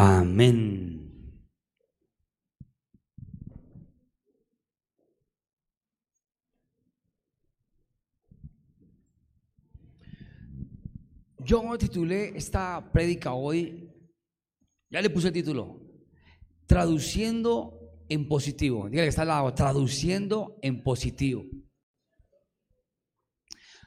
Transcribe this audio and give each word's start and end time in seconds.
Amén. 0.00 1.10
Yo 11.40 11.76
titulé 11.76 12.28
esta 12.36 12.92
prédica 12.92 13.32
hoy, 13.32 13.92
ya 14.88 15.02
le 15.02 15.10
puse 15.10 15.26
el 15.26 15.32
título, 15.32 15.80
traduciendo 16.66 17.80
en 18.08 18.28
positivo. 18.28 18.88
Dígale 18.88 19.06
que 19.06 19.08
está 19.08 19.22
al 19.22 19.28
lado, 19.28 19.52
traduciendo 19.52 20.60
en 20.62 20.84
positivo. 20.84 21.44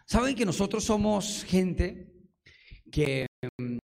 Saben 0.05 0.35
que 0.35 0.45
nosotros 0.45 0.83
somos 0.83 1.45
gente 1.45 2.11
que 2.91 3.27
mm, 3.57 3.77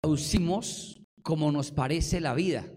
traducimos 0.00 0.98
como 1.28 1.52
nos 1.52 1.70
parece 1.72 2.22
la 2.22 2.32
vida. 2.32 2.72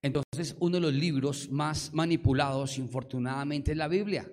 Entonces, 0.00 0.56
uno 0.60 0.76
de 0.76 0.80
los 0.80 0.94
libros 0.94 1.50
más 1.50 1.92
manipulados, 1.92 2.78
infortunadamente, 2.78 3.72
es 3.72 3.76
la 3.76 3.86
Biblia, 3.86 4.32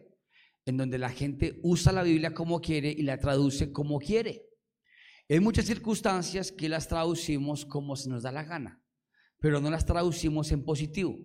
en 0.66 0.78
donde 0.78 0.98
la 0.98 1.10
gente 1.10 1.60
usa 1.62 1.92
la 1.92 2.04
Biblia 2.04 2.34
como 2.34 2.62
quiere 2.62 2.90
y 2.90 3.02
la 3.02 3.20
traduce 3.20 3.74
como 3.74 4.00
quiere. 4.00 4.46
Hay 5.28 5.42
muchas 5.42 5.66
circunstancias 5.66 6.54
que 6.54 6.70
las 6.70 6.88
traducimos 6.88 7.66
como 7.66 7.98
se 7.98 8.10
nos 8.10 8.24
da 8.24 8.32
la 8.32 8.46
gana, 8.46 8.82
pero 9.42 9.60
no 9.60 9.70
las 9.70 9.86
traducimos 9.86 10.54
en 10.54 10.64
positivo. 10.64 11.20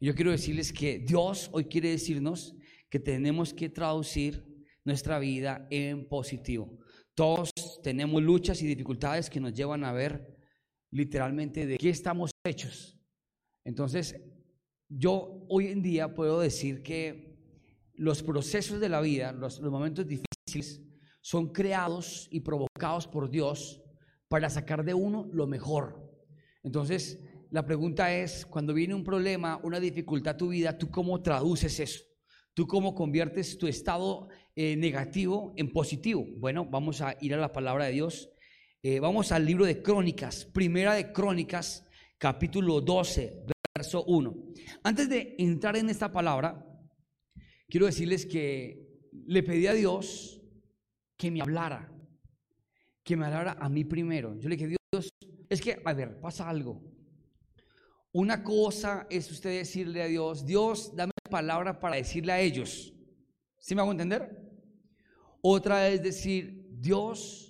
Yo 0.00 0.16
quiero 0.16 0.32
decirles 0.32 0.72
que 0.72 0.98
Dios 0.98 1.48
hoy 1.52 1.66
quiere 1.66 1.90
decirnos 1.90 2.56
que 2.90 2.98
tenemos 2.98 3.54
que 3.54 3.68
traducir 3.68 4.44
nuestra 4.82 5.20
vida 5.20 5.68
en 5.70 6.08
positivo. 6.08 6.76
Todos 7.14 7.52
tenemos 7.84 8.20
luchas 8.20 8.60
y 8.62 8.66
dificultades 8.66 9.30
que 9.30 9.38
nos 9.38 9.54
llevan 9.54 9.84
a 9.84 9.92
ver 9.92 10.35
literalmente 10.90 11.66
de 11.66 11.78
qué 11.78 11.90
estamos 11.90 12.30
hechos. 12.44 12.98
Entonces, 13.64 14.20
yo 14.88 15.44
hoy 15.48 15.68
en 15.68 15.82
día 15.82 16.14
puedo 16.14 16.40
decir 16.40 16.82
que 16.82 17.36
los 17.94 18.22
procesos 18.22 18.80
de 18.80 18.88
la 18.88 19.00
vida, 19.00 19.32
los, 19.32 19.60
momentos 19.60 20.06
difíciles, 20.06 20.82
son 21.20 21.52
creados 21.52 22.28
y 22.30 22.40
provocados 22.40 23.08
por 23.08 23.30
Dios 23.30 23.82
para 24.28 24.48
sacar 24.50 24.84
de 24.84 24.94
uno 24.94 25.28
lo 25.32 25.46
mejor. 25.46 26.08
Entonces, 26.62 27.20
la 27.50 27.64
pregunta 27.64 28.14
es, 28.14 28.46
cuando 28.46 28.74
viene 28.74 28.94
un 28.94 29.04
problema, 29.04 29.60
una 29.62 29.80
dificultad 29.80 30.34
a 30.34 30.36
tu 30.36 30.48
vida, 30.48 30.78
¿tú 30.78 30.90
cómo 30.90 31.22
traduces 31.22 31.80
eso? 31.80 32.04
¿Tú 32.54 32.66
cómo 32.66 32.94
conviertes 32.94 33.58
tu 33.58 33.66
estado 33.66 34.28
eh, 34.54 34.76
negativo 34.76 35.52
en 35.56 35.72
positivo? 35.72 36.26
Bueno, 36.38 36.64
vamos 36.64 37.00
a 37.02 37.16
ir 37.20 37.34
a 37.34 37.38
la 37.38 37.52
palabra 37.52 37.84
de 37.86 37.92
Dios. 37.92 38.30
Eh, 38.88 39.00
vamos 39.00 39.32
al 39.32 39.44
libro 39.44 39.66
de 39.66 39.82
Crónicas, 39.82 40.44
primera 40.44 40.94
de 40.94 41.10
Crónicas, 41.10 41.84
capítulo 42.18 42.80
12, 42.80 43.44
verso 43.76 44.04
1. 44.04 44.44
Antes 44.84 45.08
de 45.08 45.34
entrar 45.40 45.76
en 45.76 45.90
esta 45.90 46.12
palabra, 46.12 46.64
quiero 47.68 47.86
decirles 47.86 48.24
que 48.24 49.00
le 49.26 49.42
pedí 49.42 49.66
a 49.66 49.72
Dios 49.72 50.40
que 51.16 51.32
me 51.32 51.40
hablara, 51.40 51.92
que 53.02 53.16
me 53.16 53.26
hablara 53.26 53.56
a 53.58 53.68
mí 53.68 53.84
primero. 53.84 54.38
Yo 54.38 54.48
le 54.48 54.56
dije, 54.56 54.76
Dios, 54.92 55.10
es 55.48 55.60
que, 55.60 55.82
a 55.84 55.92
ver, 55.92 56.20
pasa 56.20 56.48
algo. 56.48 56.80
Una 58.12 58.44
cosa 58.44 59.08
es 59.10 59.28
usted 59.32 59.50
decirle 59.50 60.00
a 60.00 60.06
Dios, 60.06 60.46
Dios, 60.46 60.94
dame 60.94 61.10
palabra 61.28 61.80
para 61.80 61.96
decirle 61.96 62.30
a 62.30 62.38
ellos. 62.38 62.94
¿Sí 63.58 63.74
me 63.74 63.80
hago 63.80 63.90
entender? 63.90 64.48
Otra 65.42 65.88
es 65.88 66.04
decir, 66.04 66.68
Dios, 66.70 67.45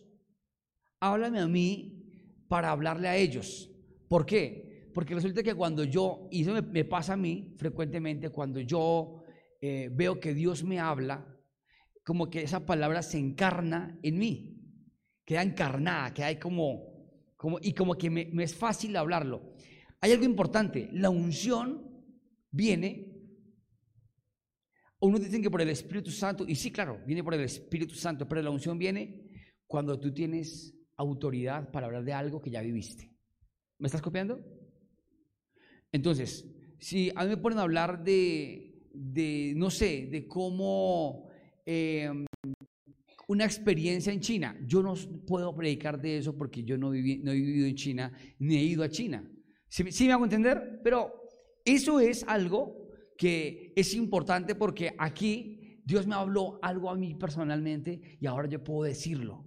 háblame 1.01 1.41
a 1.41 1.47
mí 1.47 2.05
para 2.49 2.71
hablarle 2.71 3.09
a 3.09 3.17
ellos. 3.17 3.71
¿Por 4.09 4.25
qué? 4.25 4.91
Porque 4.95 5.15
resulta 5.15 5.43
que 5.43 5.55
cuando 5.55 5.85
yo, 5.85 6.29
y 6.31 6.43
eso 6.43 6.55
me, 6.63 6.85
pasa 6.85 7.15
a 7.15 7.17
mí 7.17 7.55
frecuentemente, 7.59 8.31
cuando 8.31 8.61
yo 8.61 9.23
eh, 9.61 9.91
veo 9.93 10.19
que 10.21 10.33
Dios 10.33 10.65
me 10.65 10.79
habla, 10.79 11.27
como 12.05 12.31
que 12.31 12.43
esa 12.43 12.65
palabra 12.65 13.03
se 13.03 13.19
encarna 13.19 13.99
en 14.03 14.19
mí, 14.19 14.57
queda 15.25 15.43
encarnada, 15.43 16.15
que 16.15 16.23
hay 16.23 16.37
como, 16.37 16.85
como 17.37 17.59
y 17.61 17.73
como 17.73 17.97
que 17.97 18.09
me, 18.09 18.31
es 18.43 18.55
fácil 18.55 18.97
hablarlo. 18.97 19.55
Hay 20.01 20.13
algo 20.13 20.25
importante, 20.25 20.89
la 20.93 21.11
unción 21.11 21.91
viene, 22.51 23.13
unos 25.01 25.21
dicen 25.21 25.43
que 25.43 25.51
por 25.51 25.61
el 25.61 25.69
Espíritu 25.69 26.11
Santo, 26.11 26.45
y 26.47 26.55
sí, 26.55 26.71
claro, 26.71 27.03
viene 27.05 27.23
por 27.25 27.35
el 27.35 27.41
Espíritu 27.41 27.95
Santo, 27.95 28.27
pero 28.27 28.41
la 28.41 28.51
unción 28.51 28.79
viene 28.79 29.29
cuando 29.67 29.99
tú 29.99 30.15
tienes 30.15 30.77
autoridad 30.97 31.71
para 31.71 31.87
hablar 31.87 32.05
de 32.05 32.13
algo 32.13 32.41
que 32.41 32.51
ya 32.51 32.63
viviste. 32.63 33.13
¿Me 33.79 33.87
estás 33.87 34.03
copiando? 34.03 34.41
Entonces, 35.93 36.47
si 36.79 37.11
a 37.15 37.25
mí 37.25 37.31
me 37.31 37.37
ponen 37.37 37.59
a 37.59 37.63
hablar 37.63 38.03
de, 38.03 38.89
de 38.93 39.53
no 39.57 39.71
sé, 39.71 40.09
de 40.11 40.27
cómo 40.27 41.27
Em, 41.67 42.25
una 43.27 43.45
experiencia 43.45 44.13
en 44.13 44.21
China. 44.21 44.57
Yo 44.65 44.85
no 44.85 44.95
puedo 45.27 45.53
predicar 45.53 46.01
de 46.01 46.19
eso 46.19 46.37
porque 46.39 46.63
yo 46.63 46.79
no, 46.79 46.95
he 46.95 47.01
vivido 47.01 47.67
en 47.67 47.75
China 47.75 48.13
ni 48.39 48.57
he 48.57 48.63
ido 48.63 48.85
a 48.85 48.89
China. 48.89 49.29
¿Sí, 49.69 49.83
me 50.07 50.13
hago 50.13 50.23
entender? 50.23 50.81
Pero 50.85 51.13
eso 51.65 51.99
es 51.99 52.23
algo 52.29 52.89
que 53.19 53.73
es 53.75 53.95
importante 53.95 54.55
porque 54.55 54.95
aquí 54.97 55.83
Dios 55.85 56.07
me 56.07 56.15
habló 56.15 56.61
algo 56.63 56.89
a 56.89 56.95
mí 56.95 57.17
personalmente 57.17 58.17
y 58.21 58.27
ahora 58.27 58.49
yo 58.49 58.63
puedo 58.63 58.85
decirlo. 58.85 59.45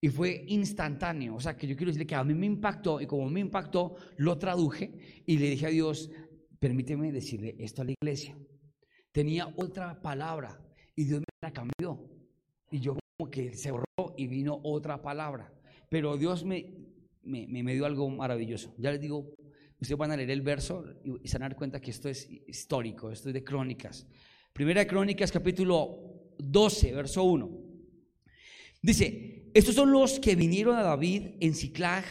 Y 0.00 0.08
fue 0.08 0.44
instantáneo. 0.48 1.36
O 1.36 1.40
sea, 1.40 1.56
que 1.56 1.66
yo 1.66 1.76
quiero 1.76 1.90
decirle 1.90 2.06
que 2.06 2.14
a 2.14 2.24
mí 2.24 2.34
me 2.34 2.46
impactó 2.46 3.00
y 3.00 3.06
como 3.06 3.28
me 3.28 3.40
impactó, 3.40 3.96
lo 4.16 4.38
traduje 4.38 5.22
y 5.26 5.38
le 5.38 5.50
dije 5.50 5.66
a 5.66 5.70
Dios, 5.70 6.10
permíteme 6.58 7.12
decirle 7.12 7.56
esto 7.58 7.82
a 7.82 7.84
la 7.86 7.92
iglesia. 7.92 8.36
Tenía 9.12 9.52
otra 9.56 10.00
palabra 10.02 10.60
y 10.94 11.04
Dios 11.04 11.20
me 11.20 11.26
la 11.42 11.52
cambió. 11.52 12.10
Y 12.70 12.80
yo 12.80 12.96
como 13.16 13.30
que 13.30 13.54
se 13.54 13.70
borró 13.70 14.14
y 14.16 14.26
vino 14.26 14.60
otra 14.62 15.00
palabra. 15.00 15.52
Pero 15.88 16.16
Dios 16.16 16.44
me, 16.44 16.74
me, 17.22 17.46
me 17.46 17.74
dio 17.74 17.86
algo 17.86 18.10
maravilloso. 18.10 18.74
Ya 18.78 18.90
les 18.90 19.00
digo, 19.00 19.34
ustedes 19.80 19.98
van 19.98 20.10
a 20.10 20.16
leer 20.16 20.30
el 20.30 20.42
verso 20.42 20.84
y, 21.04 21.28
se 21.28 21.38
dar 21.38 21.56
cuenta 21.56 21.80
que 21.80 21.90
esto 21.90 22.08
es 22.08 22.28
histórico, 22.46 23.10
esto 23.10 23.28
es 23.28 23.34
de 23.34 23.44
crónicas. 23.44 24.06
Primera 24.52 24.86
Crónicas, 24.86 25.30
capítulo 25.30 26.32
12, 26.38 26.92
verso 26.92 27.24
1. 27.24 27.50
Dice, 28.80 29.45
estos 29.56 29.74
son 29.74 29.90
los 29.90 30.20
que 30.20 30.36
vinieron 30.36 30.76
a 30.76 30.82
David 30.82 31.28
en 31.40 31.54
Ciclag, 31.54 32.04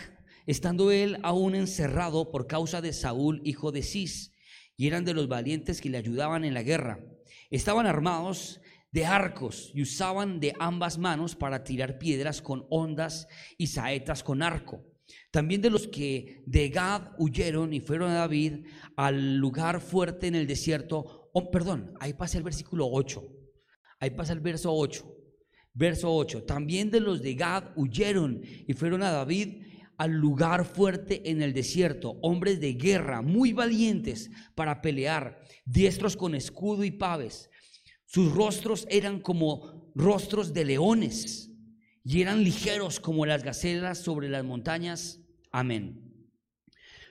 estando 0.48 0.90
él 0.90 1.20
aún 1.22 1.54
encerrado 1.54 2.32
por 2.32 2.48
causa 2.48 2.82
de 2.82 2.92
Saúl, 2.92 3.40
hijo 3.44 3.72
de 3.72 3.84
Cis, 3.84 4.32
y 4.76 4.88
eran 4.88 5.06
de 5.06 5.14
los 5.14 5.28
valientes 5.28 5.80
que 5.80 5.92
le 5.92 6.00
ayudaban 6.00 6.44
en 6.44 6.56
la 6.56 6.64
guerra. 6.64 7.06
Estaban 7.52 7.86
armados 7.86 8.62
de 8.92 9.06
arcos 9.06 9.70
y 9.76 9.84
usaban 9.84 10.40
de 10.40 10.56
ambas 10.60 10.98
manos 10.98 11.36
para 11.36 11.64
tirar 11.64 12.00
piedras 12.00 12.42
con 12.42 12.66
ondas 12.72 13.28
y 13.60 13.68
saetas 13.68 14.24
con 14.24 14.42
arco. 14.42 14.84
También 15.30 15.62
de 15.62 15.70
los 15.70 15.88
que 15.88 16.42
de 16.48 16.70
Gad 16.70 17.12
huyeron 17.20 17.74
y 17.74 17.80
fueron 17.80 18.10
a 18.10 18.16
David 18.16 18.66
al 18.96 19.38
lugar 19.38 19.82
fuerte 19.82 20.26
en 20.26 20.34
el 20.34 20.48
desierto. 20.48 21.30
Oh, 21.32 21.52
perdón, 21.52 21.94
ahí 22.00 22.16
pasa 22.16 22.40
el 22.40 22.44
versículo 22.44 22.88
8. 22.92 23.24
Ahí 24.00 24.10
pasa 24.10 24.34
el 24.34 24.40
verso 24.40 24.74
8. 24.74 25.15
Verso 25.76 26.12
8. 26.12 26.44
También 26.44 26.90
de 26.90 27.02
los 27.02 27.22
de 27.22 27.36
Gad 27.36 27.66
huyeron 27.76 28.42
y 28.66 28.74
fueron 28.74 29.04
a 29.04 29.12
David 29.12 29.62
al 29.98 30.12
lugar 30.12 30.66
fuerte 30.66 31.30
en 31.30 31.42
el 31.42 31.54
desierto, 31.54 32.18
hombres 32.22 32.60
de 32.60 32.74
guerra, 32.74 33.22
muy 33.22 33.54
valientes 33.54 34.30
para 34.56 34.82
pelear, 34.82 35.42
diestros 35.66 36.18
con 36.18 36.34
escudo 36.34 36.84
y 36.84 36.92
paves. 36.92 37.50
Sus 38.06 38.34
rostros 38.34 38.88
eran 38.90 39.20
como 39.20 39.92
rostros 39.94 40.54
de 40.54 40.66
leones 40.66 41.52
y 42.04 42.22
eran 42.22 42.44
ligeros 42.44 43.00
como 43.00 43.26
las 43.26 43.44
gacelas 43.44 44.00
sobre 44.00 44.30
las 44.30 44.44
montañas. 44.44 45.20
Amén. 45.52 46.02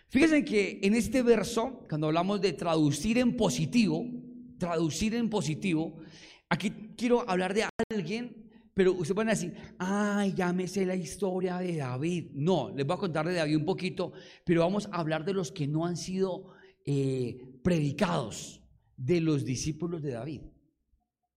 Fíjense 0.09 0.45
que 0.45 0.81
en 0.83 0.95
este 0.95 1.23
verso, 1.23 1.85
cuando 1.89 2.07
hablamos 2.07 2.41
de 2.41 2.53
traducir 2.53 3.19
en 3.19 3.37
positivo, 3.37 4.07
traducir 4.59 5.15
en 5.15 5.29
positivo, 5.29 5.99
aquí 6.49 6.71
quiero 6.97 7.29
hablar 7.29 7.53
de 7.53 7.67
alguien, 7.91 8.44
pero 8.75 8.93
ustedes 8.93 9.15
van 9.15 9.29
a 9.29 9.33
decir, 9.33 9.55
ay, 9.79 10.35
ya 10.35 10.53
me 10.53 10.67
sé 10.67 10.85
la 10.85 10.97
historia 10.97 11.59
de 11.59 11.77
David. 11.77 12.33
No, 12.35 12.71
les 12.75 12.85
voy 12.85 12.95
a 12.95 12.99
contar 12.99 13.27
de 13.27 13.35
David 13.35 13.57
un 13.57 13.65
poquito, 13.65 14.13
pero 14.45 14.63
vamos 14.63 14.89
a 14.91 14.99
hablar 14.99 15.25
de 15.25 15.33
los 15.33 15.53
que 15.53 15.69
no 15.69 15.87
han 15.87 15.97
sido 15.97 16.53
eh, 16.85 17.61
predicados, 17.63 18.61
de 18.97 19.21
los 19.21 19.45
discípulos 19.45 20.03
de 20.03 20.13
David. 20.13 20.43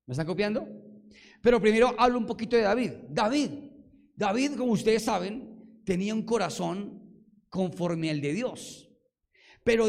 ¿Me 0.07 0.13
están 0.13 0.25
copiando? 0.25 0.67
Pero 1.41 1.61
primero 1.61 1.93
hablo 1.97 2.17
un 2.17 2.25
poquito 2.25 2.55
de 2.55 2.63
David. 2.63 2.91
David, 3.09 3.51
David, 4.15 4.55
como 4.57 4.71
ustedes 4.71 5.03
saben, 5.03 5.81
tenía 5.85 6.13
un 6.15 6.23
corazón 6.23 7.23
conforme 7.49 8.09
al 8.09 8.19
de 8.19 8.33
Dios. 8.33 8.89
Pero 9.63 9.87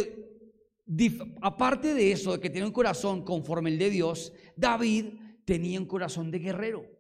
aparte 1.41 1.95
de 1.95 2.13
eso, 2.13 2.33
de 2.33 2.41
que 2.41 2.51
tenía 2.51 2.67
un 2.67 2.73
corazón 2.73 3.25
conforme 3.25 3.71
al 3.71 3.79
de 3.79 3.91
Dios, 3.91 4.33
David 4.57 5.07
tenía 5.45 5.81
un 5.81 5.87
corazón 5.87 6.31
de 6.31 6.41
guerrero. 6.41 6.98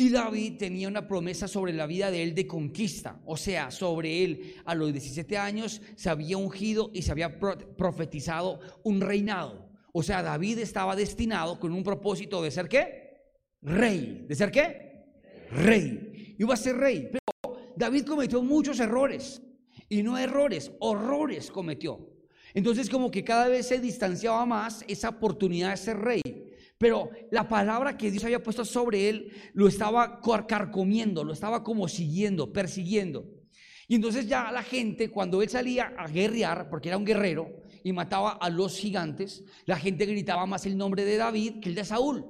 Y 0.00 0.08
David 0.08 0.56
tenía 0.56 0.88
una 0.88 1.06
promesa 1.06 1.46
sobre 1.46 1.74
la 1.74 1.86
vida 1.86 2.10
de 2.10 2.22
él 2.22 2.34
de 2.34 2.46
conquista, 2.46 3.20
o 3.26 3.36
sea, 3.36 3.70
sobre 3.70 4.24
él 4.24 4.54
a 4.64 4.74
los 4.74 4.90
17 4.92 5.36
años 5.36 5.82
se 5.94 6.08
había 6.08 6.38
ungido 6.38 6.90
y 6.94 7.02
se 7.02 7.12
había 7.12 7.38
profetizado 7.38 8.60
un 8.82 9.02
reinado. 9.02 9.68
O 9.92 10.02
sea, 10.02 10.22
David 10.22 10.60
estaba 10.60 10.96
destinado 10.96 11.60
con 11.60 11.72
un 11.72 11.84
propósito 11.84 12.42
de 12.42 12.50
ser 12.50 12.66
qué? 12.66 13.12
Rey. 13.60 14.24
¿De 14.26 14.34
ser 14.34 14.50
qué? 14.50 15.04
Rey. 15.50 16.34
Iba 16.38 16.54
a 16.54 16.56
ser 16.56 16.78
rey. 16.78 17.10
Pero 17.12 17.58
David 17.76 18.06
cometió 18.06 18.42
muchos 18.42 18.80
errores. 18.80 19.42
Y 19.90 20.02
no 20.02 20.16
errores, 20.16 20.72
horrores 20.78 21.50
cometió. 21.50 22.08
Entonces 22.54 22.88
como 22.88 23.10
que 23.10 23.22
cada 23.22 23.48
vez 23.48 23.68
se 23.68 23.78
distanciaba 23.78 24.46
más 24.46 24.82
esa 24.88 25.10
oportunidad 25.10 25.72
de 25.72 25.76
ser 25.76 25.98
rey. 25.98 26.22
Pero 26.80 27.10
la 27.30 27.46
palabra 27.46 27.98
que 27.98 28.10
Dios 28.10 28.24
había 28.24 28.42
puesto 28.42 28.64
sobre 28.64 29.10
él 29.10 29.32
lo 29.52 29.68
estaba 29.68 30.18
carcomiendo, 30.48 31.24
lo 31.24 31.34
estaba 31.34 31.62
como 31.62 31.86
siguiendo, 31.88 32.54
persiguiendo. 32.54 33.26
Y 33.86 33.96
entonces 33.96 34.26
ya 34.26 34.50
la 34.50 34.62
gente, 34.62 35.10
cuando 35.10 35.42
él 35.42 35.50
salía 35.50 35.92
a 35.98 36.08
guerrear, 36.08 36.70
porque 36.70 36.88
era 36.88 36.96
un 36.96 37.04
guerrero 37.04 37.50
y 37.84 37.92
mataba 37.92 38.30
a 38.30 38.48
los 38.48 38.78
gigantes, 38.78 39.44
la 39.66 39.76
gente 39.76 40.06
gritaba 40.06 40.46
más 40.46 40.64
el 40.64 40.78
nombre 40.78 41.04
de 41.04 41.18
David 41.18 41.60
que 41.60 41.68
el 41.68 41.74
de 41.74 41.84
Saúl. 41.84 42.24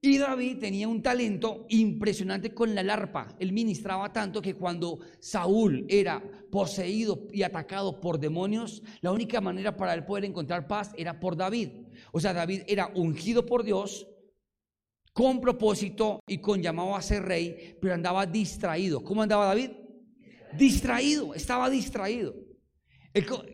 Y 0.00 0.16
David 0.16 0.58
tenía 0.58 0.88
un 0.88 1.02
talento 1.02 1.66
impresionante 1.68 2.54
con 2.54 2.74
la 2.74 2.80
arpa. 2.90 3.36
Él 3.38 3.52
ministraba 3.52 4.14
tanto 4.14 4.40
que 4.40 4.54
cuando 4.54 5.00
Saúl 5.18 5.84
era 5.90 6.22
poseído 6.50 7.26
y 7.32 7.42
atacado 7.42 8.00
por 8.00 8.18
demonios, 8.18 8.82
la 9.02 9.12
única 9.12 9.42
manera 9.42 9.76
para 9.76 9.92
él 9.92 10.06
poder 10.06 10.24
encontrar 10.24 10.66
paz 10.66 10.92
era 10.96 11.20
por 11.20 11.36
David. 11.36 11.87
O 12.12 12.20
sea, 12.20 12.32
David 12.32 12.62
era 12.66 12.90
ungido 12.94 13.44
por 13.44 13.64
Dios 13.64 14.06
con 15.18 15.40
propósito 15.40 16.20
y 16.28 16.38
con 16.38 16.62
llamado 16.62 16.94
a 16.94 17.02
ser 17.02 17.24
rey, 17.24 17.76
pero 17.80 17.94
andaba 17.94 18.24
distraído. 18.24 19.02
¿Cómo 19.02 19.22
andaba 19.22 19.46
David? 19.46 19.70
Distraído, 20.56 21.34
estaba 21.34 21.68
distraído. 21.68 22.36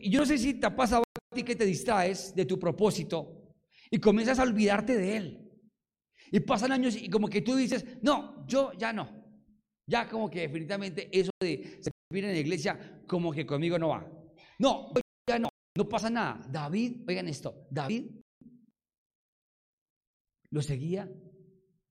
yo 0.03 0.19
no 0.19 0.25
sé 0.27 0.37
si 0.37 0.53
te 0.53 0.67
ha 0.67 0.75
pasado 0.75 1.01
a 1.01 1.35
ti 1.35 1.41
que 1.41 1.55
te 1.55 1.65
distraes 1.65 2.35
de 2.35 2.45
tu 2.45 2.59
propósito 2.59 3.51
y 3.89 3.99
comienzas 3.99 4.37
a 4.37 4.43
olvidarte 4.43 4.95
de 4.95 5.17
él. 5.17 5.51
Y 6.31 6.39
pasan 6.41 6.71
años 6.71 6.95
y 6.95 7.09
como 7.09 7.27
que 7.27 7.41
tú 7.41 7.55
dices, 7.55 7.83
no, 8.03 8.45
yo 8.47 8.71
ya 8.73 8.93
no. 8.93 9.09
Ya 9.87 10.07
como 10.07 10.29
que 10.29 10.41
definitivamente 10.41 11.09
eso 11.11 11.31
de 11.39 11.79
servir 11.81 12.25
en 12.25 12.33
la 12.33 12.39
iglesia 12.39 13.01
como 13.07 13.31
que 13.31 13.43
conmigo 13.43 13.79
no 13.79 13.89
va. 13.89 14.07
No, 14.59 14.91
ya 15.27 15.39
no, 15.39 15.49
no 15.75 15.89
pasa 15.89 16.11
nada. 16.11 16.45
David, 16.47 17.03
oigan 17.07 17.27
esto, 17.27 17.67
David 17.71 18.05
lo 20.55 20.61
seguía 20.61 21.11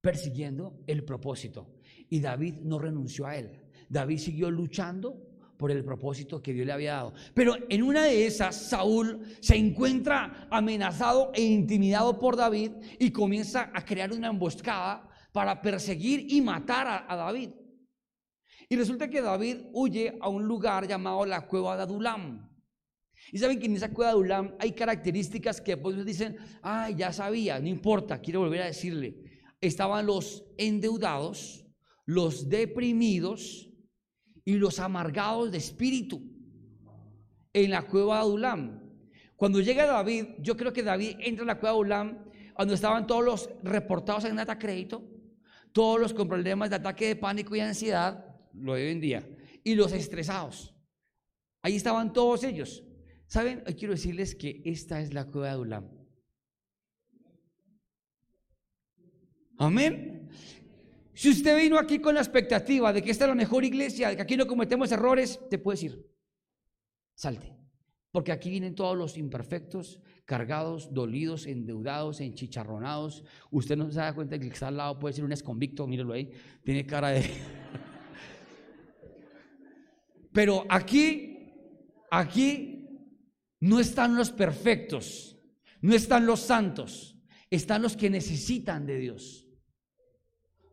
persiguiendo 0.00 0.82
el 0.87 1.05
propósito. 1.05 1.75
Y 2.08 2.20
David 2.20 2.55
no 2.62 2.78
renunció 2.78 3.26
a 3.26 3.37
él. 3.37 3.61
David 3.90 4.16
siguió 4.16 4.50
luchando 4.50 5.20
por 5.58 5.70
el 5.70 5.84
propósito 5.84 6.43
que 6.43 6.55
Dios 6.55 6.66
le 6.66 6.72
había 6.72 6.94
dado. 6.94 7.12
Pero 7.34 7.56
en 7.69 7.82
una 7.82 8.05
de 8.05 8.26
esas, 8.26 8.56
Saúl 8.56 9.20
se 9.40 9.56
encuentra 9.56 10.49
amenazado 10.50 11.31
e 11.34 11.43
intimidado 11.43 12.19
por 12.19 12.37
David 12.37 12.70
y 12.99 13.11
comienza 13.11 13.70
a 13.75 13.84
crear 13.84 14.14
una 14.14 14.28
emboscada 14.28 15.11
para 15.31 15.61
perseguir 15.61 16.32
y 16.32 16.40
matar 16.40 17.05
a, 17.06 17.16
David. 17.16 17.50
Y 18.66 18.76
resulta 18.76 19.11
que 19.11 19.20
David 19.20 19.58
huye 19.75 20.16
a 20.22 20.31
un 20.31 20.46
lugar 20.46 20.88
llamado 20.88 21.26
la 21.26 21.46
cueva 21.46 21.76
de 21.76 21.82
Adulam. 21.82 22.53
Y 23.32 23.38
saben 23.38 23.59
que 23.59 23.67
en 23.67 23.76
esa 23.76 23.91
cueva 23.91 24.11
de 24.11 24.15
Adulam 24.15 24.55
hay 24.59 24.73
características 24.73 25.61
que 25.61 25.76
pues 25.76 26.05
dicen, 26.05 26.37
ay, 26.62 26.94
ya 26.97 27.12
sabía, 27.12 27.59
no 27.61 27.69
importa, 27.69 28.21
quiero 28.21 28.41
volver 28.41 28.62
a 28.62 28.67
decirle. 28.67 29.17
Estaban 29.61 30.06
los 30.06 30.44
endeudados, 30.59 31.67
los 32.05 32.49
deprimidos, 32.49 33.71
y 34.44 34.55
los 34.55 34.79
amargados 34.79 35.50
de 35.50 35.59
espíritu 35.59 36.23
en 37.53 37.71
la 37.71 37.82
cueva 37.82 38.17
de 38.17 38.21
Adulam. 38.23 38.81
Cuando 39.37 39.61
llega 39.61 39.87
David, 39.87 40.26
yo 40.38 40.56
creo 40.56 40.73
que 40.73 40.82
David 40.82 41.17
entra 41.21 41.43
en 41.43 41.47
la 41.49 41.59
cueva 41.59 41.73
de 41.73 41.79
Adulam 41.79 42.25
cuando 42.55 42.75
estaban 42.75 43.06
todos 43.06 43.25
los 43.25 43.50
reportados 43.62 44.25
en 44.25 44.37
data 44.37 44.59
crédito, 44.59 45.03
todos 45.73 45.99
los 45.99 46.15
con 46.15 46.29
problemas 46.29 46.71
de 46.71 46.76
ataque 46.76 47.09
de 47.09 47.17
pánico 47.17 47.56
y 47.56 47.61
ansiedad, 47.61 48.25
lo 48.53 48.75
de 48.75 48.85
hoy 48.85 48.93
en 48.93 49.00
día, 49.00 49.29
y 49.65 49.75
los 49.75 49.93
estresados. 49.93 50.75
Ahí 51.62 51.76
estaban 51.76 52.12
todos 52.12 52.44
ellos. 52.44 52.85
¿Saben? 53.34 53.64
Hoy 53.66 53.75
quiero 53.75 53.94
decirles 53.94 54.36
que 54.36 54.62
esta 54.64 55.00
es 55.00 55.12
la 55.12 55.25
cueva 55.25 55.48
de 55.48 55.52
Adulam. 55.54 55.90
Amén. 59.58 60.28
Si 61.14 61.31
usted 61.31 61.56
vino 61.56 61.76
aquí 61.76 61.98
con 61.98 62.14
la 62.14 62.20
expectativa 62.20 62.92
de 62.92 63.02
que 63.02 63.10
esta 63.10 63.25
es 63.25 63.31
la 63.31 63.34
mejor 63.34 63.64
iglesia, 63.64 64.10
de 64.10 64.14
que 64.14 64.22
aquí 64.22 64.36
no 64.36 64.46
cometemos 64.46 64.92
errores, 64.92 65.40
te 65.50 65.58
puedes 65.58 65.82
ir. 65.82 66.08
Salte. 67.16 67.56
Porque 68.12 68.31
aquí 68.31 68.50
vienen 68.50 68.76
todos 68.76 68.96
los 68.96 69.19
imperfectos, 69.19 69.98
cargados, 70.25 70.94
dolidos, 70.94 71.48
endeudados, 71.48 72.20
enchicharronados. 72.20 73.25
Usted 73.50 73.76
no 73.76 73.90
se 73.90 73.98
da 73.98 74.14
cuenta 74.14 74.38
que 74.38 74.46
que 74.46 74.54
está 74.54 74.69
al 74.69 74.76
lado 74.76 75.00
puede 75.00 75.14
ser 75.14 75.25
un 75.25 75.32
exconvicto, 75.32 75.88
mírelo 75.88 76.12
ahí, 76.12 76.30
tiene 76.62 76.87
cara 76.87 77.08
de... 77.08 77.25
Pero 80.32 80.64
aquí, 80.69 81.52
aquí 82.12 82.74
no 83.64 83.81
están 83.81 84.14
los 84.14 84.31
perfectos, 84.31 85.37
no 85.81 85.94
están 85.94 86.26
los 86.26 86.40
santos, 86.40 87.16
están 87.50 87.82
los 87.82 87.96
que 87.96 88.11
necesitan 88.11 88.87
de 88.87 88.99
Dios 88.99 89.44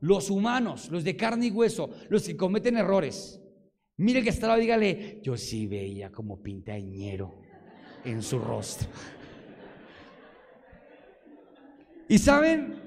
los 0.02 0.30
humanos, 0.30 0.90
los 0.90 1.04
de 1.04 1.16
carne 1.16 1.48
y 1.48 1.52
hueso, 1.52 1.92
los 2.10 2.24
que 2.24 2.36
cometen 2.36 2.78
errores. 2.78 3.40
Mire 3.98 4.24
que 4.24 4.30
está 4.30 4.56
dígale, 4.56 5.22
yo 5.24 5.38
sí 5.38 5.68
veía 5.68 6.12
como 6.12 6.42
pintañero 6.42 7.42
en 8.04 8.22
su 8.22 8.40
rostro. 8.40 8.90
Y 12.10 12.18
saben, 12.18 12.82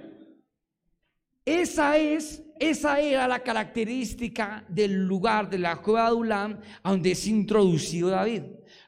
esa 1.44 1.96
es, 1.96 2.42
esa 2.58 3.00
era 3.00 3.28
la 3.28 3.44
característica 3.44 4.64
del 4.68 5.06
lugar 5.06 5.48
de 5.48 5.58
la 5.58 5.80
cueva 5.80 6.02
de 6.02 6.06
Adulam, 6.08 6.60
donde 6.82 7.12
es 7.12 7.26
introducido 7.28 8.08
David. 8.08 8.42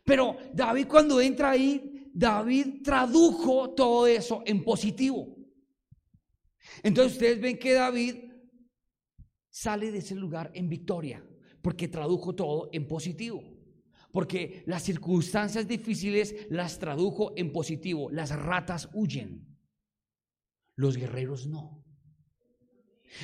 Pero 0.06 0.36
David 0.54 0.86
cuando 0.86 1.20
entra 1.20 1.50
ahí, 1.50 2.10
David 2.14 2.82
tradujo 2.84 3.74
todo 3.74 4.06
eso 4.06 4.42
en 4.46 4.62
positivo. 4.62 5.36
Entonces 6.82 7.14
ustedes 7.14 7.40
ven 7.40 7.58
que 7.58 7.74
David 7.74 8.14
sale 9.50 9.90
de 9.90 9.98
ese 9.98 10.14
lugar 10.14 10.52
en 10.54 10.68
victoria, 10.68 11.26
porque 11.60 11.88
tradujo 11.88 12.36
todo 12.36 12.70
en 12.72 12.86
positivo. 12.86 13.42
Porque 14.12 14.62
las 14.66 14.84
circunstancias 14.84 15.66
difíciles 15.66 16.46
las 16.50 16.78
tradujo 16.78 17.32
en 17.36 17.52
positivo. 17.52 18.08
Las 18.10 18.30
ratas 18.30 18.88
huyen, 18.94 19.58
los 20.76 20.96
guerreros 20.96 21.48
no. 21.48 21.84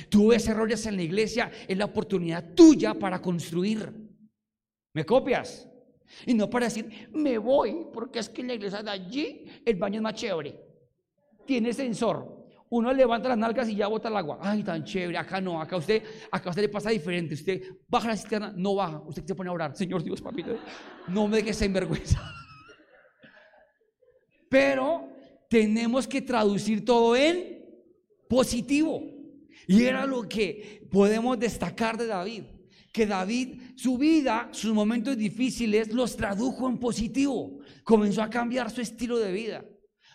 Tú 0.09 0.27
ves 0.27 0.47
errores 0.47 0.85
en 0.85 0.97
la 0.97 1.03
iglesia, 1.03 1.49
es 1.65 1.77
la 1.77 1.85
oportunidad 1.85 2.53
tuya 2.53 2.93
para 2.93 3.21
construir. 3.21 3.91
¿Me 4.93 5.05
copias? 5.05 5.69
Y 6.25 6.33
no 6.33 6.49
para 6.49 6.65
decir, 6.65 7.09
me 7.13 7.37
voy, 7.37 7.87
porque 7.93 8.19
es 8.19 8.29
que 8.29 8.41
en 8.41 8.47
la 8.47 8.53
iglesia 8.53 8.83
de 8.83 8.91
allí 8.91 9.45
el 9.65 9.75
baño 9.75 9.97
es 9.97 10.01
más 10.01 10.13
chévere. 10.13 10.59
Tiene 11.45 11.73
sensor. 11.73 12.43
Uno 12.69 12.91
levanta 12.91 13.29
las 13.29 13.37
nalgas 13.37 13.69
y 13.69 13.75
ya 13.75 13.87
bota 13.87 14.09
el 14.09 14.17
agua. 14.17 14.39
Ay, 14.41 14.63
tan 14.63 14.83
chévere. 14.83 15.17
Acá 15.17 15.39
no, 15.39 15.61
acá 15.61 15.77
usted, 15.77 16.03
acá 16.31 16.49
usted 16.49 16.63
le 16.63 16.69
pasa 16.69 16.89
diferente. 16.89 17.35
Usted 17.35 17.61
baja 17.87 18.07
la 18.07 18.17
cisterna, 18.17 18.53
no 18.55 18.75
baja. 18.75 19.01
Usted 19.05 19.25
se 19.25 19.35
pone 19.35 19.49
a 19.49 19.53
orar. 19.53 19.75
Señor 19.75 20.03
Dios, 20.03 20.21
papito, 20.21 20.57
no 21.07 21.27
me 21.27 21.37
dejes 21.37 21.71
vergüenza. 21.71 22.19
Pero 24.49 25.09
tenemos 25.49 26.07
que 26.07 26.21
traducir 26.21 26.83
todo 26.83 27.15
en 27.15 27.63
positivo. 28.27 29.03
Y 29.67 29.83
era 29.83 30.05
lo 30.05 30.27
que 30.27 30.87
podemos 30.91 31.37
destacar 31.37 31.97
de 31.97 32.07
David. 32.07 32.43
Que 32.93 33.07
David, 33.07 33.59
su 33.75 33.97
vida, 33.97 34.49
sus 34.51 34.73
momentos 34.73 35.17
difíciles, 35.17 35.91
los 35.91 36.15
tradujo 36.15 36.69
en 36.69 36.77
positivo. 36.77 37.59
Comenzó 37.83 38.21
a 38.21 38.29
cambiar 38.29 38.69
su 38.69 38.79
estilo 38.79 39.17
de 39.17 39.31
vida. 39.33 39.65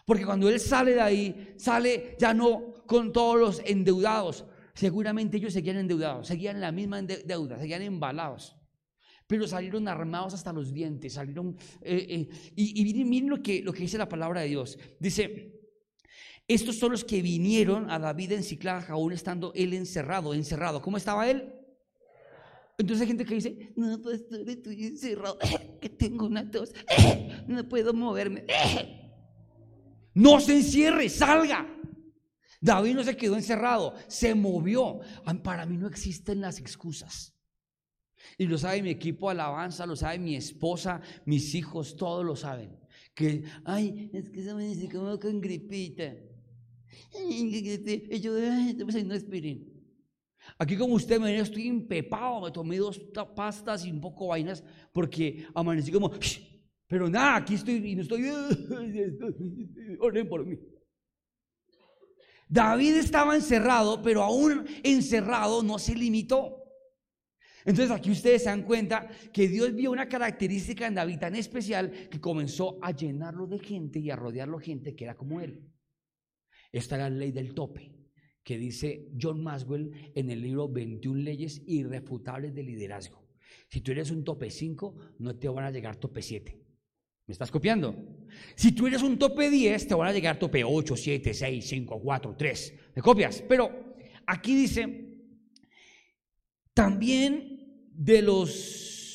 Porque 0.06 0.25
cuando 0.25 0.49
él 0.49 0.58
sale 0.58 0.94
de 0.94 1.00
ahí, 1.02 1.54
sale 1.58 2.16
ya 2.18 2.32
no 2.32 2.73
con 2.87 3.12
todos 3.12 3.38
los 3.38 3.62
endeudados. 3.66 4.47
Seguramente 4.75 5.37
ellos 5.37 5.52
seguían 5.52 5.76
endeudados, 5.76 6.28
seguían 6.28 6.61
la 6.61 6.70
misma 6.70 7.02
deuda, 7.02 7.58
seguían 7.58 7.82
embalados. 7.82 8.56
Pero 9.26 9.47
salieron 9.47 9.88
armados 9.88 10.32
hasta 10.32 10.52
los 10.52 10.73
dientes, 10.73 11.14
salieron... 11.14 11.56
Eh, 11.82 12.06
eh, 12.08 12.52
y, 12.56 13.04
miren, 13.04 13.28
lo, 13.28 13.42
que, 13.42 13.61
lo 13.61 13.73
que 13.73 13.80
dice 13.80 13.99
la 13.99 14.08
palabra 14.08 14.40
de 14.40 14.49
Dios. 14.49 14.78
Dice, 15.00 15.61
estos 16.47 16.78
son 16.78 16.92
los 16.92 17.04
que 17.04 17.20
vinieron 17.20 17.90
a 17.90 17.99
David 17.99 18.32
en 18.32 18.44
Ciclaja, 18.44 18.94
aún 18.94 19.12
estando 19.12 19.52
él 19.54 19.75
encerrado, 19.75 20.32
encerrado. 20.32 20.80
¿Cómo 20.80 20.97
estaba 20.97 21.28
él? 21.28 21.52
Entonces 22.78 23.02
hay 23.02 23.08
gente 23.08 23.25
que 23.25 23.35
dice, 23.35 23.73
no, 23.75 24.00
pastor, 24.00 24.49
estoy 24.49 24.87
encerrado, 24.87 25.37
que 25.80 25.88
tengo 25.88 26.26
una 26.26 26.49
tos, 26.49 26.73
no 27.49 27.68
puedo 27.68 27.92
moverme. 27.92 28.47
No 30.14 30.40
se 30.40 30.56
encierre, 30.56 31.08
salga. 31.08 31.64
David 32.61 32.94
no 32.97 33.04
se 33.04 33.16
quedó 33.16 33.37
encerrado, 33.37 33.94
se 34.08 34.35
movió. 34.35 34.99
Para 35.44 35.64
mí 35.64 35.76
no 35.76 35.87
existen 35.87 36.40
las 36.40 36.58
excusas. 36.58 37.37
Y 38.37 38.47
lo 38.47 38.58
sabe 38.58 38.82
mi 38.82 38.90
equipo 38.90 39.28
de 39.28 39.35
alabanza, 39.35 39.87
lo 39.87 39.94
sabe 39.94 40.18
mi 40.18 40.35
esposa, 40.35 41.00
mis 41.25 41.54
hijos, 41.54 41.94
todos 41.94 42.25
lo 42.25 42.35
saben. 42.35 42.76
Que, 43.14 43.44
ay, 43.64 44.11
es 44.12 44.28
que 44.28 44.42
se 44.42 44.54
me 44.54 44.64
dice 44.66 44.88
me 44.99 45.18
con 45.20 45.40
gripita. 45.40 46.16
Y 47.30 48.18
yo, 48.18 48.35
ay, 48.35 48.76
no 49.04 49.14
aspirin. 49.14 49.77
Aquí 50.60 50.76
como 50.76 50.94
usted 50.94 51.20
me 51.20 51.32
ve, 51.32 51.38
estoy 51.38 51.68
empepado, 51.68 52.40
me 52.40 52.50
tomé 52.50 52.78
dos 52.78 52.98
pastas 53.36 53.84
y 53.84 53.92
un 53.92 54.00
poco 54.00 54.26
vainas 54.28 54.64
porque 54.92 55.46
amanecí 55.54 55.92
como, 55.92 56.10
pero 56.88 57.08
nada, 57.08 57.36
aquí 57.36 57.54
estoy 57.54 57.76
y 57.76 57.94
no 57.94 58.02
estoy, 58.02 58.24
oren 60.00 60.28
por 60.28 60.44
mí. 60.44 60.58
David 62.48 62.96
estaba 62.96 63.36
encerrado, 63.36 64.02
pero 64.02 64.22
aún 64.22 64.66
encerrado 64.82 65.62
no 65.62 65.78
se 65.78 65.94
limitó. 65.94 66.64
Entonces 67.64 67.90
aquí 67.90 68.10
ustedes 68.10 68.42
se 68.42 68.48
dan 68.48 68.62
cuenta 68.62 69.08
que 69.32 69.46
Dios 69.46 69.74
vio 69.74 69.92
una 69.92 70.08
característica 70.08 70.86
en 70.86 70.94
David 70.94 71.18
tan 71.18 71.36
especial 71.36 72.08
que 72.10 72.20
comenzó 72.20 72.78
a 72.82 72.90
llenarlo 72.92 73.46
de 73.46 73.58
gente 73.58 74.00
y 74.00 74.10
a 74.10 74.16
rodearlo 74.16 74.58
de 74.58 74.64
gente 74.64 74.96
que 74.96 75.04
era 75.04 75.14
como 75.14 75.40
él. 75.40 75.70
Esta 76.72 76.96
era 76.96 77.10
la 77.10 77.16
ley 77.16 77.30
del 77.30 77.54
tope 77.54 77.98
que 78.49 78.57
dice 78.57 79.11
John 79.21 79.43
Maswell 79.43 79.93
en 80.14 80.31
el 80.31 80.40
libro 80.40 80.71
21 80.71 81.21
leyes 81.21 81.61
irrefutables 81.67 82.55
de 82.55 82.62
liderazgo. 82.62 83.23
Si 83.69 83.83
tú 83.83 83.93
eres 83.93 84.11
un 84.11 84.25
tope 84.25 84.49
5, 84.50 84.95
no 85.19 85.37
te 85.37 85.50
van 85.50 85.67
a 85.67 85.71
llegar 85.71 85.97
tope 85.97 86.23
7. 86.23 86.59
¿Me 87.26 87.33
estás 87.33 87.50
copiando? 87.50 87.95
Si 88.55 88.73
tú 88.73 88.87
eres 88.87 89.02
un 89.02 89.19
tope 89.19 89.50
10, 89.50 89.88
te 89.88 89.95
van 89.95 90.09
a 90.09 90.14
llegar 90.14 90.38
tope 90.38 90.64
8, 90.64 90.97
7, 90.97 91.35
6, 91.35 91.69
5, 91.69 92.00
4, 92.00 92.37
3. 92.38 92.75
¿Me 92.95 93.02
copias? 93.02 93.45
Pero 93.47 93.99
aquí 94.25 94.57
dice, 94.57 95.14
también 96.73 97.85
de 97.93 98.23
los, 98.23 99.11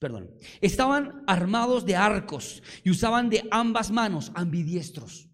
perdón, 0.00 0.30
estaban 0.62 1.24
armados 1.26 1.84
de 1.84 1.94
arcos 1.94 2.62
y 2.84 2.88
usaban 2.88 3.28
de 3.28 3.46
ambas 3.50 3.90
manos, 3.90 4.32
ambidiestros. 4.34 5.25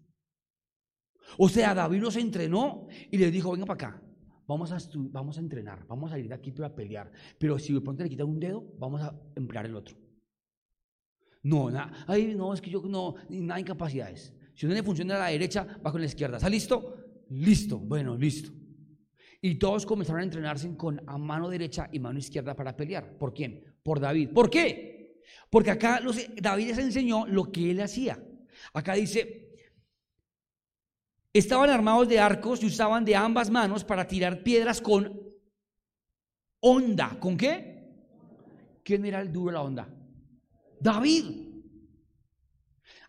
O 1.37 1.49
sea, 1.49 1.73
David 1.73 2.01
los 2.01 2.15
entrenó 2.15 2.87
y 3.11 3.17
les 3.17 3.31
dijo, 3.31 3.51
venga 3.51 3.65
para 3.65 3.87
acá, 3.87 4.03
vamos 4.47 4.71
a, 4.71 4.77
vamos 4.95 5.37
a 5.37 5.41
entrenar, 5.41 5.85
vamos 5.87 6.11
a 6.11 6.19
ir 6.19 6.27
de 6.27 6.35
aquí 6.35 6.51
para 6.51 6.73
pelear. 6.73 7.11
Pero 7.37 7.57
si 7.59 7.73
de 7.73 7.81
pronto 7.81 8.03
le 8.03 8.09
quitan 8.09 8.27
un 8.27 8.39
dedo, 8.39 8.63
vamos 8.77 9.01
a 9.01 9.15
emplear 9.35 9.65
el 9.65 9.75
otro. 9.75 9.95
No, 11.43 11.69
nada, 11.69 12.05
ay, 12.07 12.35
no, 12.35 12.53
es 12.53 12.61
que 12.61 12.69
yo 12.69 12.81
no, 12.83 13.15
nada 13.29 13.59
incapacidades. 13.59 14.33
Si 14.55 14.65
uno 14.65 14.75
le 14.75 14.83
funciona 14.83 15.15
a 15.15 15.19
la 15.19 15.27
derecha, 15.27 15.67
va 15.85 15.91
con 15.91 15.99
la 15.99 16.07
izquierda. 16.07 16.37
¿Está 16.37 16.49
listo? 16.49 16.95
Listo, 17.29 17.79
bueno, 17.79 18.15
listo. 18.15 18.51
Y 19.41 19.55
todos 19.55 19.85
comenzaron 19.85 20.21
a 20.21 20.23
entrenarse 20.23 20.73
con 20.77 21.01
a 21.05 21.17
mano 21.17 21.49
derecha 21.49 21.89
y 21.91 21.99
mano 21.99 22.17
izquierda 22.17 22.55
para 22.55 22.77
pelear. 22.77 23.17
¿Por 23.17 23.33
quién? 23.33 23.75
Por 23.83 23.99
David. 23.99 24.29
¿Por 24.29 24.49
qué? 24.49 25.21
Porque 25.49 25.71
acá 25.71 25.99
David 26.41 26.67
les 26.67 26.77
enseñó 26.77 27.25
lo 27.27 27.51
que 27.51 27.71
él 27.71 27.81
hacía. 27.81 28.23
Acá 28.73 28.93
dice, 28.93 29.42
Estaban 31.33 31.71
armados 31.71 32.07
de 32.07 32.19
arcos 32.19 32.61
y 32.61 32.67
usaban 32.67 33.03
de 33.03 33.15
ambas 33.15 33.49
manos 33.49 33.83
para 33.83 34.07
tirar 34.07 34.43
piedras 34.43 34.79
con 34.79 35.19
onda. 36.59 37.17
¿Con 37.19 37.35
qué? 37.35 37.73
¿Quién 38.83 39.03
era 39.05 39.19
el 39.19 39.33
duro 39.33 39.47
de 39.47 39.53
la 39.53 39.61
onda? 39.63 39.89
David. 40.79 41.53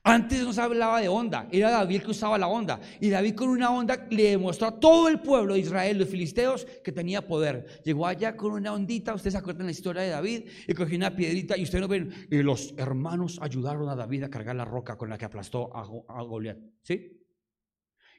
Antes 0.06 0.42
no 0.42 0.52
se 0.52 0.60
hablaba 0.60 1.00
de 1.00 1.08
onda, 1.08 1.48
era 1.50 1.70
David 1.70 2.02
que 2.02 2.10
usaba 2.10 2.36
la 2.36 2.46
onda. 2.46 2.78
Y 3.00 3.08
David 3.08 3.34
con 3.34 3.48
una 3.48 3.70
onda 3.70 4.06
le 4.10 4.30
demostró 4.30 4.68
a 4.68 4.78
todo 4.78 5.08
el 5.08 5.20
pueblo 5.20 5.54
de 5.54 5.60
Israel, 5.60 5.98
los 5.98 6.08
filisteos, 6.08 6.66
que 6.84 6.92
tenía 6.92 7.26
poder. 7.26 7.80
Llegó 7.84 8.06
allá 8.06 8.36
con 8.36 8.52
una 8.52 8.74
ondita, 8.74 9.14
ustedes 9.14 9.32
se 9.32 9.38
acuerdan 9.38 9.64
la 9.64 9.72
historia 9.72 10.02
de 10.02 10.10
David, 10.10 10.42
y 10.68 10.74
cogió 10.74 10.98
una 10.98 11.16
piedrita, 11.16 11.56
y 11.56 11.62
ustedes 11.62 11.80
no 11.80 11.88
ven, 11.88 12.12
y 12.30 12.42
los 12.42 12.74
hermanos 12.76 13.38
ayudaron 13.40 13.88
a 13.88 13.96
David 13.96 14.24
a 14.24 14.30
cargar 14.30 14.56
la 14.56 14.66
roca 14.66 14.98
con 14.98 15.08
la 15.08 15.16
que 15.16 15.24
aplastó 15.24 15.74
a, 15.74 15.80
a 15.80 16.22
Goliat. 16.22 16.58
¿Sí? 16.82 17.13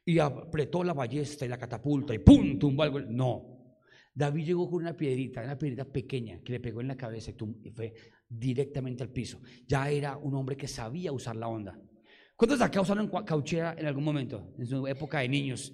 Y 0.05 0.19
apretó 0.19 0.83
la 0.83 0.93
ballesta 0.93 1.45
y 1.45 1.49
la 1.49 1.57
catapulta 1.57 2.13
y 2.13 2.19
¡pum! 2.19 2.59
tumbó 2.59 2.83
algo. 2.83 3.01
No. 3.01 3.55
David 4.13 4.45
llegó 4.45 4.69
con 4.69 4.81
una 4.81 4.95
piedrita, 4.95 5.43
una 5.43 5.57
piedrita 5.57 5.83
pequeña 5.83 6.39
que 6.41 6.53
le 6.53 6.59
pegó 6.59 6.79
en 6.79 6.87
la 6.87 6.95
cabeza 6.95 7.31
y, 7.31 7.71
fue 7.71 7.93
directamente 8.29 9.03
al 9.03 9.09
piso. 9.09 9.41
Ya 9.67 9.89
era 9.89 10.15
un 10.15 10.35
hombre 10.35 10.55
que 10.55 10.67
sabía 10.67 11.11
usar 11.11 11.35
la 11.35 11.47
onda. 11.47 11.77
¿Cuántos 12.35 12.61
acá 12.61 12.81
usaron 12.81 13.09
cauchera 13.25 13.75
en 13.77 13.87
algún 13.87 14.03
momento? 14.03 14.53
En 14.57 14.67
su 14.67 14.87
época 14.87 15.19
de 15.19 15.29
niños, 15.29 15.73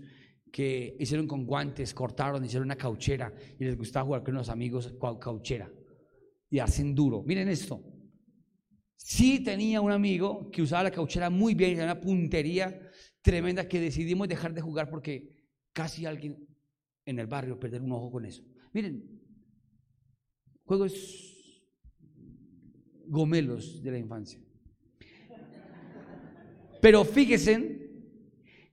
que 0.51 0.95
hicieron 0.99 1.27
con 1.27 1.45
guantes, 1.45 1.93
cortaron, 1.93 2.43
hicieron 2.43 2.67
una 2.67 2.75
cauchera 2.75 3.33
y 3.59 3.63
les 3.63 3.77
gustaba 3.77 4.05
jugar 4.05 4.23
con 4.23 4.35
los 4.35 4.49
amigos 4.49 4.93
cauchera 5.19 5.71
y 6.49 6.59
hacen 6.59 6.95
duro. 6.95 7.23
Miren 7.23 7.47
esto. 7.47 7.83
Sí 8.95 9.43
tenía 9.43 9.81
un 9.81 9.91
amigo 9.91 10.49
que 10.51 10.61
usaba 10.61 10.83
la 10.83 10.91
cauchera 10.91 11.29
muy 11.29 11.53
bien, 11.53 11.73
era 11.73 11.85
una 11.85 12.01
puntería 12.01 12.80
tremenda 13.21 13.67
que 13.67 13.79
decidimos 13.79 14.27
dejar 14.27 14.53
de 14.53 14.61
jugar 14.61 14.89
porque 14.89 15.29
casi 15.73 16.05
alguien 16.05 16.47
en 17.05 17.19
el 17.19 17.27
barrio 17.27 17.59
perder 17.59 17.81
un 17.81 17.91
ojo 17.91 18.11
con 18.11 18.25
eso. 18.25 18.43
Miren, 18.73 19.21
juegos 20.63 21.31
gomelos 23.05 23.83
de 23.83 23.91
la 23.91 23.97
infancia. 23.97 24.39
Pero 26.81 27.03
fíjense 27.05 27.89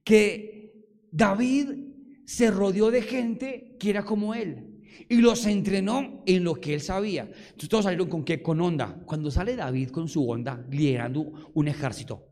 que 0.03 0.87
David 1.11 1.89
se 2.25 2.51
rodeó 2.51 2.91
de 2.91 3.03
gente 3.03 3.77
que 3.79 3.91
era 3.91 4.05
como 4.05 4.35
él 4.35 4.83
y 5.09 5.17
los 5.17 5.47
entrenó 5.47 6.23
en 6.27 6.45
lo 6.45 6.55
que 6.55 6.75
él 6.75 6.81
sabía. 6.81 7.23
Entonces 7.23 7.69
todos 7.69 7.85
salieron 7.85 8.09
con 8.09 8.25
qué? 8.25 8.43
Con 8.43 8.61
onda. 8.61 9.03
Cuando 9.05 9.31
sale 9.31 9.57
David 9.57 9.91
con 9.91 10.09
su 10.09 10.29
onda 10.29 10.65
liderando 10.71 11.51
un 11.55 11.69
ejército, 11.69 12.27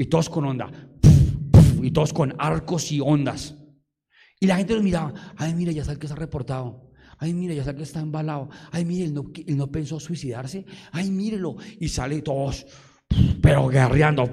y 0.00 0.06
todos 0.06 0.30
con 0.30 0.46
onda, 0.46 0.70
y 1.82 1.90
todos 1.90 2.14
con 2.14 2.34
arcos 2.38 2.90
y 2.90 3.00
ondas. 3.00 3.54
Y 4.40 4.46
la 4.46 4.56
gente 4.56 4.72
los 4.72 4.82
miraba, 4.82 5.12
ay, 5.36 5.54
mira, 5.54 5.72
ya 5.72 5.84
sabe 5.84 5.98
que 5.98 6.06
está 6.06 6.16
reportado. 6.16 6.90
Ay, 7.18 7.34
mira, 7.34 7.52
ya 7.52 7.64
sabe 7.64 7.76
que 7.76 7.82
está 7.82 8.00
embalado. 8.00 8.48
Ay, 8.72 8.86
mire, 8.86 9.04
él 9.04 9.12
no, 9.12 9.30
él 9.46 9.58
no 9.58 9.70
pensó 9.70 10.00
suicidarse. 10.00 10.64
Ay, 10.90 11.10
mírelo. 11.10 11.56
Y 11.78 11.88
sale 11.88 12.22
todos, 12.22 12.64
pero 13.42 13.68
guerreando. 13.68 14.24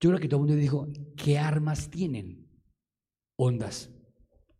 Yo 0.00 0.10
creo 0.10 0.18
que 0.18 0.26
todo 0.26 0.40
el 0.40 0.46
mundo 0.48 0.60
dijo, 0.60 0.88
¿qué 1.16 1.38
armas 1.38 1.88
tienen? 1.88 2.48
Ondas. 3.36 3.92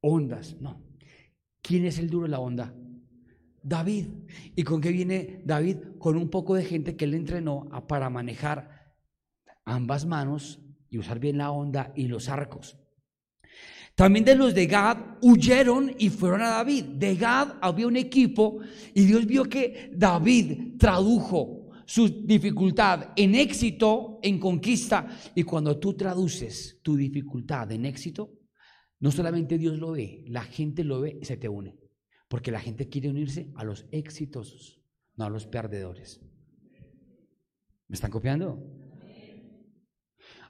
Ondas, 0.01 0.57
no. 0.61 0.81
¿Quién 1.61 1.87
es 1.87 1.99
el 1.99 2.09
duro 2.09 2.27
de 2.27 2.31
la 2.31 2.39
onda? 2.39 2.73
David. 3.65 4.07
¿Y 4.55 4.63
con 4.63 4.81
qué 4.81 4.93
viene 4.93 5.43
David? 5.45 5.79
Con 5.99 6.17
un 6.17 6.31
poco 6.31 6.55
de 6.55 6.65
gente 6.65 6.95
que 6.97 7.05
él 7.05 7.15
entrenó 7.15 7.69
para 7.89 8.09
manejar 8.09 8.76
ambas 9.67 10.07
manos 10.07 10.61
y 10.89 10.97
usar 10.99 11.19
bien 11.19 11.37
la 11.37 11.51
onda 11.51 11.93
y 11.95 12.07
los 12.07 12.31
arcos. 12.31 12.79
También 13.95 14.25
de 14.25 14.35
los 14.35 14.55
de 14.55 14.67
Gad 14.67 15.19
huyeron 15.23 15.95
y 15.99 16.11
fueron 16.11 16.43
a 16.43 16.49
David. 16.49 16.85
De 16.85 17.17
Gad 17.17 17.57
había 17.61 17.87
un 17.87 17.97
equipo 17.97 18.61
y 18.95 19.05
Dios 19.05 19.27
vio 19.27 19.45
que 19.45 19.91
David 19.95 20.77
tradujo 20.79 21.71
su 21.87 22.27
dificultad 22.27 23.13
en 23.17 23.35
éxito, 23.35 24.19
en 24.23 24.39
conquista. 24.39 25.09
Y 25.35 25.45
cuando 25.45 25.79
tú 25.79 25.95
traduces 25.95 26.79
tu 26.83 26.95
dificultad 26.95 27.73
en 27.73 27.87
éxito, 27.87 28.33
no 29.01 29.11
solamente 29.11 29.57
Dios 29.57 29.79
lo 29.79 29.93
ve, 29.93 30.25
la 30.29 30.43
gente 30.43 30.85
lo 30.85 31.01
ve 31.01 31.19
y 31.21 31.25
se 31.25 31.39
te 31.39 31.49
une. 31.49 31.79
Porque 32.29 32.51
la 32.51 32.61
gente 32.61 32.89
quiere 32.89 33.09
unirse 33.09 33.51
a 33.55 33.65
los 33.65 33.87
exitosos, 33.93 34.81
no 35.17 35.25
a 35.25 35.31
los 35.31 35.47
perdedores. 35.47 36.21
¿Me 37.89 37.95
están 37.95 38.11
copiando? 38.11 38.76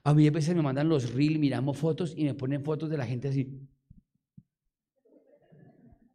A 0.06 0.14
mí 0.14 0.24
a 0.24 0.30
veces 0.30 0.54
me 0.54 0.62
mandan 0.62 0.88
los 0.88 1.12
reels, 1.12 1.36
miramos 1.36 1.76
fotos 1.76 2.14
y 2.16 2.22
me 2.22 2.34
ponen 2.34 2.62
fotos 2.62 2.88
de 2.88 2.96
la 2.96 3.04
gente 3.04 3.26
así. 3.26 3.60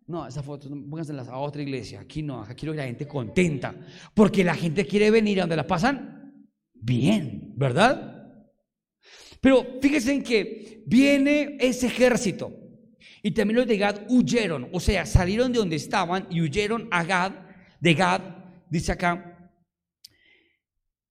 No, 0.07 0.25
esas 0.25 0.45
fotos, 0.45 0.71
pónganselas 0.71 1.27
a 1.27 1.37
otra 1.37 1.61
iglesia. 1.61 1.99
Aquí 1.99 2.23
no, 2.23 2.41
aquí 2.41 2.55
quiero 2.55 2.71
que 2.71 2.77
la 2.77 2.85
gente 2.85 3.05
contenta. 3.05 3.75
Porque 4.13 4.45
la 4.45 4.55
gente 4.55 4.87
quiere 4.87 5.11
venir 5.11 5.39
a 5.39 5.43
donde 5.43 5.57
la 5.57 5.67
pasan 5.67 6.47
bien, 6.73 7.51
¿verdad? 7.57 8.39
Pero 9.41 9.67
fíjense 9.81 10.13
en 10.13 10.23
que 10.23 10.83
viene 10.87 11.57
ese 11.59 11.87
ejército. 11.87 12.49
Y 13.21 13.31
también 13.31 13.57
los 13.57 13.67
de 13.67 13.77
Gad 13.77 14.05
huyeron. 14.07 14.69
O 14.71 14.79
sea, 14.79 15.05
salieron 15.05 15.51
de 15.51 15.59
donde 15.59 15.75
estaban 15.75 16.27
y 16.29 16.39
huyeron 16.39 16.87
a 16.91 17.03
Gad, 17.03 17.33
de 17.81 17.93
Gad, 17.93 18.21
dice 18.69 18.93
acá, 18.93 19.51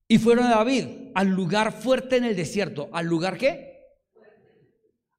y 0.09 0.17
fueron 0.17 0.47
a 0.47 0.51
David 0.57 1.00
al 1.14 1.29
lugar 1.29 1.73
fuerte 1.73 2.17
en 2.17 2.25
el 2.25 2.37
desierto. 2.37 2.88
¿Al 2.93 3.07
lugar 3.07 3.37
qué? 3.37 3.71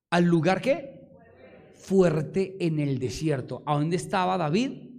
¿Al 0.09 0.25
lugar 0.25 0.61
qué? 0.61 1.09
Fuerte 1.75 2.57
en 2.59 2.79
el 2.79 2.99
desierto. 2.99 3.63
¿A 3.65 3.75
dónde 3.75 3.95
estaba 3.95 4.37
David? 4.37 4.89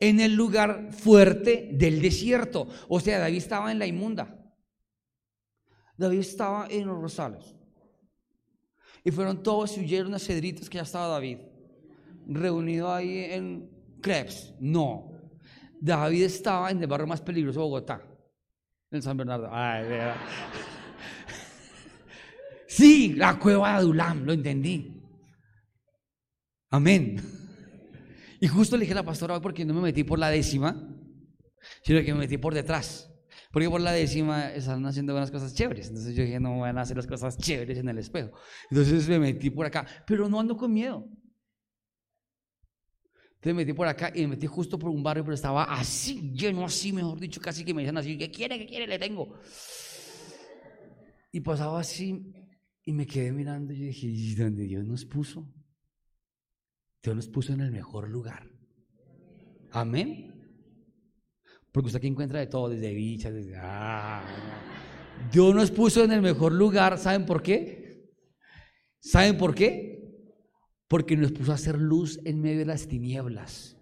En 0.00 0.20
el 0.20 0.34
lugar 0.34 0.92
fuerte 0.92 1.70
del 1.72 2.00
desierto. 2.00 2.68
O 2.88 3.00
sea, 3.00 3.18
David 3.18 3.38
estaba 3.38 3.72
en 3.72 3.78
la 3.78 3.86
inmunda. 3.86 4.38
David 5.96 6.20
estaba 6.20 6.68
en 6.70 6.86
los 6.86 7.00
rosales. 7.00 7.54
Y 9.04 9.10
fueron 9.10 9.42
todos 9.42 9.76
y 9.76 9.80
huyeron 9.80 10.14
a 10.14 10.18
Cedritos 10.18 10.68
que 10.68 10.76
ya 10.76 10.82
estaba 10.82 11.08
David. 11.08 11.38
Reunido 12.26 12.92
ahí 12.92 13.24
en 13.30 13.70
Krebs. 14.00 14.54
No. 14.60 15.12
David 15.80 16.24
estaba 16.24 16.70
en 16.70 16.80
el 16.80 16.86
barrio 16.86 17.06
más 17.06 17.20
peligroso 17.20 17.60
de 17.60 17.64
Bogotá. 17.64 18.07
En 18.90 19.02
San 19.02 19.16
Bernardo. 19.16 19.48
Ay, 19.52 19.84
sí, 22.66 23.14
la 23.14 23.38
cueva 23.38 23.72
de 23.72 23.76
Adulam, 23.76 24.24
lo 24.24 24.32
entendí. 24.32 25.02
Amén. 26.70 27.20
Y 28.40 28.46
justo 28.46 28.76
le 28.76 28.82
dije 28.82 28.92
a 28.92 28.96
la 28.96 29.04
pastora 29.04 29.40
porque 29.40 29.64
no 29.64 29.74
me 29.74 29.80
metí 29.80 30.04
por 30.04 30.18
la 30.18 30.30
décima, 30.30 30.76
sino 31.82 32.02
que 32.02 32.12
me 32.12 32.20
metí 32.20 32.38
por 32.38 32.54
detrás. 32.54 33.10
Porque 33.52 33.68
por 33.68 33.80
la 33.80 33.92
décima 33.92 34.52
están 34.52 34.84
haciendo 34.86 35.14
unas 35.14 35.30
cosas 35.30 35.54
chéveres. 35.54 35.88
Entonces 35.88 36.14
yo 36.14 36.22
dije, 36.22 36.38
no 36.38 36.60
van 36.60 36.78
a 36.78 36.82
hacer 36.82 36.96
las 36.96 37.06
cosas 37.06 37.36
chéveres 37.36 37.78
en 37.78 37.88
el 37.88 37.98
espejo. 37.98 38.30
Entonces 38.70 39.08
me 39.08 39.18
metí 39.18 39.50
por 39.50 39.66
acá, 39.66 39.86
pero 40.06 40.28
no 40.28 40.40
ando 40.40 40.56
con 40.56 40.72
miedo. 40.72 41.06
Entonces 43.38 43.54
me 43.54 43.62
metí 43.64 43.72
por 43.72 43.86
acá 43.86 44.10
y 44.12 44.22
me 44.22 44.28
metí 44.28 44.48
justo 44.48 44.76
por 44.76 44.90
un 44.90 45.00
barrio, 45.00 45.22
pero 45.22 45.34
estaba 45.34 45.62
así, 45.62 46.32
lleno 46.32 46.64
así, 46.64 46.92
mejor 46.92 47.20
dicho, 47.20 47.40
casi 47.40 47.64
que 47.64 47.72
me 47.72 47.82
dicen 47.82 47.96
así, 47.96 48.18
¿qué 48.18 48.32
quiere, 48.32 48.58
qué 48.58 48.66
quiere? 48.66 48.88
Le 48.88 48.98
tengo. 48.98 49.38
Y 51.30 51.38
pasaba 51.38 51.78
así 51.78 52.34
y 52.84 52.92
me 52.92 53.06
quedé 53.06 53.30
mirando 53.30 53.72
y 53.72 53.76
dije, 53.76 54.08
¿y 54.08 54.34
dónde 54.34 54.64
Dios 54.64 54.84
nos 54.84 55.04
puso? 55.04 55.48
Dios 57.00 57.14
nos 57.14 57.28
puso 57.28 57.52
en 57.52 57.60
el 57.60 57.70
mejor 57.70 58.08
lugar. 58.08 58.50
Amén. 59.70 60.34
Porque 61.70 61.86
usted 61.86 61.98
aquí 61.98 62.08
encuentra 62.08 62.40
de 62.40 62.48
todo, 62.48 62.70
desde 62.70 62.92
bichas, 62.92 63.32
desde... 63.32 63.56
Ah, 63.56 64.24
Dios 65.30 65.54
nos 65.54 65.70
puso 65.70 66.02
en 66.02 66.10
el 66.10 66.22
mejor 66.22 66.52
lugar. 66.52 66.98
¿Saben 66.98 67.24
por 67.24 67.40
qué? 67.40 68.10
¿Saben 68.98 69.38
por 69.38 69.54
qué? 69.54 69.87
Porque 70.88 71.16
nos 71.16 71.32
puso 71.32 71.52
a 71.52 71.56
hacer 71.56 71.78
luz 71.78 72.18
en 72.24 72.40
medio 72.40 72.60
de 72.60 72.66
las 72.66 72.88
tinieblas. 72.88 73.76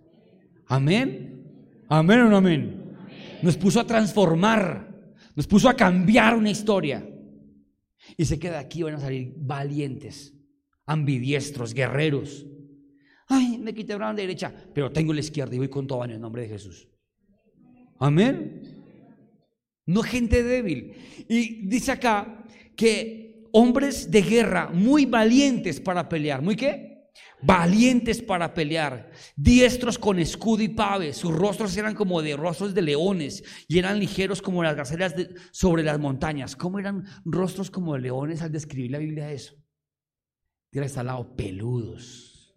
Amén. 0.67 1.45
Amén 1.89 2.21
o 2.21 2.29
no 2.29 2.37
amén. 2.37 2.97
Nos 3.43 3.57
puso 3.57 3.81
a 3.81 3.87
transformar. 3.87 4.87
Nos 5.35 5.47
puso 5.47 5.69
a 5.69 5.75
cambiar 5.75 6.37
una 6.37 6.51
historia. 6.51 7.09
Y 8.17 8.25
sé 8.25 8.39
que 8.39 8.51
de 8.51 8.57
aquí 8.57 8.83
van 8.83 8.95
a 8.95 9.01
salir 9.01 9.35
valientes, 9.37 10.35
ambidiestros, 10.87 11.75
guerreros. 11.75 12.47
Ay, 13.29 13.59
me 13.59 13.75
quité 13.75 13.99
la 13.99 14.15
derecha, 14.15 14.53
pero 14.73 14.91
tengo 14.93 15.13
la 15.13 15.21
izquierda 15.21 15.55
y 15.55 15.59
voy 15.59 15.69
con 15.69 15.87
todo 15.87 16.05
en 16.05 16.13
el 16.13 16.21
nombre 16.21 16.43
de 16.43 16.49
Jesús. 16.49 16.89
Amén. 17.99 18.63
No 19.87 20.03
gente 20.03 20.43
débil. 20.43 20.93
Y 21.29 21.67
dice 21.67 21.93
acá 21.93 22.45
que 22.77 23.45
hombres 23.53 24.11
de 24.11 24.23
guerra 24.23 24.71
muy 24.73 25.07
valientes 25.07 25.81
para 25.81 26.09
pelear. 26.09 26.43
¿Muy 26.43 26.57
qué? 26.57 26.96
Valientes 27.43 28.23
para 28.23 28.55
pelear, 28.55 29.11
diestros 29.37 29.99
con 29.99 30.19
escudo 30.19 30.63
y 30.63 30.69
pave, 30.69 31.13
sus 31.13 31.35
rostros 31.35 31.77
eran 31.77 31.95
como 31.95 32.23
de 32.23 32.37
rostros 32.37 32.75
de 32.75 32.83
leones 32.83 33.45
y 33.69 33.79
eran 33.79 33.99
ligeros 33.99 34.41
como 34.41 34.63
las 34.63 34.75
gacelas 34.75 35.15
sobre 35.51 35.83
las 35.83 35.99
montañas. 35.99 36.57
¿Cómo 36.57 36.79
eran 36.79 37.05
rostros 37.25 37.71
como 37.71 37.97
leones 37.99 38.41
al 38.43 38.53
describir 38.53 38.91
la 38.91 38.99
Biblia 38.99 39.31
eso? 39.31 39.55
Está 40.85 41.01
al 41.01 41.07
lado, 41.07 41.37
peludos. 41.37 42.55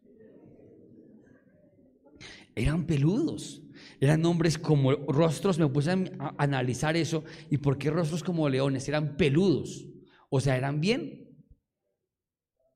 Eran 2.55 2.85
peludos. 2.85 3.61
Eran 4.01 4.21
nombres 4.21 4.57
como 4.57 4.91
rostros, 4.91 5.59
me 5.59 5.67
puse 5.67 5.91
a 5.91 6.35
analizar 6.37 6.97
eso. 6.97 7.23
¿Y 7.49 7.57
por 7.57 7.77
qué 7.77 7.89
rostros 7.89 8.23
como 8.23 8.49
leones? 8.49 8.87
Eran 8.87 9.15
peludos. 9.15 9.85
O 10.29 10.39
sea, 10.39 10.57
eran 10.57 10.81
bien. 10.81 11.29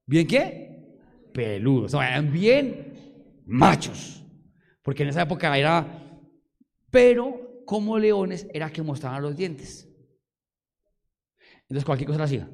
¿Bien 0.06 0.28
qué? 0.28 0.73
Peludos. 1.34 1.94
O 1.94 1.98
sea, 1.98 2.10
eran 2.10 2.32
bien 2.32 3.42
machos. 3.46 4.24
Porque 4.82 5.04
en 5.04 5.10
esa 5.10 5.24
época 5.24 5.58
era. 5.58 6.20
Pero 6.90 7.64
como 7.66 7.98
leones 7.98 8.48
era 8.54 8.72
que 8.72 8.82
mostraban 8.82 9.22
los 9.22 9.36
dientes. 9.36 9.90
Entonces 11.64 11.86
cualquier 11.86 12.08
cosa 12.08 12.20
la 12.20 12.26
hacía. 12.26 12.50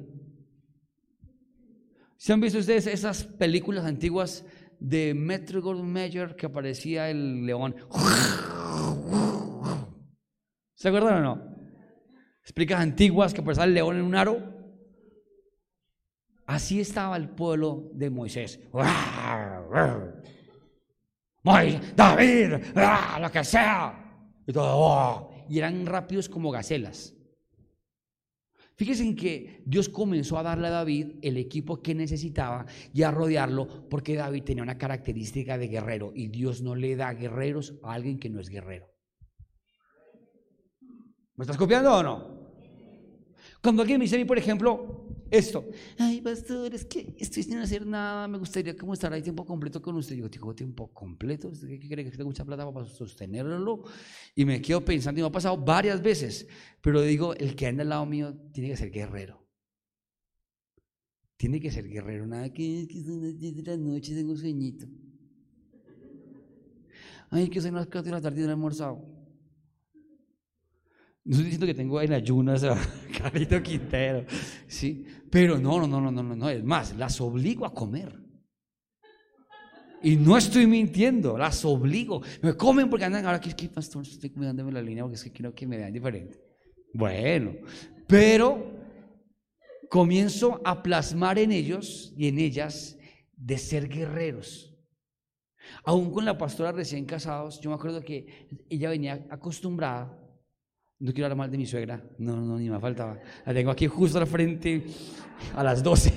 ¿Se 2.16 2.32
han 2.32 2.40
visto 2.40 2.58
ustedes 2.58 2.86
esas 2.86 3.24
películas 3.24 3.84
antiguas 3.84 4.44
de 4.78 5.14
Metro 5.14 5.62
Goldwyn 5.62 5.92
Mayer 5.92 6.36
que 6.36 6.46
aparecía 6.46 7.10
el 7.10 7.44
león? 7.44 7.74
¿Se 10.74 10.88
acuerdan 10.88 11.18
o 11.18 11.20
no? 11.20 11.56
Explicas 12.42 12.80
antiguas 12.80 13.34
que 13.34 13.40
aparecía 13.40 13.64
el 13.64 13.74
león 13.74 13.96
en 13.96 14.02
un 14.02 14.14
aro. 14.14 14.59
Así 16.50 16.80
estaba 16.80 17.16
el 17.16 17.28
pueblo 17.28 17.90
de 17.94 18.10
Moisés. 18.10 18.58
David, 21.94 22.54
lo 23.20 23.30
que 23.30 23.44
sea. 23.44 24.32
Y, 24.44 24.52
todo, 24.52 25.30
y 25.48 25.58
eran 25.58 25.86
rápidos 25.86 26.28
como 26.28 26.50
gacelas. 26.50 27.14
Fíjense 28.74 29.04
en 29.04 29.14
que 29.14 29.62
Dios 29.64 29.88
comenzó 29.88 30.38
a 30.38 30.42
darle 30.42 30.66
a 30.66 30.70
David 30.70 31.18
el 31.22 31.36
equipo 31.36 31.80
que 31.80 31.94
necesitaba 31.94 32.66
y 32.92 33.04
a 33.04 33.12
rodearlo 33.12 33.88
porque 33.88 34.16
David 34.16 34.42
tenía 34.42 34.64
una 34.64 34.76
característica 34.76 35.56
de 35.56 35.68
guerrero 35.68 36.10
y 36.16 36.26
Dios 36.26 36.62
no 36.62 36.74
le 36.74 36.96
da 36.96 37.14
guerreros 37.14 37.74
a 37.84 37.92
alguien 37.92 38.18
que 38.18 38.28
no 38.28 38.40
es 38.40 38.48
guerrero. 38.48 38.88
¿Me 41.36 41.44
estás 41.44 41.56
copiando 41.56 41.94
o 41.94 42.02
no? 42.02 42.40
Cuando 43.62 43.82
alguien 43.82 44.00
me 44.00 44.06
dice 44.06 44.16
a 44.16 44.18
mí, 44.18 44.24
por 44.24 44.38
ejemplo, 44.38 45.09
esto, 45.30 45.70
ay, 45.98 46.20
pastor, 46.20 46.74
es 46.74 46.84
que 46.84 47.14
estoy 47.18 47.42
sin 47.42 47.58
hacer 47.58 47.86
nada, 47.86 48.26
me 48.26 48.38
gustaría 48.38 48.76
como 48.76 48.94
estar 48.94 49.12
ahí 49.12 49.22
tiempo 49.22 49.44
completo 49.44 49.80
con 49.80 49.96
usted. 49.96 50.16
Yo 50.16 50.28
digo, 50.28 50.54
tiempo 50.54 50.92
completo, 50.92 51.52
¿qué 51.52 51.78
quiere 51.78 52.04
que 52.04 52.10
tenga 52.10 52.24
mucha 52.24 52.44
plata 52.44 52.70
para 52.72 52.86
sostenerlo? 52.86 53.84
Y 54.34 54.44
me 54.44 54.60
quedo 54.60 54.84
pensando, 54.84 55.20
y 55.20 55.22
me 55.22 55.28
ha 55.28 55.32
pasado 55.32 55.56
varias 55.56 56.02
veces, 56.02 56.48
pero 56.80 57.02
digo, 57.02 57.34
el 57.34 57.54
que 57.54 57.66
anda 57.66 57.82
al 57.82 57.90
lado 57.90 58.06
mío 58.06 58.34
tiene 58.52 58.70
que 58.70 58.76
ser 58.76 58.90
guerrero. 58.90 59.46
Tiene 61.36 61.60
que 61.60 61.70
ser 61.70 61.88
guerrero, 61.88 62.26
nada 62.26 62.52
que, 62.52 62.86
que 62.88 63.02
son 63.02 63.22
las 63.22 63.38
10 63.38 63.56
de 63.56 63.62
la 63.62 63.76
noche, 63.76 64.14
tengo 64.14 64.36
sueñito. 64.36 64.86
Ay, 67.30 67.48
que 67.48 67.60
son 67.60 67.74
las 67.74 67.86
4 67.86 68.02
de 68.02 68.10
la 68.10 68.20
tarde 68.20 68.40
y 68.40 68.42
no 68.42 68.48
he 68.48 68.52
almorzado. 68.52 69.19
No 71.30 71.36
estoy 71.36 71.44
diciendo 71.44 71.66
que 71.66 71.74
tengo 71.74 72.02
en 72.02 72.12
ayunas 72.12 72.64
a 72.64 72.76
Carlito 73.16 73.62
Quintero, 73.62 74.24
¿sí? 74.66 75.06
Pero 75.30 75.60
no, 75.60 75.78
no, 75.78 75.86
no, 75.86 76.10
no, 76.10 76.10
no, 76.10 76.34
no, 76.34 76.50
es 76.50 76.64
más, 76.64 76.96
las 76.96 77.20
obligo 77.20 77.64
a 77.64 77.72
comer. 77.72 78.12
Y 80.02 80.16
no 80.16 80.36
estoy 80.36 80.66
mintiendo, 80.66 81.38
las 81.38 81.64
obligo. 81.64 82.20
Me 82.42 82.56
comen 82.56 82.90
porque 82.90 83.04
andan, 83.04 83.24
ahora 83.24 83.40
que 83.40 83.50
es 83.50 83.54
que 83.54 83.68
pastor, 83.68 84.02
estoy 84.02 84.30
cuidándome 84.30 84.72
la 84.72 84.82
línea 84.82 85.04
porque 85.04 85.14
es 85.14 85.22
que 85.22 85.30
quiero 85.30 85.54
que 85.54 85.68
me 85.68 85.76
vean 85.76 85.92
diferente. 85.92 86.36
Bueno, 86.92 87.52
pero 88.08 88.66
comienzo 89.88 90.60
a 90.64 90.82
plasmar 90.82 91.38
en 91.38 91.52
ellos 91.52 92.12
y 92.16 92.26
en 92.26 92.40
ellas 92.40 92.98
de 93.36 93.56
ser 93.56 93.88
guerreros. 93.88 94.76
Aún 95.84 96.10
con 96.10 96.24
la 96.24 96.36
pastora 96.36 96.72
recién 96.72 97.04
casados, 97.04 97.60
yo 97.60 97.70
me 97.70 97.76
acuerdo 97.76 98.02
que 98.02 98.48
ella 98.68 98.90
venía 98.90 99.24
acostumbrada 99.30 100.19
no 101.00 101.12
quiero 101.12 101.26
hablar 101.26 101.38
mal 101.38 101.50
de 101.50 101.56
mi 101.56 101.66
suegra. 101.66 102.06
No, 102.18 102.36
no, 102.36 102.58
ni 102.58 102.68
me 102.68 102.78
faltaba. 102.78 103.18
La 103.46 103.54
tengo 103.54 103.70
aquí 103.70 103.86
justo 103.86 104.18
al 104.18 104.26
frente 104.26 104.84
a 105.54 105.64
las 105.64 105.82
12. 105.82 106.12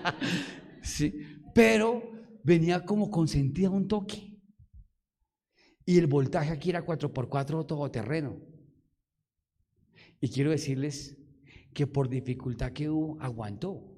sí. 0.82 1.20
Pero 1.52 2.12
venía 2.44 2.84
como 2.84 3.10
consentida 3.10 3.70
un 3.70 3.88
toque. 3.88 4.40
Y 5.84 5.98
el 5.98 6.06
voltaje 6.06 6.50
aquí 6.52 6.70
era 6.70 6.86
4x4 6.86 7.66
todoterreno. 7.66 8.40
Y 10.20 10.28
quiero 10.28 10.50
decirles 10.50 11.18
que 11.74 11.88
por 11.88 12.08
dificultad 12.08 12.72
que 12.72 12.88
hubo, 12.88 13.20
aguantó. 13.20 13.96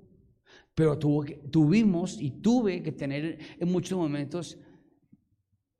Pero 0.74 0.98
tuvo 0.98 1.26
tuvimos 1.50 2.18
y 2.18 2.40
tuve 2.40 2.82
que 2.82 2.92
tener 2.92 3.38
en 3.58 3.70
muchos 3.70 3.98
momentos 3.98 4.58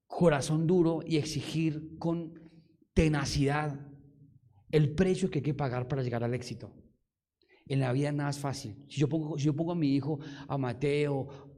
corazón 0.07 0.67
duro 0.67 1.01
y 1.07 1.17
exigir 1.17 1.97
con 1.99 2.35
tenacidad 2.93 3.90
el 4.71 4.95
precio 4.95 5.31
que 5.31 5.39
hay 5.39 5.43
que 5.43 5.55
pagar 5.55 5.89
para 5.89 6.03
llegar 6.03 6.25
al 6.25 6.35
éxito. 6.35 6.73
En 7.67 7.81
la 7.81 7.93
vida 7.93 8.11
nada 8.13 8.31
es 8.31 8.39
fácil. 8.39 8.75
Si 8.89 9.01
yo 9.01 9.09
pongo, 9.09 9.37
yo 9.37 9.55
pongo 9.55 9.73
a 9.73 9.77
mi 9.77 9.95
hijo, 9.95 10.19
a 10.49 10.59
Mateo, 10.59 11.51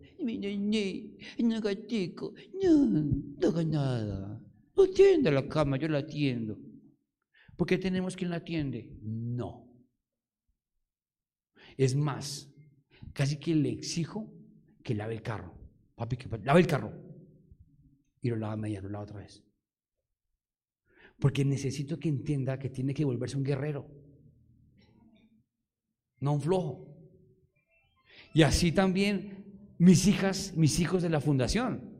no, 2.62 2.87
no 2.87 3.48
haga 3.48 3.64
nada. 3.64 4.42
No 4.77 4.83
atiende 4.85 5.31
la 5.31 5.48
cama, 5.48 5.77
yo 5.77 5.88
la 5.88 5.98
atiendo. 5.98 6.59
¿Por 7.57 7.66
qué 7.66 7.79
tenemos 7.79 8.16
quien 8.16 8.31
la 8.31 8.37
atiende? 8.37 8.90
No. 9.03 9.68
Es 11.77 11.94
más, 11.94 12.53
casi 13.12 13.38
que 13.38 13.55
le 13.55 13.70
exijo 13.70 14.33
que 14.83 14.94
lave 14.94 15.14
el 15.14 15.22
carro. 15.22 15.55
Papi, 15.94 16.16
que 16.16 16.29
lave 16.38 16.61
el 16.61 16.66
carro. 16.66 16.92
Y 18.20 18.31
lo 18.31 18.37
lava 18.37 18.57
media, 18.57 18.81
lo 18.81 18.88
lava 18.88 19.05
otra 19.05 19.18
vez. 19.20 19.44
Porque 21.22 21.44
necesito 21.44 22.00
que 22.00 22.08
entienda 22.08 22.58
que 22.58 22.68
tiene 22.68 22.92
que 22.92 23.04
volverse 23.04 23.37
un 23.37 23.44
guerrero. 23.44 23.87
no 26.18 26.32
un 26.32 26.40
flojo. 26.40 26.88
Y 28.35 28.42
así 28.42 28.72
también 28.72 29.76
mis 29.78 30.08
hijas, 30.08 30.52
mis 30.56 30.80
hijos 30.80 31.00
de 31.00 31.11
la 31.11 31.20
fundación. 31.20 31.92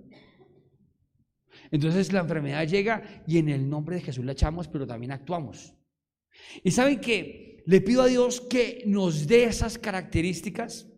Entonces 1.71 2.13
la 2.13 2.21
enfermedad 2.21 2.67
llega 2.67 3.23
y 3.25 3.39
en 3.39 3.49
el 3.49 3.71
nombre 3.71 3.95
de 3.95 4.03
Jesús 4.03 4.25
la 4.25 4.33
echamos, 4.33 4.67
pero 4.67 4.89
también 4.89 5.13
actuamos. 5.13 5.73
Y 6.65 6.73
saben 6.73 7.01
que 7.01 7.63
le 7.65 7.81
pido 7.81 8.03
a 8.03 8.09
Dios 8.09 8.41
que 8.41 8.83
nos 8.87 9.29
dé 9.29 9.45
esas 9.45 9.79
características. 9.79 10.89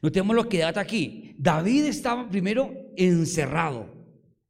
Notemos 0.00 0.34
lo 0.34 0.48
que 0.48 0.60
data 0.60 0.80
aquí. 0.80 1.36
David 1.38 1.84
estaba 1.84 2.26
primero 2.30 2.72
encerrado, 2.96 3.94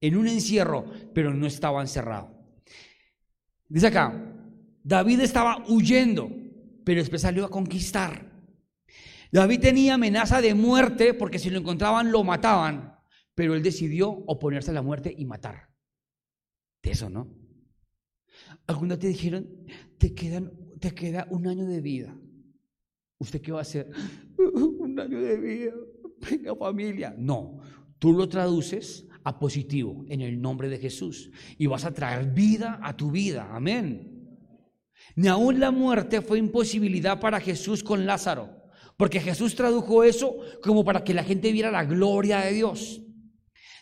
en 0.01 0.17
un 0.17 0.29
encierro, 0.29 0.85
pero 1.13 1.35
no 1.35 1.49
estaba 1.49 1.81
encerrado. 1.81 2.38
Dice 3.69 3.89
acá, 3.89 4.35
David 4.83 5.21
estaba 5.21 5.65
huyendo, 5.69 6.31
pero 6.85 7.01
después 7.01 7.23
salió 7.23 7.45
a 7.45 7.51
conquistar. 7.51 8.33
David 9.31 9.61
tenía 9.61 9.95
amenaza 9.95 10.41
de 10.41 10.55
muerte 10.55 11.13
porque 11.13 11.39
si 11.39 11.51
lo 11.51 11.59
encontraban 11.59 12.11
lo 12.11 12.25
mataban, 12.25 12.99
pero 13.35 13.55
él 13.55 13.63
decidió 13.63 14.11
oponerse 14.11 14.71
a 14.71 14.75
la 14.75 14.83
muerte 14.83 15.15
y 15.17 15.27
matar. 15.27 15.69
De 16.83 16.93
eso, 16.93 17.11
¿no? 17.11 17.29
Algunos 18.67 18.99
te 18.99 19.09
dijeron, 19.09 19.47
te, 19.99 20.15
quedan, 20.15 20.53
te 20.81 20.95
queda 20.95 21.27
un 21.31 21.47
año 21.47 21.67
de 21.67 21.81
vida. 21.81 22.17
¿Usted 23.19 23.43
qué 23.43 23.53
va 23.53 23.59
a 23.59 23.63
hacer? 23.63 23.91
un 24.39 24.99
año 24.99 25.21
de 25.21 25.37
vida. 25.37 25.73
Venga 26.31 26.57
familia. 26.57 27.15
No, 27.19 27.59
tú 27.99 28.13
lo 28.13 28.29
traduces 28.29 29.08
a 29.29 29.39
positivo 29.39 30.05
en 30.09 30.23
el 30.23 30.41
nombre 30.41 30.69
de 30.69 30.79
Jesús 30.79 31.31
y 31.59 31.67
vas 31.67 31.85
a 31.85 31.93
traer 31.93 32.33
vida 32.33 32.81
a 32.83 32.97
tu 32.97 33.11
vida. 33.11 33.49
Amén. 33.53 34.19
Ni 35.15 35.29
aún 35.29 35.61
la 35.61 35.71
muerte 35.71 36.23
fue 36.23 36.39
imposibilidad 36.39 37.21
para 37.21 37.41
Jesús 37.41 37.83
con 37.83 38.07
Lázaro, 38.07 38.51
porque 38.97 39.21
Jesús 39.21 39.55
tradujo 39.55 40.03
eso 40.03 40.37
como 40.63 40.85
para 40.85 41.05
que 41.05 41.15
la 41.15 41.25
gente 41.25 41.53
viera 41.53 41.71
la 41.71 41.85
gloria 41.85 42.41
de 42.41 42.53
Dios. 42.53 43.03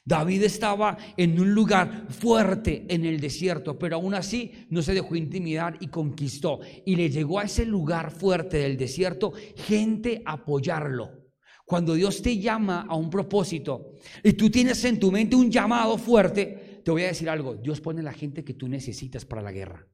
David 0.04 0.44
estaba 0.44 0.96
en 1.16 1.40
un 1.40 1.52
lugar 1.52 2.06
fuerte 2.11 2.87
en 2.88 3.04
el 3.04 3.20
desierto, 3.20 3.76
pero 3.76 3.96
aún 3.96 4.14
así 4.14 4.52
no 4.70 4.80
se 4.80 4.94
dejó 4.94 5.16
intimidar 5.16 5.76
y 5.80 5.88
conquistó. 5.88 6.61
Y 6.85 6.94
le 6.94 7.11
llegó 7.11 7.40
a 7.40 7.44
ese 7.44 7.66
lugar 7.66 8.12
fuerte 8.12 8.59
del 8.59 8.76
desierto 8.76 9.32
gente 9.56 10.22
a 10.24 10.35
apoyarlo. 10.35 11.25
Cuando 11.66 11.94
Dios 11.94 12.22
te 12.22 12.38
llama 12.38 12.87
a 12.88 12.94
un 12.94 13.11
propósito 13.11 13.96
y 14.22 14.35
tú 14.35 14.48
tienes 14.48 14.83
en 14.85 15.00
tu 15.00 15.11
mente 15.11 15.35
un 15.35 15.50
llamado 15.50 15.98
fuerte, 15.98 16.81
te 16.85 16.92
voy 16.92 17.02
a 17.02 17.09
decir 17.09 17.29
algo, 17.29 17.57
Dios 17.57 17.81
pone 17.81 18.05
la 18.05 18.12
gente 18.12 18.44
que 18.44 18.55
tú 18.55 18.68
necesitas 18.68 19.24
para 19.24 19.42
la 19.42 19.50
guerra. 19.50 19.85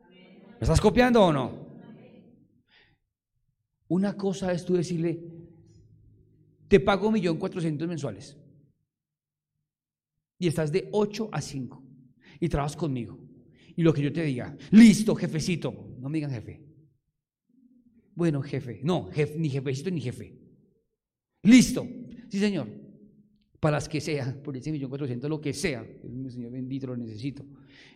¿Me 0.00 0.58
estás 0.60 0.80
copiando 0.80 1.24
o 1.24 1.32
no? 1.32 1.68
Una 3.86 4.16
cosa 4.16 4.52
es 4.52 4.64
tú 4.64 4.74
decirle, 4.74 5.24
te 6.66 6.80
pago 6.80 7.06
un 7.06 7.14
millón 7.14 7.38
cuatrocientos 7.38 7.86
mensuales 7.86 8.36
y 10.36 10.48
estás 10.48 10.72
de 10.72 10.88
8 10.90 11.28
a 11.30 11.40
5 11.40 11.84
y 12.40 12.48
trabajas 12.48 12.76
conmigo. 12.76 13.20
Y 13.76 13.82
lo 13.82 13.94
que 13.94 14.02
yo 14.02 14.12
te 14.12 14.24
diga, 14.24 14.56
listo, 14.72 15.14
jefecito, 15.14 15.94
no 16.00 16.08
me 16.08 16.18
digan 16.18 16.32
jefe. 16.32 16.60
Bueno, 18.16 18.42
jefe, 18.42 18.80
no, 18.82 19.08
ni 19.36 19.48
jefecito 19.48 19.92
ni 19.92 20.00
jefe. 20.00 20.37
Listo, 21.42 21.86
sí 22.28 22.38
señor, 22.38 22.68
para 23.60 23.76
las 23.76 23.88
que 23.88 24.00
sea, 24.00 24.40
por 24.42 24.56
ese 24.56 24.70
millón 24.72 24.88
cuatrocientos, 24.88 25.30
lo 25.30 25.40
que 25.40 25.52
sea, 25.52 25.80
el 25.80 26.30
Señor 26.30 26.52
bendito 26.52 26.86
lo 26.86 26.96
necesito. 26.96 27.44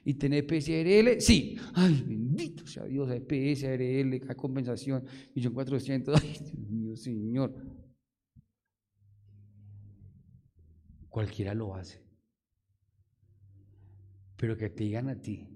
Y 0.05 0.15
tener 0.15 0.47
PSRL, 0.47 1.21
sí, 1.21 1.57
ay, 1.75 2.05
bendito 2.07 2.67
sea 2.67 2.85
Dios, 2.85 3.09
PSRL, 3.09 4.21
cada 4.21 4.35
compensación, 4.35 5.05
millón 5.35 5.55
cuatrocientos, 5.55 6.19
ay, 6.23 6.39
Dios 6.41 6.71
mío, 6.71 6.97
Señor. 6.97 7.55
Cualquiera 11.09 11.55
lo 11.55 11.75
hace 11.75 12.03
pero 14.43 14.57
que 14.57 14.69
te 14.71 14.83
digan 14.83 15.09
a 15.09 15.21
ti, 15.21 15.47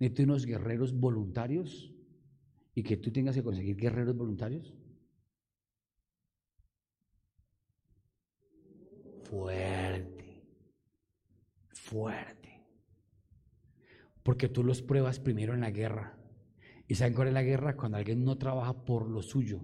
necesito 0.00 0.24
unos 0.24 0.44
guerreros 0.44 0.92
voluntarios 0.92 1.94
y 2.74 2.82
que 2.82 2.96
tú 2.96 3.12
tengas 3.12 3.36
que 3.36 3.44
conseguir 3.44 3.76
guerreros 3.76 4.16
voluntarios. 4.16 4.74
Fuerte, 9.30 10.42
fuerte. 11.70 12.66
Porque 14.24 14.48
tú 14.48 14.64
los 14.64 14.82
pruebas 14.82 15.20
primero 15.20 15.54
en 15.54 15.60
la 15.60 15.70
guerra. 15.70 16.18
¿Y 16.88 16.96
saben 16.96 17.14
cuál 17.14 17.28
es 17.28 17.34
la 17.34 17.44
guerra? 17.44 17.76
Cuando 17.76 17.98
alguien 17.98 18.24
no 18.24 18.36
trabaja 18.36 18.84
por 18.84 19.08
lo 19.08 19.22
suyo, 19.22 19.60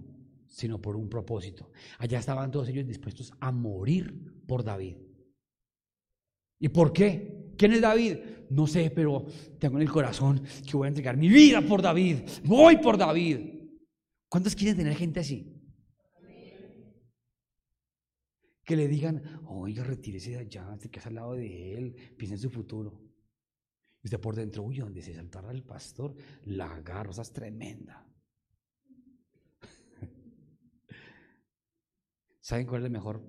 sino 0.47 0.81
por 0.81 0.95
un 0.95 1.09
propósito. 1.09 1.69
Allá 1.99 2.17
estaban 2.17 2.49
todos 2.49 2.69
ellos 2.69 2.87
dispuestos 2.87 3.33
a 3.41 3.51
morir 3.51 4.41
por 4.47 4.63
David. 4.63 4.95
¿Y 6.59 6.69
por 6.69 6.93
qué? 6.93 7.51
¿Quién 7.57 7.73
es 7.73 7.81
David? 7.81 8.19
No 8.49 8.67
sé, 8.67 8.89
pero 8.89 9.25
tengo 9.59 9.75
en 9.75 9.81
el 9.81 9.91
corazón 9.91 10.43
que 10.65 10.77
voy 10.77 10.85
a 10.85 10.89
entregar 10.89 11.17
mi 11.17 11.27
vida 11.27 11.61
por 11.61 11.81
David. 11.81 12.19
Voy 12.45 12.77
por 12.77 12.97
David. 12.97 13.67
¿Cuántos 14.29 14.55
quieren 14.55 14.77
tener 14.77 14.95
gente 14.95 15.19
así? 15.19 15.56
Que 18.67 18.75
le 18.75 18.89
digan, 18.89 19.23
oiga, 19.45 19.81
retírese 19.81 20.31
de 20.31 20.39
allá, 20.39 20.77
se 20.77 20.91
queda 20.91 21.05
al 21.05 21.15
lado 21.15 21.35
de 21.35 21.73
él, 21.73 21.95
piensa 22.17 22.35
en 22.35 22.41
su 22.41 22.49
futuro. 22.49 23.01
Y 24.03 24.07
usted 24.07 24.19
por 24.19 24.35
dentro, 24.35 24.63
uy, 24.63 24.79
donde 24.79 25.01
se 25.01 25.13
saltara 25.13 25.51
el 25.51 25.63
pastor, 25.63 26.13
la 26.43 26.81
garza 26.81 27.21
es 27.21 27.31
tremenda. 27.31 28.05
¿Saben 32.41 32.67
cuál 32.67 32.81
es 32.81 32.91
la 32.91 32.97
mejor 32.97 33.23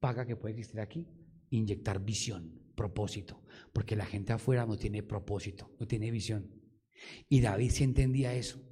paga 0.00 0.24
que 0.24 0.36
puede 0.36 0.54
existir 0.54 0.80
aquí? 0.80 1.06
Inyectar 1.50 2.02
visión 2.02 2.72
propósito, 2.74 3.44
porque 3.74 3.96
la 3.96 4.06
gente 4.06 4.32
afuera 4.32 4.64
no 4.64 4.78
tiene 4.78 5.02
propósito, 5.02 5.76
no 5.78 5.86
tiene 5.86 6.10
visión. 6.10 6.50
Y 7.28 7.42
David 7.42 7.70
sí 7.70 7.84
entendía 7.84 8.32
eso. 8.32 8.66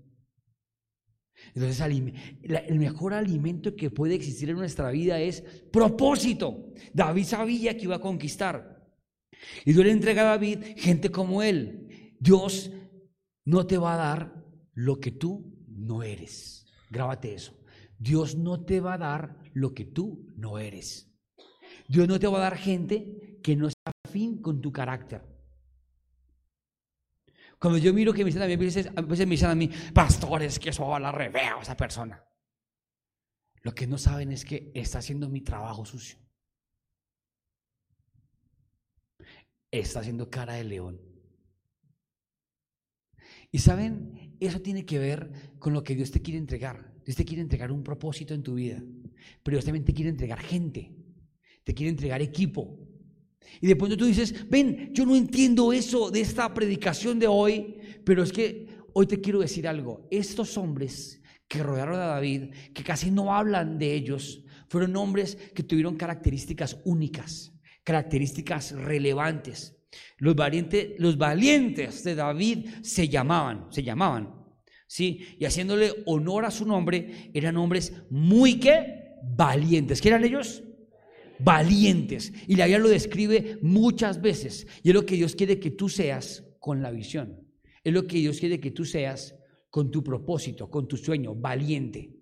Entonces, 1.55 1.81
el 1.81 2.79
mejor 2.79 3.15
alimento 3.15 3.75
que 3.75 3.91
puede 3.91 4.15
existir 4.15 4.51
en 4.51 4.57
nuestra 4.57 4.91
vida 4.91 5.21
es 5.21 5.43
propósito. 5.73 6.73
David 6.93 7.25
sabía 7.25 7.77
que 7.77 7.85
iba 7.85 7.97
a 7.97 8.01
conquistar. 8.01 8.87
Y 9.65 9.73
Dios 9.73 9.85
le 9.85 9.93
entrega 9.93 10.23
a 10.23 10.37
David 10.37 10.59
gente 10.77 11.11
como 11.11 11.43
él. 11.43 12.17
Dios 12.19 12.71
no 13.45 13.67
te 13.67 13.79
va 13.79 13.95
a 13.95 13.97
dar 13.97 14.45
lo 14.75 15.01
que 15.01 15.13
tú 15.13 15.59
no 15.67 16.03
eres. 16.03 16.67
Grábate 16.91 17.35
eso. 17.35 17.55
Dios 17.99 18.37
no 18.37 18.65
te 18.65 18.81
va 18.81 18.95
a 18.95 18.99
dar 18.99 19.39
lo 19.55 19.75
que 19.75 19.85
tú 19.85 20.27
no 20.37 20.59
eres. 20.59 21.13
Dios 21.89 22.07
no 22.07 22.19
te 22.19 22.27
va 22.27 22.39
a 22.39 22.43
dar 22.43 22.57
gente 22.57 23.39
que 23.43 23.57
no 23.57 23.69
fin 24.11 24.41
con 24.41 24.61
tu 24.61 24.73
carácter. 24.73 25.23
Cuando 27.59 27.79
yo 27.79 27.93
miro 27.93 28.13
que 28.13 28.25
me 28.25 28.31
dicen 28.31 28.43
a 28.43 28.47
mí, 28.47 28.53
a 28.53 28.57
veces, 28.57 28.91
me 28.97 29.27
dicen 29.27 29.51
a 29.51 29.55
mí, 29.55 29.69
pastores, 29.93 30.59
que 30.59 30.71
eso 30.71 30.87
va 30.87 30.97
a 30.97 31.01
la 31.01 31.13
revea 31.13 31.57
a 31.57 31.63
esa 31.63 31.77
persona. 31.77 32.25
Lo 33.63 33.75
que 33.75 33.87
no 33.87 33.99
saben 33.99 34.31
es 34.31 34.45
que 34.45 34.71
está 34.75 34.99
haciendo 34.99 35.29
mi 35.29 35.41
trabajo 35.41 35.85
sucio. 35.85 36.19
Está 39.71 40.01
haciendo 40.01 40.31
cara 40.31 40.55
de 40.55 40.65
león. 40.65 41.01
Y 43.51 43.59
saben, 43.59 44.37
eso 44.41 44.61
tiene 44.61 44.87
que 44.87 44.99
ver 44.99 45.57
con 45.59 45.73
lo 45.73 45.83
que 45.83 45.95
Dios 45.95 46.11
te 46.11 46.23
quiere 46.23 46.39
entregar. 46.39 46.95
Dios 47.05 47.17
te 47.17 47.25
quiere 47.25 47.43
entregar 47.43 47.73
un 47.73 47.83
propósito 47.83 48.35
en 48.35 48.43
tu 48.43 48.55
vida. 48.55 48.83
Pero 49.43 49.57
Dios 49.57 49.65
también 49.65 49.85
te 49.85 49.95
quiere 49.95 50.11
entregar 50.11 50.39
gente. 50.39 50.95
Te 51.65 51.75
quiere 51.75 51.91
entregar 51.91 52.23
equipo. 52.23 52.88
Y 53.61 53.67
de 53.67 53.77
pronto 53.77 53.97
tú 53.97 54.07
dices, 54.07 54.49
ven, 54.49 54.91
yo 54.93 55.05
no 55.05 55.17
entiendo 55.17 55.73
eso 55.73 56.11
de 56.11 56.21
esta 56.21 56.53
predicación 56.53 57.19
de 57.19 57.27
hoy, 57.27 57.77
pero 58.05 58.23
es 58.23 58.33
que 58.33 58.69
hoy 58.93 59.07
te 59.07 59.21
quiero 59.21 59.41
decir 59.41 59.67
algo. 59.67 60.07
Estos 60.11 60.57
hombres 60.57 61.23
que 61.49 61.63
rodearon 61.63 61.97
a 61.97 62.07
David, 62.07 62.51
que 62.75 62.85
casi 62.85 63.11
no 63.11 63.35
hablan 63.35 63.79
de 63.79 63.95
ellos, 63.95 64.45
fueron 64.69 64.97
hombres 64.97 65.37
que 65.55 65.63
tuvieron 65.63 65.97
características 65.97 66.79
únicas, 66.85 67.53
características 67.85 68.73
relevantes. 68.73 69.77
Los 70.19 70.37
valientes, 70.37 70.91
los 70.99 71.17
valientes 71.17 72.05
de 72.05 72.15
David 72.15 72.69
se 72.83 73.09
llamaban, 73.09 73.67
se 73.71 73.83
llamaban, 73.83 74.35
¿sí? 74.87 75.37
Y 75.39 75.47
haciéndole 75.47 75.93
honor 76.05 76.45
a 76.45 76.51
su 76.51 76.67
nombre, 76.67 77.31
eran 77.33 77.57
hombres 77.57 77.95
muy 78.11 78.61
que 78.61 79.17
valientes. 79.23 80.01
¿Qué 80.03 80.09
eran 80.09 80.25
ellos? 80.25 80.63
Valientes. 81.39 82.33
Y 82.47 82.57
la 82.57 82.67
Biblia 82.67 82.79
lo 82.79 82.89
describe 82.89 83.59
muchas 83.63 84.21
veces. 84.21 84.67
Y 84.83 84.89
es 84.89 84.95
lo 84.95 85.07
que 85.07 85.17
Dios 85.17 85.35
quiere 85.35 85.59
que 85.59 85.71
tú 85.71 85.89
seas 85.89 86.45
con 86.59 86.83
la 86.83 86.91
visión. 86.91 87.41
Es 87.85 87.93
lo 87.93 88.07
que 88.07 88.19
Dios 88.19 88.39
quiere 88.39 88.61
que 88.61 88.71
tú 88.71 88.85
seas 88.85 89.35
con 89.71 89.91
tu 89.91 90.03
propósito, 90.03 90.71
con 90.71 90.89
tu 90.89 90.97
sueño, 90.97 91.35
valiente. 91.35 92.15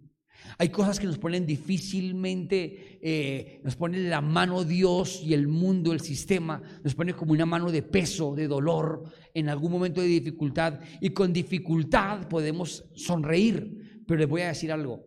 Hay 0.59 0.69
cosas 0.69 1.01
que 1.01 1.07
nos 1.07 1.19
ponen 1.19 1.47
difícilmente, 1.47 2.99
eh, 3.03 3.61
nos 3.65 3.77
ponen 3.77 4.09
la 4.09 4.21
mano 4.21 4.65
Dios 4.65 5.23
y 5.23 5.35
el 5.35 5.49
mundo, 5.49 5.93
el 5.93 6.01
sistema, 6.01 6.63
nos 6.85 6.95
pone 6.95 7.15
como 7.15 7.33
una 7.33 7.47
mano 7.47 7.71
de 7.71 7.83
peso, 7.83 8.35
de 8.35 8.47
dolor, 8.47 9.05
en 9.35 9.49
algún 9.49 9.73
momento 9.73 10.01
de 10.01 10.07
dificultad. 10.07 10.81
Y 11.01 11.11
con 11.11 11.33
dificultad 11.33 12.29
podemos 12.29 12.85
sonreír, 12.95 14.03
Pero 14.07 14.21
les 14.21 14.29
voy 14.29 14.43
a 14.43 14.49
decir 14.49 14.71
algo. 14.71 15.05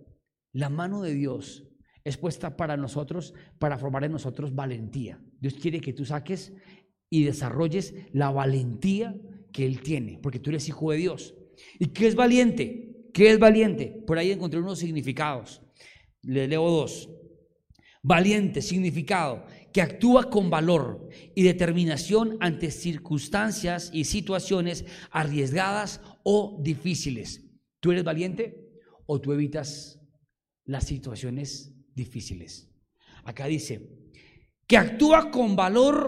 La 0.52 0.70
mano 0.70 1.02
de 1.02 1.14
Dios 1.14 1.69
es 2.04 2.18
puesta 2.18 2.56
para 2.56 2.78
nosotros, 2.78 3.34
para 3.58 3.78
formar 3.78 4.04
en 4.04 4.12
nosotros 4.12 4.56
valentía. 4.56 5.22
Dios 5.40 5.56
quiere 5.56 5.82
que 5.82 5.94
tú 5.94 6.06
saques 6.06 6.54
y 7.10 7.24
desarrolles 7.24 7.94
la 8.14 8.32
valentía 8.32 9.16
que 9.52 9.66
Él 9.66 9.82
tiene, 9.82 10.20
porque 10.22 10.40
tú 10.40 10.50
eres 10.50 10.68
hijo 10.68 10.92
de 10.92 10.98
Dios. 10.98 11.36
¿Y 11.80 11.88
qué 11.88 12.08
es 12.08 12.16
valiente? 12.16 13.10
¿Qué 13.14 13.32
es 13.32 13.40
valiente? 13.40 13.88
Por 14.06 14.18
ahí 14.18 14.32
encontré 14.32 14.60
unos 14.60 14.80
significados. 14.80 15.62
Le 16.22 16.48
leo 16.48 16.70
dos. 16.70 17.10
Valiente, 18.02 18.62
significado, 18.62 19.46
que 19.74 19.82
actúa 19.82 20.30
con 20.30 20.50
valor 20.50 21.10
y 21.36 21.44
determinación 21.44 22.38
ante 22.40 22.72
circunstancias 22.72 23.90
y 23.94 24.06
situaciones 24.06 24.86
arriesgadas 25.12 26.02
o 26.24 26.60
difíciles. 26.64 27.46
¿Tú 27.82 27.92
eres 27.92 28.04
valiente 28.04 28.70
o 29.06 29.20
tú 29.20 29.34
evitas 29.34 30.00
las 30.64 30.86
situaciones 30.86 31.74
difíciles? 32.04 32.52
Acá 33.24 33.46
dice, 33.46 33.76
que 34.70 34.78
actúa 34.78 35.32
con 35.32 35.56
valor 35.56 36.00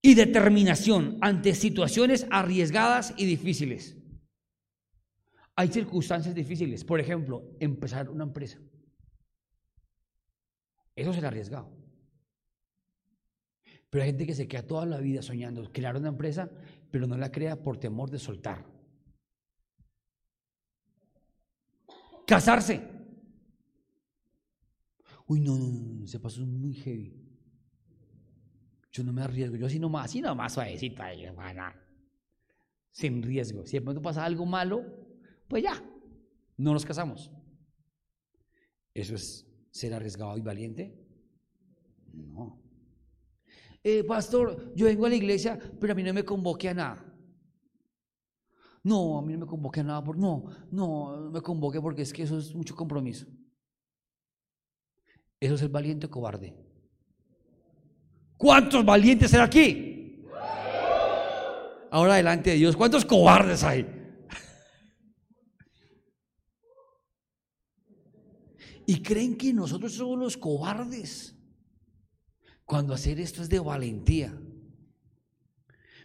y 0.00 0.14
determinación 0.14 1.18
ante 1.20 1.54
situaciones 1.54 2.26
arriesgadas 2.30 3.14
y 3.16 3.26
difíciles. 3.26 3.96
Hay 5.54 5.68
circunstancias 5.68 6.34
difíciles, 6.34 6.84
por 6.84 6.98
ejemplo, 6.98 7.56
empezar 7.60 8.08
una 8.08 8.24
empresa. 8.24 8.58
Eso 10.96 11.12
será 11.12 11.28
arriesgado. 11.28 11.70
Pero 13.90 14.04
hay 14.04 14.10
gente 14.10 14.26
que 14.26 14.34
se 14.34 14.48
queda 14.48 14.66
toda 14.66 14.86
la 14.86 14.98
vida 14.98 15.20
soñando 15.20 15.70
crear 15.72 15.96
una 15.96 16.08
empresa, 16.08 16.50
pero 16.90 17.06
no 17.06 17.16
la 17.16 17.30
crea 17.30 17.62
por 17.62 17.78
temor 17.78 18.10
de 18.10 18.18
soltar. 18.18 18.64
Casarse. 22.26 23.01
Uy, 25.32 25.40
no, 25.40 25.56
no, 25.56 25.66
no, 25.70 26.06
se 26.06 26.20
pasó 26.20 26.44
muy 26.44 26.74
heavy. 26.74 27.18
Yo 28.90 29.02
no 29.02 29.14
me 29.14 29.22
arriesgo, 29.22 29.56
yo 29.56 29.64
así 29.64 29.78
nomás, 29.78 30.04
así 30.04 30.20
nomás 30.20 30.52
suavecito 30.52 31.02
ahí, 31.02 31.24
sin 32.90 33.22
riesgo. 33.22 33.64
Si 33.64 33.78
de 33.78 33.80
pronto 33.80 34.02
pasa 34.02 34.26
algo 34.26 34.44
malo, 34.44 34.84
pues 35.48 35.62
ya, 35.62 35.82
no 36.58 36.74
nos 36.74 36.84
casamos. 36.84 37.30
¿Eso 38.92 39.14
es 39.14 39.46
ser 39.70 39.94
arriesgado 39.94 40.36
y 40.36 40.42
valiente? 40.42 41.02
No. 42.12 42.60
Eh, 43.82 44.04
pastor, 44.04 44.74
yo 44.74 44.84
vengo 44.84 45.06
a 45.06 45.08
la 45.08 45.14
iglesia, 45.14 45.58
pero 45.80 45.94
a 45.94 45.96
mí 45.96 46.02
no 46.02 46.12
me 46.12 46.26
convoque 46.26 46.68
a 46.68 46.74
nada. 46.74 47.16
No, 48.82 49.16
a 49.16 49.22
mí 49.22 49.32
no 49.32 49.38
me 49.38 49.46
convoque 49.46 49.80
a 49.80 49.84
nada, 49.84 50.04
por, 50.04 50.18
no, 50.18 50.44
no 50.70 51.30
me 51.32 51.40
convoque 51.40 51.80
porque 51.80 52.02
es 52.02 52.12
que 52.12 52.24
eso 52.24 52.36
es 52.36 52.54
mucho 52.54 52.76
compromiso. 52.76 53.26
Eso 55.42 55.56
es 55.56 55.62
el 55.62 55.70
valiente 55.70 56.08
cobarde. 56.08 56.54
¿Cuántos 58.36 58.84
valientes 58.84 59.34
hay 59.34 59.40
aquí? 59.40 60.24
Ahora 61.90 62.14
delante 62.14 62.50
de 62.50 62.56
Dios, 62.58 62.76
¿cuántos 62.76 63.04
cobardes 63.04 63.64
hay? 63.64 63.84
Y 68.86 69.02
creen 69.02 69.36
que 69.36 69.52
nosotros 69.52 69.94
somos 69.94 70.16
los 70.16 70.36
cobardes. 70.36 71.36
Cuando 72.64 72.94
hacer 72.94 73.18
esto 73.18 73.42
es 73.42 73.48
de 73.48 73.58
valentía. 73.58 74.40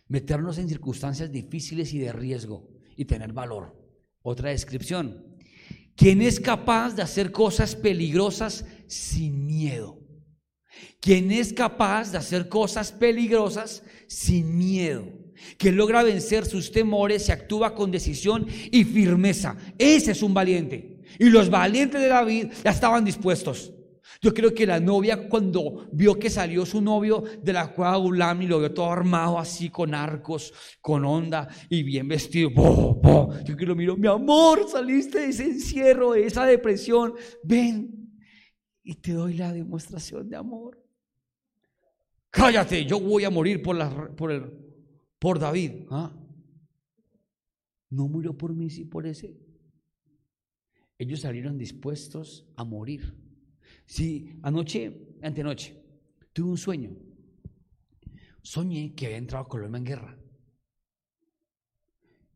Meternos 0.07 0.57
en 0.57 0.67
circunstancias 0.67 1.31
difíciles 1.31 1.93
y 1.93 1.99
de 1.99 2.11
riesgo 2.11 2.71
y 2.95 3.05
tener 3.05 3.33
valor. 3.33 3.79
Otra 4.23 4.49
descripción. 4.49 5.26
¿Quién 5.97 6.21
es 6.21 6.39
capaz 6.39 6.95
de 6.95 7.01
hacer 7.01 7.31
cosas 7.31 7.75
peligrosas 7.75 8.63
sin 8.85 9.47
miedo? 9.47 9.99
¿Quién 11.01 11.31
es 11.31 11.51
capaz 11.51 12.11
de 12.11 12.19
hacer 12.19 12.47
cosas 12.49 12.91
peligrosas 12.91 13.81
sin 14.07 14.55
miedo? 14.55 15.07
Que 15.57 15.71
logra 15.71 16.03
vencer 16.03 16.45
sus 16.45 16.71
temores 16.71 17.27
y 17.27 17.31
actúa 17.31 17.73
con 17.73 17.89
decisión 17.89 18.45
y 18.71 18.83
firmeza. 18.83 19.57
Ese 19.79 20.11
es 20.11 20.21
un 20.21 20.35
valiente. 20.35 21.01
Y 21.17 21.31
los 21.31 21.49
valientes 21.49 21.99
de 21.99 22.07
David 22.07 22.47
ya 22.63 22.69
estaban 22.69 23.03
dispuestos. 23.03 23.73
Yo 24.21 24.33
creo 24.33 24.53
que 24.53 24.65
la 24.65 24.79
novia 24.79 25.27
cuando 25.27 25.87
vio 25.91 26.17
que 26.17 26.29
salió 26.29 26.65
su 26.65 26.81
novio 26.81 27.23
de 27.41 27.53
la 27.53 27.73
cueva 27.73 27.97
Ulam 27.97 28.41
y 28.41 28.47
lo 28.47 28.59
vio 28.59 28.73
todo 28.73 28.91
armado 28.91 29.37
así 29.37 29.69
con 29.69 29.93
arcos, 29.93 30.53
con 30.81 31.05
onda 31.05 31.47
y 31.69 31.83
bien 31.83 32.07
vestido, 32.07 32.49
yo 33.45 33.55
que 33.57 33.65
lo 33.65 33.75
miro, 33.75 33.95
mi 33.95 34.07
amor, 34.07 34.67
saliste 34.69 35.19
de 35.19 35.29
ese 35.29 35.45
encierro, 35.45 36.13
de 36.13 36.25
esa 36.25 36.45
depresión, 36.45 37.13
ven 37.43 37.97
y 38.83 38.95
te 38.95 39.13
doy 39.13 39.33
la 39.33 39.51
demostración 39.51 40.29
de 40.29 40.37
amor. 40.37 40.81
Cállate, 42.29 42.85
yo 42.85 42.99
voy 42.99 43.23
a 43.23 43.29
morir 43.29 43.61
por, 43.61 43.75
la, 43.75 44.15
por, 44.15 44.31
el, 44.31 44.51
por 45.19 45.39
David. 45.39 45.85
¿ah? 45.89 46.15
No 47.89 48.07
murió 48.07 48.37
por 48.37 48.53
mí, 48.53 48.69
sí 48.69 48.85
por 48.85 49.07
ese. 49.07 49.37
Ellos 50.97 51.21
salieron 51.21 51.57
dispuestos 51.57 52.47
a 52.55 52.63
morir. 52.63 53.26
Sí, 53.87 54.37
anoche, 54.43 55.15
antenoche, 55.23 55.73
tuve 56.33 56.51
un 56.51 56.57
sueño. 56.57 56.91
Soñé 58.41 58.93
que 58.93 59.05
había 59.05 59.17
entrado 59.17 59.47
Colombia 59.47 59.77
en 59.77 59.85
guerra. 59.85 60.19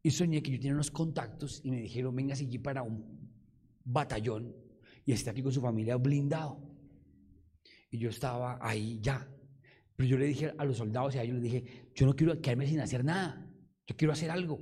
Y 0.02 0.12
soñé 0.12 0.42
que 0.42 0.52
yo 0.52 0.58
tenía 0.58 0.74
unos 0.74 0.90
contactos 0.90 1.62
y 1.64 1.70
me 1.70 1.82
dijeron, 1.82 2.16
venga 2.16 2.34
aquí 2.34 2.58
para 2.58 2.82
un 2.82 3.30
batallón 3.84 4.56
y 5.06 5.12
esté 5.12 5.30
aquí 5.30 5.44
con 5.44 5.52
su 5.52 5.62
familia 5.62 5.98
blindado. 5.98 6.58
Y 7.92 7.98
yo 7.98 8.10
estaba 8.10 8.58
ahí 8.62 9.00
ya. 9.02 9.30
Pero 9.98 10.10
yo 10.10 10.18
le 10.18 10.28
dije 10.28 10.54
a 10.58 10.64
los 10.64 10.78
soldados 10.78 11.14
y 11.16 11.18
a 11.18 11.24
ellos 11.24 11.36
les 11.36 11.44
dije, 11.44 11.92
yo 11.94 12.06
no 12.06 12.16
quiero 12.16 12.42
quedarme 12.42 12.66
sin 12.66 12.80
hacer 12.80 13.04
nada. 13.04 13.46
Yo 13.86 13.96
quiero 13.98 14.14
hacer 14.14 14.32
algo. 14.32 14.60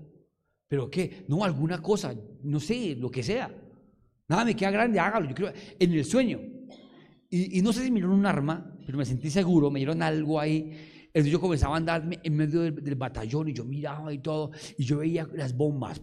¿Pero 0.68 0.90
qué? 0.90 1.26
No, 1.28 1.44
alguna 1.44 1.82
cosa, 1.82 2.16
no 2.44 2.60
sé, 2.60 2.96
lo 2.96 3.12
que 3.12 3.22
sea. 3.22 3.56
Nada 4.28 4.44
me 4.44 4.56
queda 4.56 4.72
grande, 4.72 5.00
hágalo. 5.00 5.30
Yo 5.30 5.36
quiero, 5.36 5.54
en 5.80 5.94
el 5.94 6.04
sueño. 6.04 6.59
Y, 7.32 7.62
no 7.62 7.72
sé 7.72 7.84
si 7.84 7.92
me 7.92 8.00
dieron 8.00 8.18
un 8.18 8.26
arma, 8.26 8.76
pero 8.86 8.98
me 8.98 9.06
sentí 9.06 9.30
seguro, 9.30 9.70
me 9.70 9.80
dieron 9.80 10.02
algo 10.02 10.40
ahí. 10.40 11.06
Entonces 11.08 11.32
yo 11.32 11.40
comenzaba 11.40 11.76
a 11.76 11.78
andar 11.78 12.10
en 12.24 12.36
medio 12.36 12.62
del, 12.62 12.96
batallón 12.96 13.50
y 13.50 13.54
yo 13.54 13.66
miraba 13.66 14.12
y 14.12 14.20
todo, 14.20 14.52
y 14.78 14.84
yo 14.84 14.98
veía 14.98 15.28
las 15.34 15.56
bombas. 15.56 16.02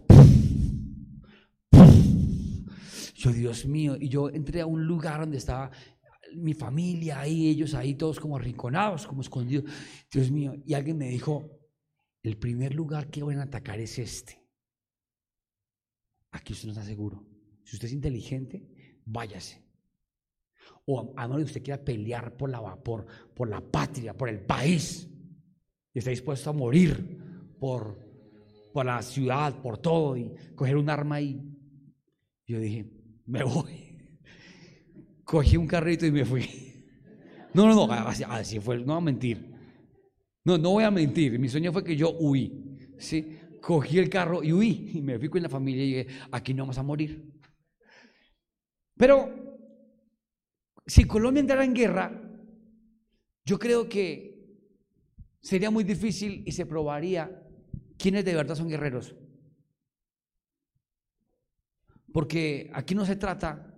Yo, 3.15 3.31
Dios 3.31 3.65
mío, 3.65 3.97
y 3.99 4.09
yo 4.09 4.29
entré 4.29 4.61
a 4.61 4.65
un 4.67 4.85
lugar 4.85 5.21
donde 5.21 5.37
estaba 5.37 5.71
mi 6.35 6.53
familia 6.53 7.19
ahí, 7.19 7.47
ellos 7.47 7.73
ahí 7.73 7.95
todos 7.95 8.19
como 8.19 8.37
arrinconados, 8.37 9.07
como 9.07 9.21
escondidos. 9.21 9.69
Dios 10.11 10.31
mío, 10.31 10.53
y 10.65 10.75
alguien 10.75 10.97
me 10.97 11.09
dijo, 11.09 11.49
el 12.21 12.37
primer 12.37 12.73
lugar 12.75 13.09
que 13.09 13.23
van 13.23 13.39
a 13.39 13.43
atacar 13.43 13.79
es 13.79 13.97
este. 13.97 14.39
Aquí 16.31 16.53
usted 16.53 16.67
no 16.67 16.73
está 16.73 16.85
seguro. 16.85 17.25
Si 17.63 17.75
usted 17.75 17.87
es 17.87 17.93
inteligente, 17.93 19.01
váyase 19.03 19.66
o 20.89 21.13
a 21.17 21.27
menos 21.27 21.43
que 21.43 21.45
usted 21.45 21.63
quiera 21.63 21.83
pelear 21.83 22.35
por 22.37 22.49
la, 22.49 22.75
por, 22.77 23.05
por 23.35 23.49
la 23.49 23.59
patria, 23.59 24.13
por 24.13 24.29
el 24.29 24.39
país, 24.39 25.07
y 25.93 25.99
está 25.99 26.11
dispuesto 26.11 26.49
a 26.49 26.53
morir 26.53 27.55
por, 27.59 27.99
por 28.73 28.85
la 28.85 29.01
ciudad, 29.01 29.61
por 29.61 29.79
todo, 29.79 30.15
y 30.15 30.33
coger 30.55 30.77
un 30.77 30.89
arma 30.89 31.19
y 31.19 31.43
yo 32.47 32.59
dije, 32.59 32.89
me 33.25 33.43
voy. 33.43 33.97
Cogí 35.25 35.57
un 35.57 35.67
carrito 35.67 36.05
y 36.05 36.11
me 36.11 36.25
fui. 36.25 36.47
No, 37.53 37.65
no, 37.65 37.87
no, 37.87 37.91
así, 37.91 38.59
fue, 38.59 38.77
no 38.77 38.85
voy 38.85 38.97
a 38.97 39.01
mentir. 39.01 39.51
No, 40.45 40.59
no 40.59 40.71
voy 40.71 40.83
a 40.83 40.91
mentir. 40.91 41.39
Mi 41.39 41.49
sueño 41.49 41.73
fue 41.73 41.83
que 41.83 41.95
yo 41.95 42.15
huí. 42.19 42.77
¿sí? 42.99 43.39
Cogí 43.59 43.97
el 43.97 44.09
carro 44.09 44.43
y 44.43 44.53
huí. 44.53 44.91
Y 44.93 45.01
me 45.01 45.17
fui 45.17 45.27
con 45.27 45.41
la 45.41 45.49
familia 45.49 45.83
y 45.83 45.87
dije, 45.87 46.07
aquí 46.31 46.53
no 46.53 46.63
vamos 46.63 46.77
a 46.77 46.83
morir. 46.83 47.33
Pero 48.95 49.46
si 50.87 51.03
Colombia 51.03 51.41
entrara 51.41 51.65
en 51.65 51.73
guerra, 51.73 52.21
yo 53.45 53.59
creo 53.59 53.87
que 53.87 54.37
sería 55.41 55.69
muy 55.69 55.83
difícil 55.83 56.43
y 56.45 56.51
se 56.53 56.65
probaría 56.65 57.43
quiénes 57.97 58.25
de 58.25 58.35
verdad 58.35 58.55
son 58.55 58.69
guerreros. 58.69 59.15
Porque 62.11 62.71
aquí 62.73 62.95
no 62.95 63.05
se 63.05 63.15
trata 63.15 63.75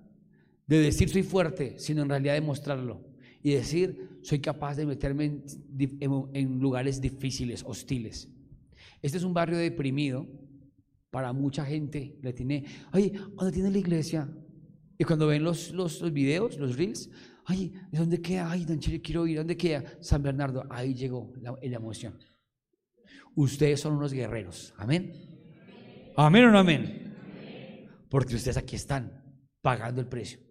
de 0.67 0.79
decir 0.79 1.09
soy 1.09 1.23
fuerte, 1.23 1.79
sino 1.79 2.03
en 2.03 2.09
realidad 2.09 2.35
demostrarlo. 2.35 3.05
Y 3.41 3.53
decir 3.53 4.19
soy 4.21 4.39
capaz 4.39 4.75
de 4.75 4.85
meterme 4.85 5.43
en, 5.99 6.59
lugares 6.59 7.01
difíciles, 7.01 7.63
hostiles. 7.65 8.29
Este 9.01 9.17
es 9.17 9.23
un 9.23 9.33
barrio 9.33 9.57
deprimido 9.57 10.27
para 11.09 11.33
mucha 11.33 11.65
gente. 11.65 12.17
Le 12.21 12.33
tiene, 12.33 12.65
ay, 12.91 13.13
¿dónde 13.35 13.51
tiene 13.51 13.71
la 13.71 13.77
iglesia? 13.77 14.29
Y 15.01 15.05
cuando 15.05 15.27
ven 15.27 15.45
los, 15.45 15.71
los, 15.71 16.11
videos, 16.11 16.57
los 16.57 16.75
reels, 16.75 17.09
ay, 17.45 17.73
¿dónde 17.89 18.21
queda? 18.21 18.51
Ay, 18.51 18.65
don 18.65 18.79
Chile, 18.79 19.01
quiero 19.01 19.25
ir. 19.25 19.37
¿Dónde 19.37 19.55
queda? 19.55 19.81
San 20.01 20.21
Bernardo. 20.21 20.65
Ahí 20.69 20.93
llegó 20.93 21.31
la, 21.41 21.55
la 21.61 21.75
emoción. 21.77 22.19
Ustedes 23.33 23.79
son 23.79 23.93
unos 23.93 24.11
guerreros. 24.11 24.73
Amén. 24.75 25.13
Amén 26.17 26.43
o 26.43 26.51
no 26.51 26.59
amén. 26.59 27.15
porque 28.09 28.35
ustedes 28.35 28.57
aquí 28.57 28.75
están 28.75 29.23
pagando 29.61 30.01
el 30.01 30.07
precio. 30.07 30.41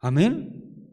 Amén. 0.00 0.88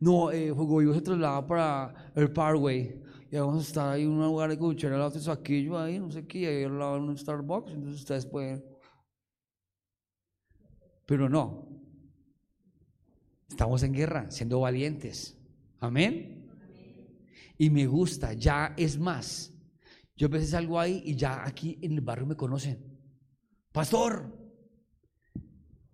No, 0.00 0.32
eh, 0.32 0.50
Vivo 0.50 0.94
se 0.94 1.02
traslada 1.02 1.46
para 1.46 2.10
el 2.14 2.32
Parkway. 2.32 3.02
Y 3.30 3.36
vamos 3.36 3.64
a 3.64 3.66
estar 3.66 3.92
ahí 3.92 4.04
en 4.04 4.12
un 4.12 4.24
lugar 4.24 4.48
de 4.48 4.90
lado 4.90 5.10
de 5.10 5.20
saquillo 5.20 5.78
ahí, 5.78 5.98
no 5.98 6.10
sé 6.10 6.26
qué, 6.26 6.46
ahí 6.46 6.64
al 6.64 6.78
lado 6.78 6.94
de 6.94 7.00
un 7.00 7.18
Starbucks. 7.18 7.72
Entonces 7.72 8.00
ustedes 8.00 8.24
pueden. 8.24 8.64
Pero 11.06 11.28
no. 11.28 11.68
Estamos 13.48 13.82
en 13.82 13.92
guerra, 13.92 14.30
siendo 14.30 14.60
valientes. 14.60 15.38
Amén. 15.80 16.50
Y 17.58 17.70
me 17.70 17.86
gusta, 17.86 18.32
ya 18.32 18.74
es 18.76 18.98
más. 18.98 19.52
Yo 20.16 20.26
a 20.26 20.30
veces 20.30 20.50
salgo 20.50 20.78
ahí 20.78 21.02
y 21.04 21.16
ya 21.16 21.44
aquí 21.46 21.78
en 21.82 21.92
el 21.92 22.00
barrio 22.00 22.26
me 22.26 22.36
conocen. 22.36 22.78
Pastor. 23.72 24.32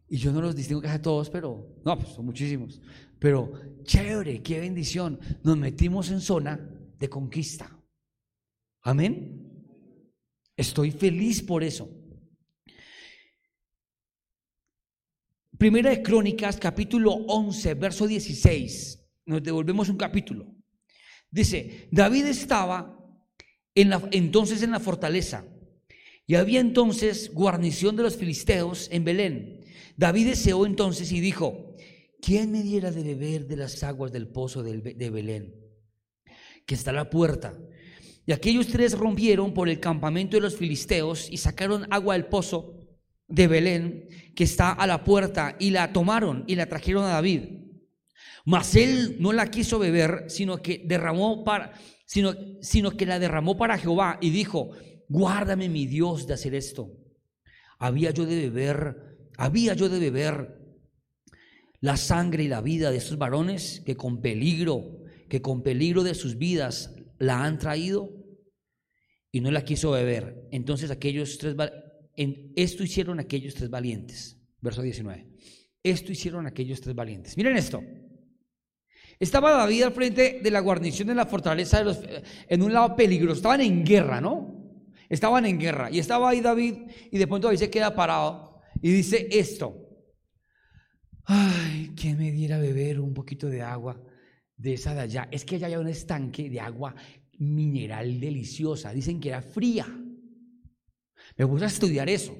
Y 0.08 0.16
yo 0.16 0.32
no 0.32 0.40
los 0.40 0.56
distingo 0.56 0.82
casi 0.82 0.96
a 0.96 1.02
todos, 1.02 1.30
pero 1.30 1.76
no, 1.84 1.98
pues 1.98 2.08
son 2.14 2.26
muchísimos. 2.26 2.80
Pero 3.18 3.52
chévere, 3.84 4.42
qué 4.42 4.60
bendición. 4.60 5.20
Nos 5.42 5.56
metimos 5.56 6.10
en 6.10 6.20
zona 6.20 6.58
de 6.98 7.08
conquista. 7.08 7.78
Amén. 8.82 9.46
Estoy 10.56 10.90
feliz 10.90 11.42
por 11.42 11.62
eso. 11.62 11.99
Primera 15.60 15.90
de 15.90 16.00
Crónicas, 16.00 16.56
capítulo 16.56 17.12
11, 17.12 17.74
verso 17.74 18.06
16. 18.06 18.98
Nos 19.26 19.42
devolvemos 19.42 19.90
un 19.90 19.98
capítulo. 19.98 20.46
Dice, 21.30 21.86
David 21.90 22.24
estaba 22.24 22.98
en 23.74 23.90
la, 23.90 24.08
entonces 24.10 24.62
en 24.62 24.70
la 24.70 24.80
fortaleza 24.80 25.44
y 26.26 26.36
había 26.36 26.60
entonces 26.60 27.30
guarnición 27.34 27.94
de 27.94 28.04
los 28.04 28.16
filisteos 28.16 28.88
en 28.90 29.04
Belén. 29.04 29.60
David 29.98 30.28
deseó 30.28 30.64
entonces 30.64 31.12
y 31.12 31.20
dijo, 31.20 31.76
¿quién 32.22 32.50
me 32.50 32.62
diera 32.62 32.90
de 32.90 33.02
beber 33.02 33.46
de 33.46 33.56
las 33.56 33.82
aguas 33.82 34.12
del 34.12 34.28
pozo 34.28 34.62
de 34.62 35.10
Belén? 35.10 35.54
Que 36.64 36.74
está 36.74 36.88
a 36.88 36.94
la 36.94 37.10
puerta. 37.10 37.54
Y 38.24 38.32
aquellos 38.32 38.68
tres 38.68 38.96
rompieron 38.96 39.52
por 39.52 39.68
el 39.68 39.78
campamento 39.78 40.38
de 40.38 40.40
los 40.40 40.56
filisteos 40.56 41.30
y 41.30 41.36
sacaron 41.36 41.86
agua 41.92 42.14
del 42.14 42.24
pozo 42.24 42.79
de 43.30 43.46
Belén, 43.46 44.08
que 44.34 44.44
está 44.44 44.72
a 44.72 44.86
la 44.86 45.04
puerta, 45.04 45.56
y 45.58 45.70
la 45.70 45.92
tomaron 45.92 46.44
y 46.46 46.56
la 46.56 46.66
trajeron 46.66 47.04
a 47.04 47.08
David. 47.08 47.42
Mas 48.44 48.74
él 48.74 49.16
no 49.20 49.32
la 49.32 49.50
quiso 49.50 49.78
beber, 49.78 50.24
sino 50.28 50.60
que 50.60 50.82
derramó 50.84 51.44
para, 51.44 51.72
sino, 52.06 52.34
sino 52.60 52.90
que 52.90 53.06
la 53.06 53.18
derramó 53.18 53.56
para 53.56 53.78
Jehová 53.78 54.18
y 54.20 54.30
dijo, 54.30 54.70
guárdame 55.08 55.68
mi 55.68 55.86
Dios 55.86 56.26
de 56.26 56.34
hacer 56.34 56.54
esto. 56.54 56.90
Había 57.78 58.10
yo 58.10 58.26
de 58.26 58.48
beber, 58.48 59.28
había 59.36 59.74
yo 59.74 59.88
de 59.88 59.98
beber 59.98 60.58
la 61.80 61.96
sangre 61.96 62.44
y 62.44 62.48
la 62.48 62.60
vida 62.60 62.90
de 62.90 62.98
estos 62.98 63.18
varones 63.18 63.82
que 63.86 63.96
con 63.96 64.20
peligro, 64.20 65.04
que 65.28 65.40
con 65.40 65.62
peligro 65.62 66.02
de 66.02 66.14
sus 66.14 66.36
vidas 66.36 66.94
la 67.18 67.44
han 67.44 67.58
traído 67.58 68.10
y 69.32 69.40
no 69.40 69.50
la 69.50 69.64
quiso 69.64 69.92
beber. 69.92 70.48
Entonces 70.50 70.90
aquellos 70.90 71.38
tres, 71.38 71.54
esto 72.56 72.82
hicieron 72.82 73.20
aquellos 73.20 73.54
tres 73.54 73.70
valientes. 73.70 74.38
Verso 74.60 74.82
19. 74.82 75.26
Esto 75.82 76.12
hicieron 76.12 76.46
aquellos 76.46 76.80
tres 76.80 76.94
valientes. 76.94 77.36
Miren 77.36 77.56
esto. 77.56 77.82
Estaba 79.18 79.52
David 79.52 79.82
al 79.82 79.92
frente 79.92 80.40
de 80.42 80.50
la 80.50 80.60
guarnición 80.60 81.08
de 81.08 81.14
la 81.14 81.26
fortaleza 81.26 81.78
de 81.78 81.84
los, 81.84 82.00
en 82.48 82.62
un 82.62 82.72
lado 82.72 82.96
peligroso. 82.96 83.36
Estaban 83.36 83.60
en 83.60 83.84
guerra, 83.84 84.20
¿no? 84.20 84.84
Estaban 85.08 85.44
en 85.46 85.58
guerra. 85.58 85.90
Y 85.90 85.98
estaba 85.98 86.30
ahí 86.30 86.40
David 86.40 86.74
y 87.10 87.18
de 87.18 87.26
pronto 87.26 87.48
ahí 87.48 87.58
se 87.58 87.70
queda 87.70 87.94
parado 87.94 88.60
y 88.80 88.90
dice 88.90 89.28
esto. 89.30 89.76
Ay, 91.24 91.92
que 91.94 92.14
me 92.14 92.32
diera 92.32 92.58
beber 92.58 93.00
un 93.00 93.14
poquito 93.14 93.48
de 93.48 93.62
agua 93.62 94.02
de 94.56 94.74
esa 94.74 94.94
de 94.94 95.00
allá. 95.00 95.28
Es 95.30 95.44
que 95.44 95.56
allá 95.56 95.68
hay 95.68 95.76
un 95.76 95.88
estanque 95.88 96.50
de 96.50 96.60
agua 96.60 96.94
mineral 97.38 98.20
deliciosa. 98.20 98.92
Dicen 98.92 99.20
que 99.20 99.30
era 99.30 99.42
fría. 99.42 99.86
Me 101.36 101.44
gusta 101.44 101.66
estudiar 101.66 102.08
eso. 102.08 102.36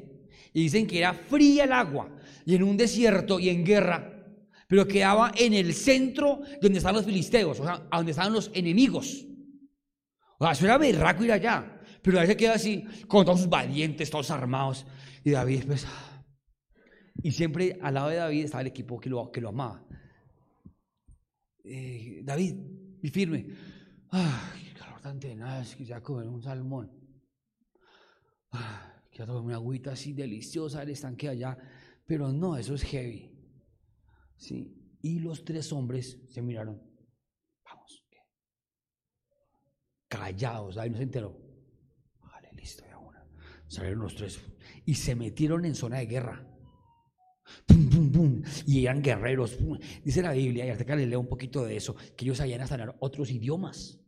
Y 0.53 0.63
dicen 0.63 0.87
que 0.87 0.99
era 0.99 1.15
fría 1.15 1.65
el 1.65 1.73
agua 1.73 2.09
y 2.45 2.55
en 2.55 2.63
un 2.63 2.77
desierto 2.77 3.39
y 3.39 3.49
en 3.49 3.65
guerra, 3.65 4.21
pero 4.67 4.87
quedaba 4.87 5.33
en 5.37 5.55
el 5.55 5.75
centro 5.75 6.41
donde 6.61 6.79
están 6.79 6.95
los 6.95 7.05
filisteos, 7.05 7.61
o 7.61 7.65
sea, 7.65 7.87
a 7.91 7.97
donde 7.99 8.13
estaban 8.13 8.33
los 8.33 8.51
enemigos. 8.55 9.27
O 10.39 10.45
sea, 10.45 10.53
eso 10.53 10.65
era 10.65 10.79
berraco 10.79 11.25
ir 11.25 11.33
allá. 11.33 11.77
Pero 12.03 12.19
ahí 12.19 12.27
se 12.27 12.37
queda 12.37 12.55
así, 12.55 12.85
con 13.07 13.25
todos 13.25 13.41
sus 13.41 13.49
valientes, 13.49 14.11
todos 14.11 14.31
armados. 14.31 14.87
Y 15.23 15.31
David, 15.31 15.65
pues. 15.67 15.87
Y 17.23 17.31
siempre 17.33 17.79
al 17.83 17.95
lado 17.95 18.09
de 18.09 18.17
David 18.17 18.45
estaba 18.45 18.63
el 18.63 18.69
equipo 18.69 18.99
que 18.99 19.11
lo, 19.11 19.31
que 19.31 19.41
lo 19.41 19.51
amaba. 19.51 19.85
Eh, 21.63 22.23
David, 22.25 22.57
y 23.03 23.11
firme. 23.11 23.47
Ay, 24.09 24.63
qué 24.65 24.79
calor 24.79 25.01
tan 25.01 25.21
tenaz, 25.21 25.75
quisiera 25.75 26.03
comer 26.03 26.27
un 26.27 26.43
salmón. 26.43 27.00
Quiero 29.11 29.27
tomar 29.27 29.43
una 29.43 29.55
agüita 29.57 29.93
así 29.93 30.13
deliciosa 30.13 30.81
del 30.81 30.91
estanque 30.91 31.29
allá. 31.29 31.57
Pero 32.07 32.33
no, 32.33 32.57
eso 32.57 32.75
es 32.75 32.83
heavy. 32.83 33.31
¿Sí? 34.37 34.99
Y 35.03 35.19
los 35.21 35.45
tres 35.45 35.73
hombres 35.73 36.19
se 36.29 36.43
miraron. 36.43 36.83
Vamos. 37.65 38.05
Callados, 40.09 40.75
David 40.75 40.91
no 40.91 40.97
se 40.97 41.03
enteró. 41.05 41.51
Listo, 42.53 42.85
ya 42.87 42.99
una. 42.99 43.25
Salieron 43.69 44.01
los 44.01 44.15
tres 44.15 44.41
y 44.85 44.95
se 44.95 45.15
metieron 45.15 45.65
en 45.65 45.75
zona 45.75 45.99
de 45.99 46.07
guerra. 46.07 46.47
Y 48.67 48.85
eran 48.85 49.03
guerreros. 49.03 49.59
Dice 50.05 50.23
la 50.23 50.33
Biblia, 50.33 50.67
y 50.67 50.71
hasta 50.71 50.85
que 50.85 50.97
le 50.97 51.07
leo 51.07 51.21
un 51.21 51.29
poquito 51.29 51.65
de 51.65 51.77
eso, 51.77 51.95
que 52.17 52.25
ellos 52.25 52.39
sabían 52.39 52.61
hasta 52.61 52.97
otros 53.01 53.31
idiomas. 53.31 54.00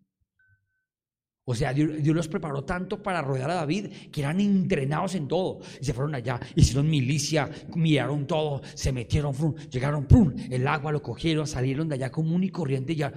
O 1.44 1.54
sea, 1.54 1.72
Dios, 1.72 2.04
los 2.04 2.28
preparó 2.28 2.64
tanto 2.64 3.02
para 3.02 3.20
rodear 3.20 3.50
a 3.50 3.54
David 3.54 3.86
que 4.12 4.20
eran 4.20 4.40
entrenados 4.40 5.14
en 5.16 5.26
todo. 5.26 5.60
Y 5.80 5.84
se 5.84 5.92
fueron 5.92 6.14
allá, 6.14 6.38
hicieron 6.54 6.88
milicia, 6.88 7.50
miraron 7.74 8.26
todo, 8.26 8.62
se 8.74 8.92
metieron, 8.92 9.34
llegaron, 9.70 10.06
pum, 10.06 10.32
el 10.50 10.66
agua 10.66 10.92
lo 10.92 11.02
cogieron, 11.02 11.46
salieron 11.46 11.88
de 11.88 11.96
allá 11.96 12.12
común 12.12 12.44
y 12.44 12.50
corriente 12.50 12.92
y 12.92 12.96
ya. 12.96 13.12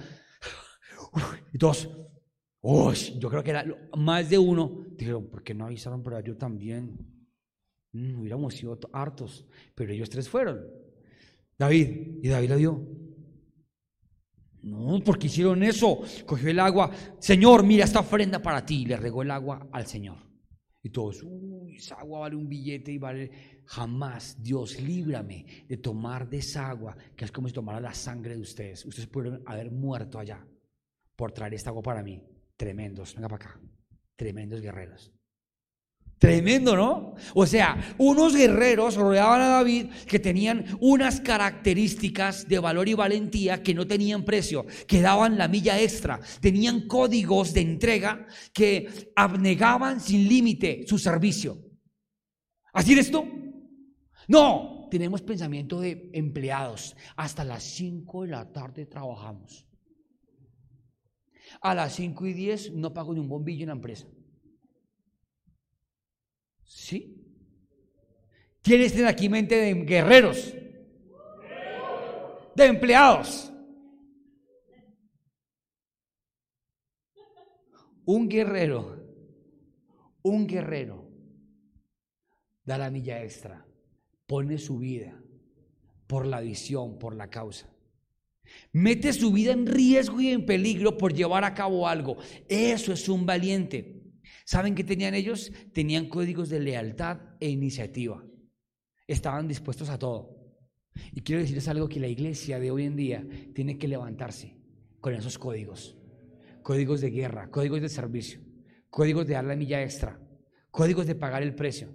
y 1.52 1.58
todos, 1.58 1.88
yo 3.18 3.30
creo 3.30 3.44
que 3.44 3.50
era 3.50 3.64
más 3.96 4.28
de 4.28 4.38
uno. 4.38 4.84
Dijeron, 4.96 5.28
¿por 5.28 5.44
qué 5.44 5.54
no 5.54 5.66
avisaron 5.66 6.02
para 6.02 6.20
yo 6.20 6.36
también? 6.36 6.98
Mm, 7.92 8.20
hubiéramos 8.20 8.54
sido 8.54 8.78
hartos, 8.92 9.46
pero 9.74 9.92
ellos 9.92 10.10
tres 10.10 10.28
fueron. 10.28 10.66
David, 11.56 12.18
y 12.22 12.28
David 12.28 12.48
la 12.50 12.56
dio. 12.56 13.05
No, 14.66 14.98
porque 15.04 15.28
hicieron 15.28 15.62
eso. 15.62 16.00
Cogió 16.26 16.50
el 16.50 16.58
agua. 16.58 16.90
Señor, 17.20 17.62
mira 17.62 17.84
esta 17.84 18.00
ofrenda 18.00 18.42
para 18.42 18.66
ti. 18.66 18.84
Le 18.84 18.96
regó 18.96 19.22
el 19.22 19.30
agua 19.30 19.68
al 19.70 19.86
Señor. 19.86 20.18
Y 20.82 20.90
todos, 20.90 21.22
uy, 21.22 21.76
esa 21.76 21.96
agua 21.96 22.20
vale 22.20 22.34
un 22.34 22.48
billete 22.48 22.90
y 22.90 22.98
vale. 22.98 23.62
Jamás, 23.64 24.42
Dios, 24.42 24.80
líbrame 24.80 25.64
de 25.68 25.76
tomar 25.76 26.28
de 26.28 26.38
esa 26.38 26.68
agua, 26.68 26.96
que 27.16 27.24
es 27.24 27.32
como 27.32 27.46
si 27.46 27.54
tomara 27.54 27.80
la 27.80 27.94
sangre 27.94 28.34
de 28.34 28.40
ustedes. 28.40 28.84
Ustedes 28.84 29.08
pudieron 29.08 29.42
haber 29.46 29.70
muerto 29.70 30.18
allá 30.18 30.44
por 31.14 31.30
traer 31.30 31.54
esta 31.54 31.70
agua 31.70 31.82
para 31.82 32.02
mí. 32.02 32.20
Tremendos, 32.56 33.14
venga 33.14 33.28
para 33.28 33.44
acá. 33.44 33.60
Tremendos 34.16 34.60
guerreros. 34.60 35.12
Tremendo, 36.18 36.74
¿no? 36.74 37.14
O 37.34 37.44
sea, 37.44 37.94
unos 37.98 38.34
guerreros 38.34 38.96
rodeaban 38.96 39.42
a 39.42 39.48
David 39.48 39.86
que 40.06 40.18
tenían 40.18 40.64
unas 40.80 41.20
características 41.20 42.48
de 42.48 42.58
valor 42.58 42.88
y 42.88 42.94
valentía 42.94 43.62
que 43.62 43.74
no 43.74 43.86
tenían 43.86 44.24
precio, 44.24 44.64
que 44.86 45.02
daban 45.02 45.36
la 45.36 45.46
milla 45.46 45.78
extra, 45.78 46.18
tenían 46.40 46.88
códigos 46.88 47.52
de 47.52 47.60
entrega 47.60 48.26
que 48.54 49.12
abnegaban 49.14 50.00
sin 50.00 50.26
límite 50.26 50.86
su 50.86 50.98
servicio. 50.98 51.58
¿Así 52.72 52.94
eres 52.94 53.10
tú? 53.10 53.24
No, 54.26 54.88
tenemos 54.90 55.20
pensamiento 55.20 55.80
de 55.80 56.10
empleados. 56.14 56.96
Hasta 57.16 57.44
las 57.44 57.62
5 57.62 58.22
de 58.22 58.28
la 58.28 58.52
tarde 58.52 58.86
trabajamos. 58.86 59.66
A 61.60 61.74
las 61.74 61.94
5 61.94 62.26
y 62.26 62.32
10 62.32 62.72
no 62.72 62.94
pago 62.94 63.12
ni 63.12 63.20
un 63.20 63.28
bombillo 63.28 63.64
en 63.64 63.68
la 63.68 63.74
empresa. 63.74 64.06
¿Sí? 66.66 67.22
¿Quiénes 68.62 68.92
tienen 68.92 69.08
aquí 69.08 69.28
mente 69.28 69.56
de 69.56 69.72
guerreros? 69.84 70.52
De 72.54 72.64
empleados. 72.64 73.52
Un 78.04 78.28
guerrero, 78.28 79.04
un 80.22 80.46
guerrero 80.46 81.08
da 82.64 82.78
la 82.78 82.90
milla 82.90 83.22
extra, 83.22 83.64
pone 84.26 84.58
su 84.58 84.78
vida 84.78 85.20
por 86.06 86.26
la 86.26 86.40
visión, 86.40 86.98
por 86.98 87.14
la 87.14 87.30
causa. 87.30 87.68
Mete 88.72 89.12
su 89.12 89.32
vida 89.32 89.52
en 89.52 89.66
riesgo 89.66 90.20
y 90.20 90.28
en 90.28 90.46
peligro 90.46 90.98
por 90.98 91.12
llevar 91.12 91.44
a 91.44 91.54
cabo 91.54 91.88
algo. 91.88 92.16
Eso 92.48 92.92
es 92.92 93.08
un 93.08 93.26
valiente. 93.26 93.95
¿Saben 94.46 94.76
qué 94.76 94.84
tenían 94.84 95.14
ellos? 95.14 95.50
Tenían 95.72 96.08
códigos 96.08 96.48
de 96.48 96.60
lealtad 96.60 97.18
e 97.40 97.48
iniciativa. 97.48 98.22
estaban 99.08 99.48
dispuestos 99.48 99.88
a 99.88 99.98
todo. 99.98 100.36
Y 101.12 101.22
quiero 101.22 101.42
decirles 101.42 101.66
algo 101.68 101.88
que 101.88 102.00
la 102.00 102.06
iglesia 102.06 102.58
de 102.60 102.70
hoy 102.70 102.84
en 102.84 102.96
día 102.96 103.26
tiene 103.54 103.76
que 103.76 103.88
levantarse 103.88 104.56
con 105.00 105.14
esos 105.14 105.36
códigos. 105.36 105.96
Códigos 106.62 107.00
de 107.00 107.10
guerra, 107.10 107.50
códigos 107.50 107.80
de 107.80 107.88
servicio, 107.88 108.40
códigos 108.88 109.26
de 109.26 109.34
dar 109.34 109.44
la 109.44 109.56
milla 109.56 109.82
extra, 109.82 110.20
códigos 110.70 111.06
de 111.06 111.16
pagar 111.16 111.42
el 111.42 111.54
precio. 111.54 111.88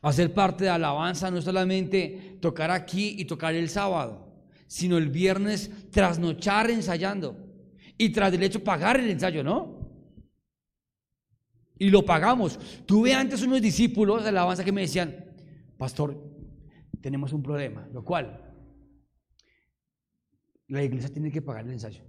Hacer 0.00 0.32
parte 0.32 0.64
de 0.64 0.70
alabanza 0.70 1.30
no 1.30 1.42
solamente 1.42 2.38
tocar 2.40 2.70
aquí 2.70 3.16
y 3.18 3.26
tocar 3.26 3.54
el 3.54 3.68
sábado, 3.68 4.46
sino 4.66 4.96
el 4.96 5.10
viernes 5.10 5.90
trasnochar 5.90 6.70
ensayando 6.70 7.36
y 7.98 8.10
tras 8.10 8.32
del 8.32 8.42
hecho 8.42 8.64
pagar 8.64 8.98
el 8.98 9.10
ensayo, 9.10 9.44
¿no? 9.44 9.75
Y 11.78 11.90
lo 11.90 12.04
pagamos. 12.04 12.58
Tuve 12.86 13.12
antes 13.14 13.42
unos 13.42 13.60
discípulos 13.60 14.22
de 14.22 14.30
alabanza 14.30 14.64
que 14.64 14.72
me 14.72 14.82
decían, 14.82 15.24
pastor, 15.76 16.16
tenemos 17.00 17.32
un 17.32 17.42
problema, 17.42 17.88
lo 17.92 18.04
cual 18.04 18.42
la 20.68 20.82
iglesia 20.82 21.12
tiene 21.12 21.30
que 21.30 21.42
pagar 21.42 21.66
el 21.66 21.72
ensayo. 21.72 22.02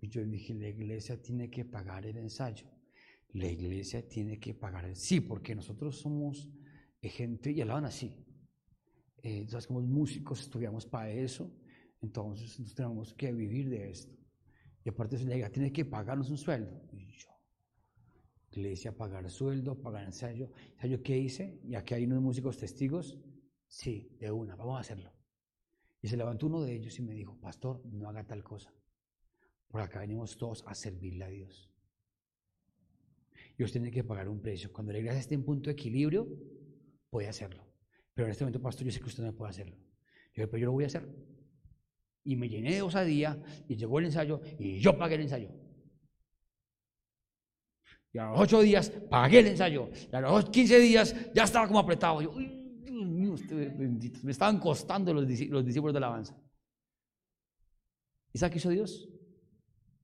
Y 0.00 0.08
yo 0.08 0.24
dije, 0.24 0.54
la 0.54 0.68
iglesia 0.68 1.20
tiene 1.20 1.50
que 1.50 1.64
pagar 1.64 2.06
el 2.06 2.18
ensayo. 2.18 2.66
La 3.32 3.48
iglesia 3.48 4.06
tiene 4.06 4.38
que 4.38 4.54
pagar 4.54 4.84
el... 4.84 4.94
Sí, 4.94 5.20
porque 5.20 5.54
nosotros 5.54 5.98
somos 5.98 6.48
gente, 7.08 7.52
y 7.52 7.60
hablaban 7.60 7.84
así. 7.84 8.24
Eh, 9.22 9.46
como 9.66 9.80
músicos 9.80 10.40
estudiamos 10.40 10.86
para 10.86 11.10
eso, 11.10 11.50
entonces 12.02 12.74
tenemos 12.74 13.14
que 13.14 13.32
vivir 13.32 13.70
de 13.70 13.90
esto. 13.90 14.14
Y 14.84 14.90
aparte 14.90 15.16
se 15.16 15.24
le 15.24 15.48
tiene 15.50 15.72
que 15.72 15.84
pagarnos 15.84 16.30
un 16.30 16.36
sueldo. 16.36 16.82
Y 16.92 17.10
yo, 17.12 17.30
iglesia, 18.54 18.96
pagar 18.96 19.28
sueldo, 19.30 19.80
pagar 19.80 20.04
ensayo. 20.04 20.50
¿Sabes 20.80 21.00
qué 21.00 21.18
hice? 21.18 21.60
Y 21.64 21.74
aquí 21.74 21.94
hay 21.94 22.04
unos 22.04 22.22
músicos 22.22 22.56
testigos. 22.56 23.18
Sí, 23.66 24.16
de 24.20 24.30
una, 24.30 24.56
vamos 24.56 24.78
a 24.78 24.80
hacerlo. 24.80 25.12
Y 26.00 26.08
se 26.08 26.16
levantó 26.16 26.46
uno 26.46 26.62
de 26.62 26.74
ellos 26.74 26.98
y 26.98 27.02
me 27.02 27.14
dijo, 27.14 27.38
pastor, 27.40 27.84
no 27.86 28.08
haga 28.08 28.26
tal 28.26 28.42
cosa. 28.44 28.72
Por 29.68 29.80
acá 29.80 30.00
venimos 30.00 30.36
todos 30.36 30.62
a 30.66 30.74
servirle 30.74 31.24
a 31.24 31.28
Dios. 31.28 31.70
Y 33.56 33.64
usted 33.64 33.80
tiene 33.80 33.90
que 33.90 34.04
pagar 34.04 34.28
un 34.28 34.40
precio. 34.40 34.72
Cuando 34.72 34.92
la 34.92 34.98
iglesia 34.98 35.20
esté 35.20 35.34
en 35.34 35.44
punto 35.44 35.70
de 35.70 35.72
equilibrio, 35.72 36.28
puede 37.10 37.28
hacerlo. 37.28 37.64
Pero 38.14 38.26
en 38.26 38.32
este 38.32 38.44
momento, 38.44 38.60
pastor, 38.60 38.86
yo 38.86 38.92
sé 38.92 39.00
que 39.00 39.06
usted 39.06 39.24
no 39.24 39.34
puede 39.34 39.50
hacerlo. 39.50 39.76
Yo 39.76 40.42
dije, 40.42 40.48
pero 40.48 40.58
yo 40.58 40.66
lo 40.66 40.72
voy 40.72 40.84
a 40.84 40.88
hacer. 40.88 41.08
Y 42.22 42.36
me 42.36 42.48
llené 42.48 42.74
de 42.74 42.82
osadía 42.82 43.42
y 43.68 43.76
llegó 43.76 43.98
el 43.98 44.06
ensayo 44.06 44.40
y 44.58 44.78
yo 44.78 44.96
pagué 44.96 45.16
el 45.16 45.22
ensayo. 45.22 45.50
Y 48.14 48.18
a 48.18 48.26
los 48.26 48.40
ocho 48.40 48.60
días 48.60 48.90
pagué 49.10 49.40
el 49.40 49.48
ensayo. 49.48 49.90
Y 50.10 50.14
a 50.14 50.20
los 50.20 50.48
quince 50.48 50.78
días 50.78 51.14
ya 51.34 51.42
estaba 51.42 51.66
como 51.66 51.80
apretado. 51.80 52.22
Yo, 52.22 52.32
Dios 52.36 53.06
mío, 53.06 53.34
Me 54.22 54.30
estaban 54.30 54.60
costando 54.60 55.12
los, 55.12 55.24
los 55.48 55.66
discípulos 55.66 55.92
de 55.92 56.00
la 56.00 56.06
alabanza. 56.06 56.40
¿Y 58.32 58.38
sabe 58.38 58.52
qué 58.52 58.58
hizo 58.58 58.70
Dios? 58.70 59.08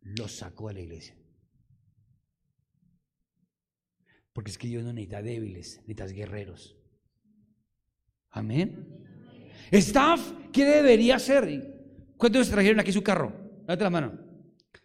Los 0.03 0.33
sacó 0.33 0.69
de 0.69 0.75
la 0.75 0.81
iglesia. 0.81 1.17
Porque 4.33 4.51
es 4.51 4.59
que 4.59 4.67
Dios 4.67 4.83
no 4.83 4.93
necesita 4.93 5.23
débiles, 5.23 5.81
necesita 5.87 6.07
guerreros. 6.07 6.77
Amén. 8.31 9.07
Staff, 9.71 10.33
¿qué 10.53 10.65
debería 10.65 11.19
ser? 11.21 12.13
¿Cuántos 12.17 12.51
trajeron 12.51 12.81
aquí 12.81 12.93
su 12.93 13.03
carro? 13.03 13.33
Date 13.67 13.85
la 13.85 13.91
mano. 13.91 14.19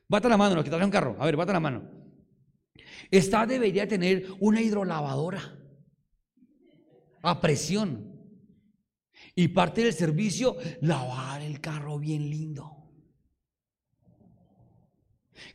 Bata 0.08 0.30
la 0.30 0.38
mano, 0.38 0.56
los 0.56 0.64
que 0.64 0.70
trajeron 0.70 0.90
un 0.90 0.92
carro. 0.92 1.16
A 1.20 1.26
ver, 1.26 1.36
bata 1.36 1.54
la 1.54 1.60
mano. 1.60 1.95
Esta 3.12 3.46
debería 3.46 3.88
tener 3.88 4.28
una 4.40 4.62
hidrolavadora 4.62 5.58
a 7.22 7.42
presión. 7.42 8.14
Y 9.36 9.50
parte 9.50 9.84
del 9.84 9.94
servicio, 9.94 10.56
lavar 10.82 11.42
el 11.42 11.60
carro 11.60 12.00
bien 12.00 12.30
lindo. 12.30 12.72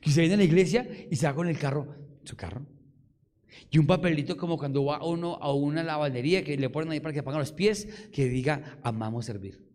Que 0.00 0.10
se 0.10 0.20
viene 0.20 0.34
a 0.34 0.38
la 0.38 0.44
iglesia 0.44 0.86
y 1.10 1.16
se 1.16 1.26
va 1.26 1.34
con 1.34 1.48
el 1.48 1.58
carro, 1.58 1.96
su 2.24 2.36
carro. 2.36 2.66
Y 3.70 3.78
un 3.78 3.86
papelito 3.86 4.36
como 4.36 4.58
cuando 4.58 4.84
va 4.84 5.04
uno 5.04 5.36
a 5.36 5.52
una 5.52 5.82
lavandería 5.82 6.44
que 6.44 6.56
le 6.56 6.70
ponen 6.70 6.92
ahí 6.92 7.00
para 7.00 7.12
que 7.12 7.20
apagan 7.20 7.40
los 7.40 7.52
pies, 7.52 7.86
que 8.12 8.28
diga, 8.28 8.78
amamos 8.82 9.26
servir. 9.26 9.66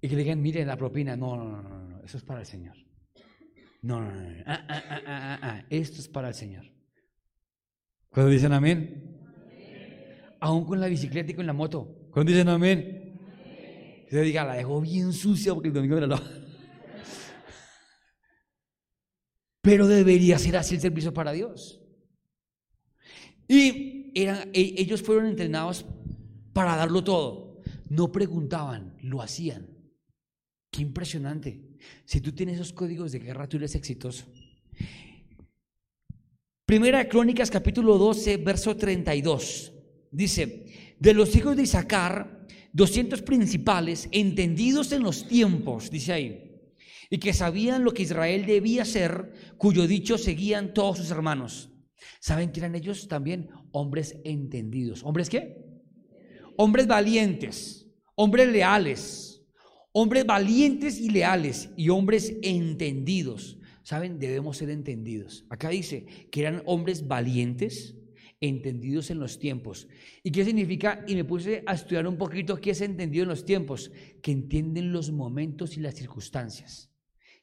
Y 0.00 0.08
que 0.08 0.14
le 0.14 0.22
digan, 0.22 0.40
miren 0.40 0.68
la 0.68 0.76
propina. 0.76 1.16
No, 1.16 1.36
no, 1.36 1.62
no, 1.62 1.62
no, 1.62 2.04
eso 2.04 2.18
es 2.18 2.22
para 2.22 2.40
el 2.40 2.46
Señor. 2.46 2.76
No, 3.80 4.00
no, 4.00 4.10
no, 4.10 4.42
Ah, 4.46 4.64
ah, 4.68 5.02
ah, 5.06 5.38
ah, 5.42 5.64
esto 5.70 6.00
es 6.00 6.08
para 6.08 6.28
el 6.28 6.34
Señor. 6.34 6.64
Cuando 8.10 8.30
dicen 8.30 8.52
amén? 8.52 9.18
Aún 10.40 10.64
con 10.64 10.80
la 10.80 10.88
bicicleta 10.88 11.32
y 11.32 11.34
con 11.34 11.46
la 11.46 11.52
moto. 11.52 12.08
Cuando 12.10 12.32
dicen 12.32 12.48
amén? 12.48 13.18
Se 14.10 14.22
diga, 14.22 14.44
la 14.44 14.54
dejo 14.54 14.80
bien 14.80 15.12
sucia 15.12 15.52
porque 15.54 15.68
el 15.68 15.74
domingo 15.74 15.96
me 15.96 16.06
la 16.06 16.22
Pero 19.60 19.86
debería 19.86 20.38
ser 20.38 20.56
así 20.56 20.76
el 20.76 20.80
servicio 20.80 21.12
para 21.12 21.32
Dios. 21.32 21.82
Y 23.46 24.12
e, 24.14 24.50
ellos 24.52 25.02
fueron 25.02 25.26
entrenados 25.26 25.84
para 26.52 26.74
darlo 26.76 27.04
todo. 27.04 27.60
No 27.88 28.10
preguntaban, 28.10 28.96
lo 29.02 29.20
hacían. 29.20 29.68
Qué 30.70 30.82
impresionante. 30.82 31.67
Si 32.04 32.20
tú 32.20 32.32
tienes 32.32 32.56
esos 32.56 32.72
códigos 32.72 33.12
de 33.12 33.18
guerra, 33.18 33.48
tú 33.48 33.56
eres 33.56 33.74
exitoso. 33.74 34.24
Primera 36.64 37.08
Crónicas, 37.08 37.50
capítulo 37.50 37.96
12, 37.96 38.36
verso 38.38 38.76
32. 38.76 39.72
Dice, 40.10 40.94
de 40.98 41.14
los 41.14 41.34
hijos 41.34 41.56
de 41.56 41.62
Isaacar, 41.62 42.46
200 42.72 43.22
principales, 43.22 44.08
entendidos 44.12 44.92
en 44.92 45.02
los 45.02 45.26
tiempos, 45.26 45.90
dice 45.90 46.12
ahí, 46.12 46.60
y 47.10 47.18
que 47.18 47.32
sabían 47.32 47.84
lo 47.84 47.92
que 47.92 48.02
Israel 48.02 48.44
debía 48.44 48.82
hacer, 48.82 49.32
cuyo 49.56 49.86
dicho 49.86 50.18
seguían 50.18 50.74
todos 50.74 50.98
sus 50.98 51.10
hermanos. 51.10 51.70
¿Saben 52.20 52.52
que 52.52 52.60
eran 52.60 52.74
ellos 52.74 53.08
también? 53.08 53.48
Hombres 53.72 54.16
entendidos. 54.24 55.02
¿Hombres 55.04 55.30
qué? 55.30 55.64
Hombres 56.56 56.86
valientes, 56.86 57.86
hombres 58.14 58.48
leales, 58.48 59.37
Hombres 60.00 60.26
valientes 60.26 61.00
y 61.00 61.10
leales 61.10 61.70
y 61.76 61.88
hombres 61.88 62.36
entendidos. 62.42 63.58
¿Saben? 63.82 64.20
Debemos 64.20 64.56
ser 64.56 64.70
entendidos. 64.70 65.44
Acá 65.50 65.70
dice 65.70 66.06
que 66.30 66.42
eran 66.42 66.62
hombres 66.66 67.08
valientes, 67.08 67.96
entendidos 68.40 69.10
en 69.10 69.18
los 69.18 69.40
tiempos. 69.40 69.88
¿Y 70.22 70.30
qué 70.30 70.44
significa? 70.44 71.04
Y 71.08 71.16
me 71.16 71.24
puse 71.24 71.64
a 71.66 71.74
estudiar 71.74 72.06
un 72.06 72.16
poquito 72.16 72.60
qué 72.60 72.70
es 72.70 72.80
entendido 72.80 73.24
en 73.24 73.30
los 73.30 73.44
tiempos. 73.44 73.90
Que 74.22 74.30
entienden 74.30 74.92
los 74.92 75.10
momentos 75.10 75.76
y 75.76 75.80
las 75.80 75.96
circunstancias. 75.96 76.92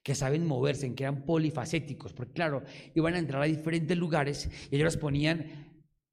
Que 0.02 0.16
saben 0.16 0.46
moverse, 0.46 0.96
que 0.96 1.04
eran 1.04 1.26
polifacéticos. 1.26 2.14
Porque 2.14 2.32
claro, 2.32 2.64
iban 2.96 3.16
a 3.16 3.20
entrar 3.20 3.42
a 3.42 3.48
diferentes 3.48 3.98
lugares 3.98 4.50
y 4.72 4.76
ellos 4.78 4.86
los 4.86 4.98
ponían 4.98 5.66